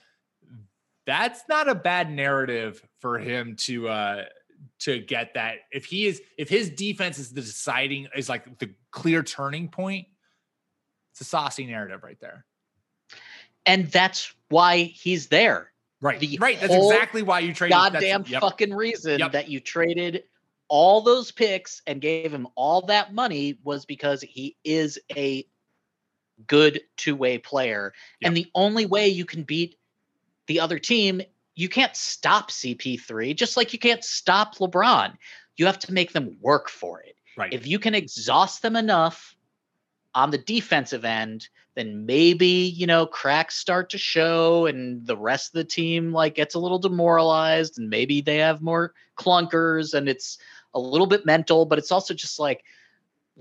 that's 1.07 1.43
not 1.49 1.69
a 1.69 1.75
bad 1.75 2.11
narrative 2.11 2.83
for 3.01 3.19
him 3.19 3.57
to 3.57 3.89
uh 3.89 4.25
to 4.81 4.99
get 5.01 5.35
that. 5.35 5.57
If 5.71 5.85
he 5.85 6.07
is 6.07 6.21
if 6.39 6.49
his 6.49 6.71
defense 6.71 7.19
is 7.19 7.33
the 7.33 7.43
deciding 7.43 8.09
is 8.17 8.29
like 8.29 8.59
the 8.59 8.71
clear 8.91 9.23
turning 9.23 9.69
point, 9.69 10.07
it's 11.13 11.21
a 11.21 11.25
saucy 11.25 11.67
narrative 11.67 12.03
right 12.03 12.19
there. 12.21 12.47
And 13.67 13.87
that's 13.87 14.33
why 14.49 14.85
he's 14.85 15.29
there. 15.29 15.73
Right. 16.01 16.19
The 16.19 16.39
right. 16.41 16.59
That's 16.59 16.75
exactly 16.75 17.23
why 17.23 17.41
you 17.41 17.53
traded 17.53 17.77
Goddamn 17.77 18.25
yep. 18.27 18.41
fucking 18.41 18.73
reason 18.73 19.19
Yep. 19.19 19.33
that 19.33 19.49
you 19.51 19.61
traded 19.61 20.25
all 20.69 21.03
those 21.03 21.31
picks 21.33 21.83
and 21.87 22.01
gave 22.01 22.33
him 22.33 22.47
all 22.55 22.83
that 22.87 23.13
money 23.13 23.59
was 23.65 23.85
because 23.85 24.23
he 24.23 24.57
is 24.65 24.99
a 25.17 25.45
good 26.47 26.81
two-way 26.97 27.39
player. 27.39 27.93
And 28.23 28.37
the 28.37 28.51
only 28.55 28.87
way 28.87 29.09
you 29.09 29.25
can 29.25 29.43
beat 29.43 29.77
the 30.47 30.61
other 30.61 30.79
team, 30.79 31.23
you 31.55 31.69
can't 31.69 31.95
stop 31.95 32.51
CP3, 32.51 33.37
just 33.37 33.57
like 33.57 33.73
you 33.73 33.79
can't 33.79 34.05
stop 34.05 34.57
LeBron. 34.57 35.17
You 35.57 35.67
have 35.67 35.79
to 35.81 35.93
make 35.93 36.13
them 36.13 36.37
work 36.41 36.69
for 36.69 37.01
it. 37.01 37.17
Right. 37.37 37.53
If 37.53 37.67
you 37.67 37.79
can 37.79 37.95
exhaust 37.95 38.63
them 38.63 38.77
enough 38.77 39.37
on 40.15 40.31
the 40.31 40.39
defensive 40.39 41.05
end, 41.05 41.49
then 41.75 42.05
maybe, 42.05 42.47
you 42.47 42.87
know, 42.87 43.07
cracks 43.07 43.57
start 43.57 43.91
to 43.91 43.99
show 43.99 44.67
and 44.67 45.07
the 45.07 45.17
rest 45.17 45.49
of 45.49 45.59
the 45.59 45.65
team 45.65 46.13
like 46.13 46.35
gets 46.35 46.55
a 46.55 46.59
little 46.59 46.79
demoralized 46.79 47.79
and 47.79 47.89
maybe 47.89 48.21
they 48.21 48.39
have 48.39 48.61
more 48.61 48.93
clunkers 49.17 49.95
and 49.95 50.09
it's 50.09 50.39
a 50.75 50.81
little 50.81 51.07
bit 51.07 51.25
mental, 51.25 51.65
but 51.65 51.79
it's 51.79 51.93
also 51.93 52.13
just 52.13 52.39
like 52.39 52.65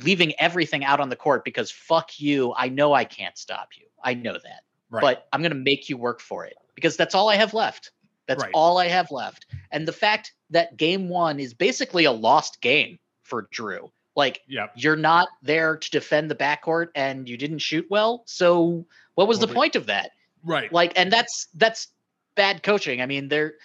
leaving 0.03 0.33
everything 0.39 0.83
out 0.85 0.99
on 0.99 1.09
the 1.09 1.15
court 1.15 1.43
because 1.45 1.71
fuck 1.71 2.19
you. 2.19 2.53
I 2.55 2.69
know 2.69 2.93
I 2.93 3.03
can't 3.05 3.37
stop 3.37 3.69
you. 3.77 3.85
I 4.03 4.13
know 4.13 4.33
that. 4.33 4.61
Right. 4.89 5.01
But 5.01 5.27
I'm 5.33 5.41
going 5.41 5.51
to 5.51 5.57
make 5.57 5.89
you 5.89 5.97
work 5.97 6.19
for 6.21 6.45
it 6.45 6.55
because 6.75 6.97
that's 6.97 7.13
all 7.15 7.29
I 7.29 7.35
have 7.35 7.53
left. 7.53 7.91
That's 8.27 8.43
Right. 8.43 8.51
all 8.53 8.77
I 8.77 8.87
have 8.87 9.11
left. 9.11 9.45
And 9.71 9.87
the 9.87 9.91
fact 9.93 10.33
that 10.51 10.77
game 10.77 11.09
one 11.09 11.39
is 11.39 11.53
basically 11.53 12.05
a 12.05 12.11
lost 12.11 12.61
game 12.61 12.99
for 13.23 13.43
Jrue. 13.53 13.91
Like, 14.15 14.41
Yep. 14.47 14.73
you're 14.75 14.95
not 14.95 15.29
there 15.41 15.77
to 15.77 15.89
defend 15.91 16.29
the 16.29 16.35
backcourt 16.35 16.89
and 16.95 17.27
you 17.29 17.37
didn't 17.37 17.59
shoot 17.59 17.85
well. 17.89 18.23
So, 18.25 18.85
what 19.15 19.27
was 19.27 19.37
Well, 19.37 19.41
the 19.41 19.53
but- 19.53 19.55
point 19.55 19.75
of 19.75 19.85
that? 19.87 20.11
Right. 20.43 20.71
Like, 20.71 20.93
and 20.95 21.11
that's 21.11 21.47
that's 21.55 21.87
bad 22.35 22.63
coaching. 22.63 23.01
I 23.01 23.05
mean, 23.05 23.27
there 23.27 23.55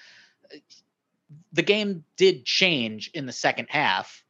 the 1.53 1.62
game 1.62 2.05
did 2.16 2.45
change 2.45 3.11
in 3.14 3.26
the 3.26 3.32
second 3.32 3.68
half, 3.70 4.23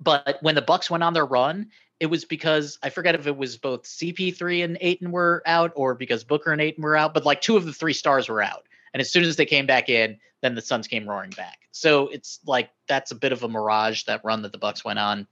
but 0.00 0.38
when 0.40 0.54
the 0.54 0.62
Bucks 0.62 0.90
went 0.90 1.02
on 1.02 1.12
their 1.12 1.26
run, 1.26 1.70
it 2.00 2.06
was 2.06 2.24
because 2.24 2.78
I 2.82 2.90
forget 2.90 3.14
if 3.14 3.26
it 3.26 3.36
was 3.36 3.56
both 3.56 3.82
CP3 3.82 4.64
and 4.64 4.78
Ayton 4.80 5.10
were 5.10 5.42
out 5.46 5.72
or 5.74 5.94
because 5.94 6.24
Booker 6.24 6.52
and 6.52 6.60
Ayton 6.60 6.82
were 6.82 6.96
out, 6.96 7.14
but 7.14 7.24
like 7.24 7.40
two 7.40 7.56
of 7.56 7.64
the 7.64 7.72
three 7.72 7.92
stars 7.92 8.28
were 8.28 8.42
out. 8.42 8.66
And 8.94 9.00
as 9.00 9.10
soon 9.10 9.24
as 9.24 9.36
they 9.36 9.46
came 9.46 9.66
back 9.66 9.88
in, 9.88 10.18
then 10.40 10.54
the 10.54 10.62
Suns 10.62 10.86
came 10.86 11.08
roaring 11.08 11.30
back. 11.30 11.58
So 11.72 12.08
it's 12.08 12.40
like 12.46 12.70
that's 12.86 13.10
a 13.10 13.16
bit 13.16 13.32
of 13.32 13.42
a 13.42 13.48
mirage 13.48 14.04
that 14.04 14.24
run 14.24 14.42
that 14.42 14.52
the 14.52 14.58
Bucks 14.58 14.84
went 14.84 14.98
on. 14.98 15.26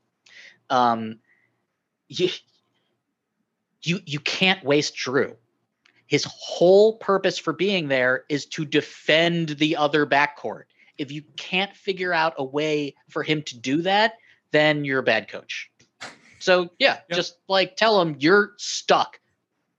Um, 0.68 1.20
you 2.08 2.28
you 3.82 4.00
you 4.04 4.20
can't 4.20 4.64
waste 4.64 4.96
Jrue. 4.96 5.36
His 6.06 6.24
whole 6.24 6.96
purpose 6.98 7.38
for 7.38 7.52
being 7.52 7.88
there 7.88 8.24
is 8.28 8.46
to 8.46 8.64
defend 8.64 9.50
the 9.50 9.76
other 9.76 10.06
backcourt. 10.06 10.64
If 10.98 11.10
you 11.10 11.22
can't 11.36 11.74
figure 11.74 12.12
out 12.12 12.34
a 12.38 12.44
way 12.44 12.94
for 13.08 13.22
him 13.22 13.42
to 13.42 13.58
do 13.58 13.82
that, 13.82 14.14
then 14.56 14.84
you're 14.84 15.00
a 15.00 15.04
bad 15.04 15.28
coach. 15.28 15.70
So 16.38 16.70
yeah, 16.78 16.98
just 17.12 17.36
like 17.48 17.76
tell 17.76 18.00
him 18.00 18.16
you're 18.18 18.52
stuck 18.56 19.20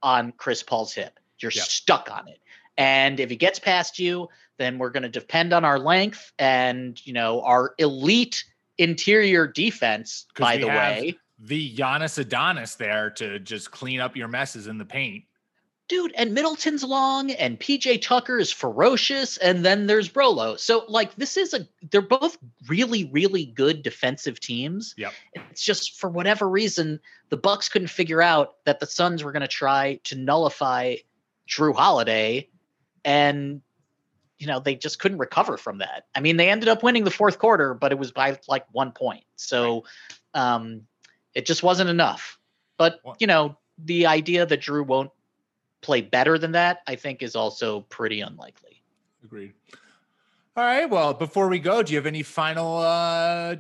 on 0.04 0.32
Chris 0.38 0.64
Paul's 0.64 0.94
hip. 0.94 1.20
You're 1.40 1.52
Yep. 1.52 1.66
stuck 1.66 2.10
on 2.12 2.28
it. 2.28 2.40
And 2.78 3.20
if 3.20 3.30
he 3.30 3.36
gets 3.36 3.58
past 3.60 3.98
you, 4.00 4.30
then 4.58 4.78
we're 4.78 4.92
going 4.92 5.04
to 5.04 5.10
depend 5.10 5.54
on 5.54 5.66
our 5.66 5.80
length 5.80 6.32
and 6.40 7.04
you 7.06 7.14
know 7.14 7.42
our 7.42 7.74
elite 7.80 8.44
interior 8.78 9.48
defense, 9.48 10.26
By 10.38 10.56
we 10.58 10.62
the 10.64 10.70
have 10.70 10.98
way, 10.98 11.18
the 11.40 11.76
Giannis 11.76 12.20
Adonis 12.20 12.76
there 12.76 13.10
to 13.12 13.40
just 13.40 13.72
clean 13.72 14.00
up 14.00 14.16
your 14.16 14.28
messes 14.28 14.68
in 14.68 14.78
the 14.78 14.86
paint. 14.86 15.24
Dude, 15.88 16.12
and 16.18 16.34
Middleton's 16.34 16.84
long, 16.84 17.32
and 17.32 17.58
PJ 17.58 18.02
Tucker 18.02 18.38
is 18.38 18.52
ferocious, 18.52 19.38
and 19.38 19.64
then 19.64 19.88
there's 19.88 20.10
Brolo. 20.10 20.60
So 20.60 20.84
like 20.90 21.16
this 21.16 21.38
is 21.38 21.54
a 21.54 21.66
they're 21.92 22.02
both 22.02 22.38
really 22.68 23.06
really 23.06 23.46
good 23.46 23.84
defensive 23.84 24.40
teams. 24.40 24.94
Yeah, 24.98 25.12
It's 25.34 25.64
just 25.64 25.98
for 25.98 26.10
whatever 26.10 26.50
reason 26.50 27.00
the 27.30 27.38
Bucks 27.38 27.70
couldn't 27.70 27.88
figure 27.88 28.22
out 28.22 28.56
that 28.66 28.82
the 28.82 28.86
Suns 28.86 29.24
were 29.24 29.32
going 29.32 29.42
to 29.42 29.48
try 29.48 30.02
to 30.06 30.16
nullify 30.16 30.98
Jrue 31.48 31.74
Holiday, 31.74 32.50
and 33.06 33.62
you 34.38 34.48
know 34.48 34.60
they 34.60 34.76
just 34.76 35.00
couldn't 35.00 35.20
recover 35.20 35.56
from 35.56 35.78
that. 35.78 36.06
I 36.14 36.20
mean, 36.20 36.36
they 36.36 36.50
ended 36.50 36.68
up 36.68 36.84
winning 36.84 37.06
the 37.06 37.12
fourth 37.12 37.40
quarter, 37.40 37.74
but 37.74 37.94
it 37.94 37.98
was 37.98 38.12
by 38.12 38.38
like 38.50 38.66
one 38.74 38.92
point. 38.92 39.24
So 39.38 39.86
um, 40.34 40.82
it 41.34 41.46
just 41.46 41.64
wasn't 41.64 41.90
enough. 41.90 42.38
But 42.78 43.00
you 43.20 43.28
know, 43.28 43.58
the 43.78 44.08
idea 44.08 44.46
that 44.46 44.62
Jrue 44.62 44.86
won't 44.86 45.12
play 45.88 46.02
better 46.02 46.38
than 46.38 46.52
that, 46.52 46.82
I 46.86 46.96
think, 46.96 47.24
is 47.24 47.34
also 47.34 47.80
pretty 47.80 48.20
unlikely. 48.20 48.84
Agreed. 49.24 49.54
All 50.58 50.66
right. 50.66 50.86
Well, 50.86 51.14
before 51.14 51.48
we 51.48 51.60
go, 51.60 51.82
do 51.82 51.94
you 51.94 51.98
have 51.98 52.06
any 52.06 52.24
final 52.24 52.80
uh, 52.80 53.56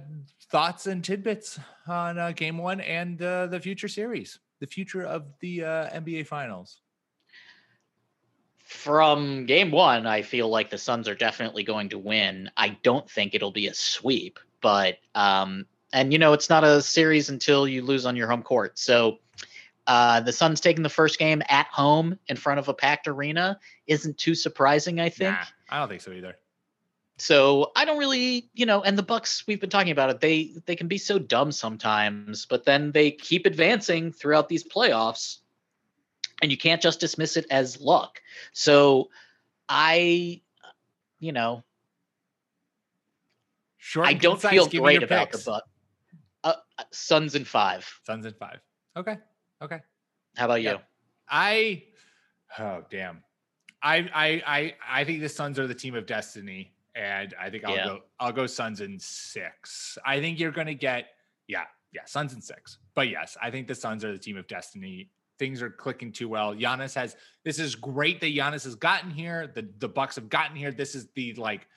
thoughts 0.51 0.87
and 0.87 1.01
tidbits 1.01 1.57
on 1.87 2.19
uh, 2.19 2.33
Game 2.33 2.57
One 2.57 2.81
and 2.81 3.21
uh, 3.21 3.47
the 3.47 3.61
future 3.61 3.87
series, 3.87 4.39
the 4.59 4.67
future 4.67 5.03
of 5.03 5.23
the 5.39 5.63
uh, 5.63 5.99
NBA 6.01 6.27
Finals? 6.27 6.81
From 8.57 9.45
game 9.45 9.71
one, 9.71 10.05
I 10.05 10.21
feel 10.21 10.49
like 10.49 10.69
the 10.69 10.77
Suns 10.77 11.07
are 11.07 11.15
definitely 11.15 11.63
going 11.63 11.87
to 11.89 11.97
win. 11.97 12.51
I 12.57 12.77
don't 12.83 13.09
think 13.09 13.33
it'll 13.33 13.51
be 13.51 13.67
a 13.67 13.73
sweep, 13.73 14.37
but 14.59 14.97
um, 15.15 15.65
and 15.93 16.11
you 16.11 16.19
know 16.19 16.33
it's 16.33 16.49
not 16.49 16.65
a 16.65 16.81
series 16.81 17.29
until 17.29 17.65
you 17.65 17.81
lose 17.83 18.05
on 18.05 18.17
your 18.17 18.27
home 18.27 18.43
court. 18.43 18.77
So 18.77 19.19
uh, 19.87 20.19
the 20.19 20.33
Suns 20.33 20.59
taking 20.59 20.83
the 20.83 20.89
first 20.89 21.17
game 21.17 21.41
at 21.49 21.67
home 21.67 22.19
in 22.27 22.35
front 22.35 22.59
of 22.59 22.67
a 22.67 22.73
packed 22.73 23.07
arena 23.07 23.59
isn't 23.87 24.17
too 24.17 24.35
surprising. 24.35 24.99
I 24.99 25.09
think. 25.09 25.33
Nah, 25.33 25.45
I 25.69 25.79
don't 25.79 25.89
think 25.89 26.01
so 26.01 26.11
either. 26.11 26.35
So 27.19 27.71
I 27.75 27.85
don't 27.85 27.97
really, 27.97 28.49
you 28.53 28.67
know, 28.67 28.83
and 28.83 28.95
the 28.95 29.03
Bucks 29.03 29.43
we've 29.47 29.59
been 29.59 29.71
talking 29.71 29.91
about 29.91 30.11
it. 30.11 30.19
They 30.19 30.53
they 30.65 30.75
can 30.75 30.87
be 30.87 30.99
so 30.99 31.17
dumb 31.17 31.51
sometimes, 31.51 32.45
but 32.45 32.65
then 32.65 32.91
they 32.91 33.11
keep 33.11 33.45
advancing 33.47 34.11
throughout 34.11 34.49
these 34.49 34.63
playoffs, 34.63 35.37
and 36.43 36.51
you 36.51 36.57
can't 36.57 36.81
just 36.81 36.99
dismiss 36.99 37.37
it 37.37 37.47
as 37.49 37.81
luck. 37.81 38.21
So 38.53 39.09
I, 39.67 40.41
you 41.19 41.31
know, 41.31 41.63
Short 43.77 44.05
I 44.07 44.13
don't 44.13 44.39
concise, 44.39 44.51
feel 44.67 44.81
great 44.81 45.01
about 45.01 45.31
picks. 45.31 45.45
the 45.45 45.51
Bucks. 45.51 45.69
Uh, 46.43 46.53
Suns 46.91 47.33
in 47.33 47.45
five. 47.45 47.89
Suns 48.03 48.25
in 48.25 48.33
five. 48.33 48.59
Okay. 48.95 49.17
Okay. 49.61 49.79
How 50.35 50.45
about 50.45 50.61
you? 50.61 50.69
Yeah. 50.71 50.77
I 51.29 51.83
oh 52.59 52.83
damn. 52.89 53.23
I 53.81 53.97
I 54.13 54.43
I 54.45 54.75
I 55.01 55.03
think 55.03 55.21
the 55.21 55.29
Suns 55.29 55.59
are 55.59 55.67
the 55.67 55.75
team 55.75 55.95
of 55.95 56.05
destiny, 56.05 56.73
and 56.95 57.33
I 57.39 57.49
think 57.49 57.65
I'll 57.65 57.75
Yeah. 57.75 57.85
go 57.85 57.99
I'll 58.19 58.31
go 58.31 58.45
Suns 58.47 58.81
in 58.81 58.99
six. 58.99 59.97
I 60.05 60.19
think 60.19 60.39
you're 60.39 60.51
gonna 60.51 60.73
get 60.73 61.07
yeah 61.47 61.65
yeah 61.91 62.05
Suns 62.05 62.33
in 62.33 62.41
six. 62.41 62.77
But 62.95 63.09
yes, 63.09 63.37
I 63.41 63.51
think 63.51 63.67
the 63.67 63.75
Suns 63.75 64.03
are 64.05 64.11
the 64.11 64.17
team 64.19 64.37
of 64.37 64.47
destiny. 64.47 65.11
Things 65.39 65.61
are 65.61 65.69
clicking 65.69 66.11
too 66.11 66.29
well. 66.29 66.55
Giannis 66.55 66.95
has 66.95 67.15
this 67.43 67.59
is 67.59 67.75
great 67.75 68.19
that 68.21 68.33
Giannis 68.35 68.63
has 68.63 68.75
gotten 68.75 69.11
here. 69.11 69.47
The 69.47 69.69
the 69.79 69.89
Bucks 69.89 70.15
have 70.15 70.29
gotten 70.29 70.55
here. 70.55 70.71
This 70.71 70.95
is 70.95 71.07
the 71.15 71.33
like 71.33 71.67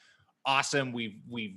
awesome. 0.45 0.93
We've 0.93 1.19
we've 1.29 1.57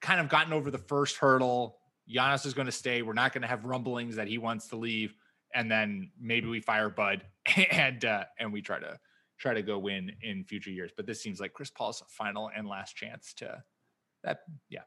kind 0.00 0.20
of 0.20 0.28
gotten 0.28 0.52
over 0.52 0.70
the 0.70 0.78
first 0.78 1.16
hurdle. 1.16 1.78
Giannis 2.08 2.46
is 2.46 2.54
going 2.54 2.66
to 2.66 2.72
stay. 2.72 3.02
We're 3.02 3.12
not 3.12 3.32
going 3.32 3.42
to 3.42 3.48
have 3.48 3.64
rumblings 3.64 4.16
that 4.16 4.28
he 4.28 4.38
wants 4.38 4.68
to 4.68 4.76
leave, 4.76 5.14
and 5.54 5.70
then 5.70 6.10
maybe 6.20 6.48
we 6.48 6.60
fire 6.60 6.88
Bud 6.90 7.24
and 7.70 8.04
uh, 8.04 8.24
and 8.38 8.52
we 8.52 8.62
try 8.62 8.78
to 8.78 8.98
try 9.38 9.54
to 9.54 9.62
go 9.62 9.78
win 9.78 10.12
in 10.22 10.44
future 10.44 10.70
years. 10.70 10.92
But 10.96 11.06
this 11.06 11.20
seems 11.22 11.40
like 11.40 11.52
Chris 11.52 11.70
Paul's 11.70 12.02
final 12.08 12.50
and 12.54 12.66
last 12.68 12.94
chance 12.96 13.32
to 13.34 13.62
that. 14.24 14.40
Yeah, 14.68 14.80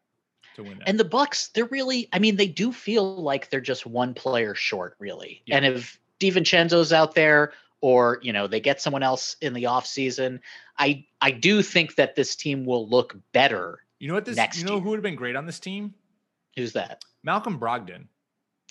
to 0.55 0.63
win. 0.63 0.79
That. 0.79 0.87
And 0.89 0.99
the 0.99 1.05
Bucks, 1.05 1.49
they're 1.49 1.65
really, 1.65 2.07
I 2.13 2.19
mean, 2.19 2.35
they 2.37 2.47
do 2.47 2.71
feel 2.71 3.21
like 3.21 3.49
they're 3.49 3.59
just 3.61 3.85
one 3.85 4.13
player 4.13 4.55
short, 4.55 4.95
really. 4.99 5.41
Yeah. 5.45 5.57
And 5.57 5.65
if 5.65 5.99
DiVincenzo's 6.19 6.93
out 6.93 7.15
there 7.15 7.51
or, 7.81 8.19
you 8.21 8.31
know, 8.33 8.47
they 8.47 8.59
get 8.61 8.81
someone 8.81 9.03
else 9.03 9.35
in 9.41 9.53
the 9.53 9.63
offseason, 9.63 10.39
I 10.77 11.05
I 11.21 11.31
do 11.31 11.61
think 11.61 11.95
that 11.95 12.15
this 12.15 12.35
team 12.35 12.65
will 12.65 12.87
look 12.87 13.15
better. 13.33 13.79
you 13.99 14.07
know 14.07 14.13
what 14.13 14.25
this? 14.25 14.37
next 14.37 14.59
You 14.59 14.65
know 14.65 14.73
year. 14.73 14.81
who 14.81 14.89
would 14.91 14.97
have 14.97 15.03
been 15.03 15.15
great 15.15 15.35
on 15.35 15.45
this 15.45 15.59
team? 15.59 15.93
Who's 16.55 16.73
that? 16.73 17.03
Malcolm 17.23 17.59
Brogdon. 17.59 18.07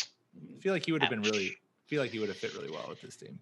I 0.01 0.59
feel 0.61 0.73
like 0.73 0.85
he 0.85 0.93
would 0.93 1.03
have 1.03 1.11
been 1.11 1.23
really. 1.23 1.57
Feel 1.87 2.01
like 2.01 2.11
he 2.11 2.19
would 2.19 2.29
have 2.29 2.39
fit 2.39 2.55
really 2.55 2.71
well 2.71 2.87
with 2.89 3.01
this 3.01 3.17
team. 3.17 3.39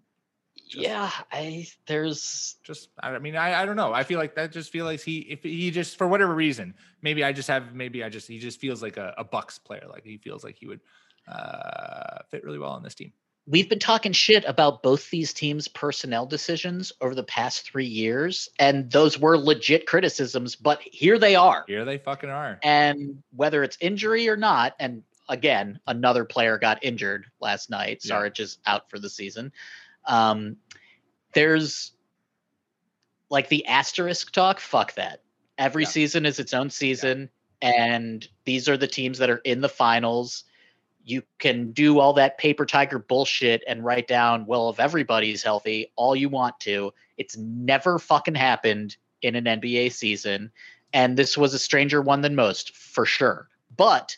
Just- 0.69 0.85
yeah, 0.85 1.11
I 1.31 1.67
there's 1.87 2.57
just 2.63 2.91
I 3.01 3.19
mean 3.19 3.37
I, 3.37 3.63
I 3.63 3.67
don't 3.67 3.77
know 3.77 3.93
I 3.93 4.05
feel 4.05 4.19
like 4.19 4.35
that 4.37 4.53
just 4.53 4.71
feels 4.71 4.87
like 4.87 5.01
he 5.01 5.19
if 5.19 5.43
he 5.43 5.71
just 5.71 5.97
for 5.97 6.07
whatever 6.09 6.35
reason 6.35 6.75
maybe 7.03 7.25
I 7.25 7.33
just 7.33 7.49
have 7.49 7.75
maybe 7.75 8.03
I 8.03 8.09
just 8.09 8.29
he 8.29 8.39
just 8.39 8.59
feels 8.59 8.83
like 8.83 8.97
a, 8.97 9.15
a 9.19 9.25
Bucks 9.25 9.59
player 9.59 9.85
like 9.89 10.05
he 10.05 10.17
feels 10.19 10.45
like 10.45 10.57
he 10.59 10.67
would 10.67 10.81
uh 11.29 12.21
fit 12.31 12.43
really 12.45 12.59
well 12.59 12.71
on 12.71 12.83
this 12.83 12.95
team 12.95 13.13
we've 13.47 13.69
been 13.69 13.79
talking 13.79 14.13
shit 14.13 14.45
about 14.47 14.83
both 14.83 15.11
these 15.11 15.33
teams' 15.33 15.69
personnel 15.69 16.27
decisions 16.27 16.93
over 17.01 17.15
the 17.15 17.25
past 17.25 17.63
three 17.65 17.87
years, 17.87 18.49
and 18.59 18.91
those 18.91 19.19
were 19.19 19.37
legit 19.37 19.87
criticisms, 19.87 20.55
but 20.57 20.81
here 20.83 21.19
they 21.19 21.35
are. 21.35 21.65
here 21.67 21.85
they 21.85 21.99
fucking 21.99 22.31
are 22.31 22.59
And 22.63 23.23
whether 23.35 23.63
it's 23.65 23.77
injury 23.81 24.29
or 24.29 24.37
not, 24.37 24.75
and 24.79 25.03
again, 25.29 25.81
another 25.87 26.25
player 26.25 26.59
got 26.59 26.85
injured 26.85 27.27
last 27.41 27.69
night. 27.71 28.01
Yeah. 28.05 28.09
Sarge 28.11 28.41
is 28.41 28.59
out 28.67 28.89
for 28.91 28.99
the 28.99 29.11
season. 29.11 29.53
Um, 30.05 30.57
there's 31.35 31.93
like 33.31 33.49
the 33.49 33.67
asterisk 33.67 34.31
talk. 34.33 34.61
Fuck 34.61 34.95
that. 34.95 35.23
Every 35.59 35.85
Yeah. 35.85 35.89
season 35.89 36.27
is 36.27 36.39
its 36.39 36.55
own 36.55 36.71
season, 36.71 37.31
and 37.61 38.27
these 38.45 38.69
are 38.69 38.77
the 38.77 38.87
teams 38.89 39.19
that 39.19 39.31
are 39.31 39.39
in 39.39 39.61
the 39.61 39.69
finals. 39.69 40.45
You 41.05 41.23
can 41.39 41.73
do 41.73 41.99
all 41.99 42.13
that 42.15 42.39
paper 42.39 42.67
tiger 42.67 42.99
bullshit 42.99 43.63
and 43.67 43.85
write 43.85 44.07
down, 44.07 44.47
well, 44.47 44.71
if 44.71 44.79
everybody's 44.79 45.43
healthy, 45.43 45.91
all 45.97 46.15
you 46.15 46.29
want 46.29 46.59
to. 46.61 46.93
It's 47.17 47.37
never 47.37 47.99
fucking 47.99 48.35
happened 48.35 48.97
in 49.23 49.35
an 49.35 49.45
NBA 49.45 49.93
season. 49.93 50.51
And 50.93 51.17
this 51.17 51.37
was 51.37 51.55
a 51.55 51.59
stranger 51.59 52.03
one 52.03 52.21
than 52.21 52.35
most, 52.35 52.77
for 52.77 53.07
sure. 53.07 53.49
But 53.77 54.17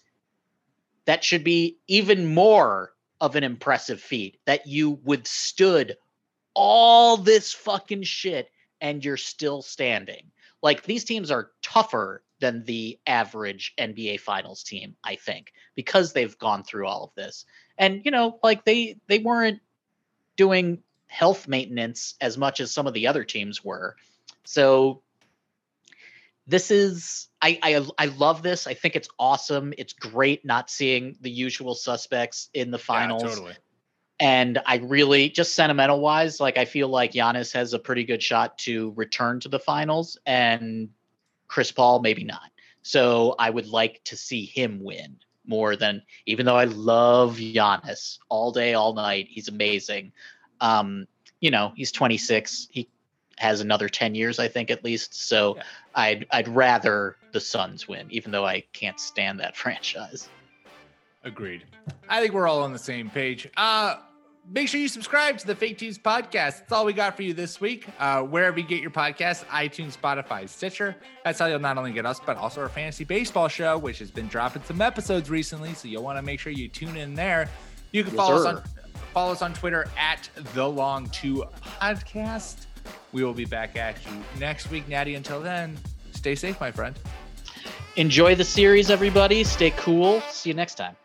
that 1.05 1.23
should 1.23 1.45
be 1.45 1.79
even 1.87 2.35
more 2.35 2.93
of 3.21 3.37
an 3.37 3.45
impressive 3.45 4.01
feat 4.01 4.39
that 4.45 4.67
you 4.67 4.99
withstood 5.05 5.97
all 6.55 7.17
this 7.17 7.53
fucking 7.53 8.03
shit 8.03 8.51
and 8.81 9.05
you're 9.05 9.17
still 9.17 9.63
standing. 9.63 10.31
Like 10.63 10.83
these 10.83 11.05
teams 11.05 11.31
are 11.31 11.51
tougher 11.63 12.23
than 12.41 12.65
the 12.65 12.99
average 13.07 13.75
NBA 13.79 14.21
finals 14.21 14.63
team, 14.63 14.97
I 15.05 15.17
think, 15.17 15.53
because 15.75 16.13
they've 16.13 16.37
gone 16.39 16.65
through 16.65 16.87
all 16.87 17.05
of 17.05 17.15
this. 17.15 17.45
And 17.79 18.03
you 18.05 18.11
know, 18.11 18.39
like 18.43 18.65
they 18.65 18.97
they 19.07 19.19
weren't 19.19 19.61
doing 20.37 20.83
health 21.07 21.47
maintenance 21.47 22.15
as 22.21 22.37
much 22.37 22.61
as 22.61 22.73
some 22.73 22.87
of 22.87 22.95
the 22.95 23.07
other 23.07 23.25
teams 23.25 23.65
were. 23.65 23.97
So 24.45 25.03
this 26.47 26.71
is 26.71 27.29
I, 27.41 27.59
I 27.63 27.87
I 27.99 28.07
love 28.07 28.43
this. 28.43 28.67
I 28.67 28.75
think 28.75 28.97
it's 28.97 29.09
awesome. 29.19 29.73
It's 29.79 29.93
great 29.93 30.45
not 30.45 30.71
seeing 30.71 31.17
the 31.21 31.31
usual 31.31 31.75
suspects 31.75 32.51
in 32.53 32.71
the 32.71 32.79
finals. 32.79 33.23
yeah, 33.23 33.29
totally 33.29 33.55
And 34.21 34.61
I 34.67 34.77
really 34.77 35.31
just 35.31 35.55
sentimental 35.55 36.01
wise, 36.01 36.41
like 36.41 36.59
I 36.59 36.65
feel 36.65 36.89
like 36.89 37.13
Giannis 37.13 37.53
has 37.55 37.73
a 37.73 37.79
pretty 37.79 38.05
good 38.05 38.23
shot 38.23 38.59
to 38.59 38.93
return 38.97 39.41
to 39.41 39.49
the 39.49 39.59
finals 39.59 40.19
and 40.27 40.91
Chris 41.55 41.71
Paul 41.71 42.01
maybe 42.01 42.25
not. 42.25 42.51
So 42.83 43.37
I 43.39 43.49
would 43.49 43.69
like 43.69 44.03
to 44.07 44.17
see 44.17 44.45
him 44.45 44.83
win 44.83 45.17
more 45.47 45.77
than 45.77 46.03
even 46.27 46.45
though 46.47 46.57
I 46.57 46.65
love 46.65 47.37
Giannis 47.37 48.19
all 48.29 48.51
day, 48.51 48.75
all 48.75 48.93
night. 48.93 49.29
He's 49.31 49.47
amazing. 49.47 50.11
Um, 50.61 51.07
you 51.39 51.53
know, 51.53 51.73
he's 51.77 51.93
26. 51.93 52.67
He 52.73 52.89
has 53.39 53.61
another 53.61 53.89
10 53.89 54.17
years, 54.17 54.41
I 54.41 54.49
think, 54.49 54.69
at 54.73 54.83
least. 54.83 55.15
So 55.15 55.55
Yeah. 55.55 55.63
I'd 55.95 56.27
I'd 56.33 56.49
rather 56.49 57.19
the 57.31 57.41
Suns 57.41 57.87
win, 57.87 58.09
even 58.11 58.33
though 58.33 58.45
I 58.45 58.65
can't 58.73 58.99
stand 58.99 59.39
that 59.39 59.57
franchise. 59.63 60.29
Agreed. 61.23 61.63
I 62.09 62.21
think 62.21 62.35
we're 62.35 62.49
all 62.49 62.65
on 62.65 62.73
the 62.73 62.81
same 62.81 63.09
page. 63.11 63.49
Uh 63.57 63.99
make 64.51 64.69
sure 64.69 64.81
you 64.81 64.89
subscribe 64.89 65.39
to 65.39 65.47
the 65.47 65.55
Fake 65.55 65.79
Teams 65.79 65.99
podcast. 65.99 66.59
That's 66.61 66.73
all 66.73 66.85
we 66.85 66.93
got 66.93 67.17
for 67.17 67.23
you 67.23 67.35
this 67.35 67.61
week. 67.61 67.87
Uh, 67.99 68.23
wherever 68.23 68.59
you 68.59 68.67
get 68.67 68.81
your 68.81 68.91
podcasts, 68.91 69.45
iTunes, 69.47 69.97
Spotify, 69.97 70.49
Stitcher. 70.49 70.97
That's 71.25 71.39
how 71.39 71.47
you'll 71.47 71.59
not 71.61 71.79
only 71.79 71.93
get 71.93 72.07
us, 72.07 72.21
but 72.25 72.37
also 72.37 72.61
our 72.61 72.69
fantasy 72.69 73.05
baseball 73.05 73.49
show, 73.49 73.79
which 73.79 73.99
has 73.99 74.11
been 74.11 74.29
dropping 74.29 74.63
some 74.65 74.81
episodes 74.81 75.31
recently. 75.31 75.75
So 75.75 75.89
you'll 75.89 76.03
want 76.03 76.19
to 76.19 76.23
make 76.23 76.41
sure 76.41 76.53
you 76.53 76.69
tune 76.69 76.97
in 76.97 77.15
there. 77.15 77.49
You 77.93 78.05
can 78.05 78.15
Yes, 78.15 78.19
follow 78.27 78.37
us 78.37 78.45
on 78.47 78.63
follow 79.13 79.33
us 79.33 79.43
on 79.43 79.55
Twitter 79.55 79.87
at 79.97 80.29
the 80.55 80.69
Long 80.69 81.07
Two 81.11 81.45
Podcast. 81.81 82.67
We 83.13 83.23
will 83.23 83.35
be 83.35 83.45
back 83.45 83.77
at 83.77 84.05
you 84.05 84.13
next 84.41 84.71
week, 84.71 84.89
Natty. 84.89 85.15
Until 85.15 85.41
then, 85.41 85.79
stay 86.13 86.35
safe, 86.35 86.61
my 86.61 86.73
friend. 86.73 86.99
Enjoy 87.97 88.35
the 88.35 88.45
series, 88.45 88.91
everybody. 88.91 89.45
Stay 89.45 89.71
cool. 89.71 90.21
See 90.23 90.51
you 90.51 90.55
next 90.55 90.75
time. 90.75 90.97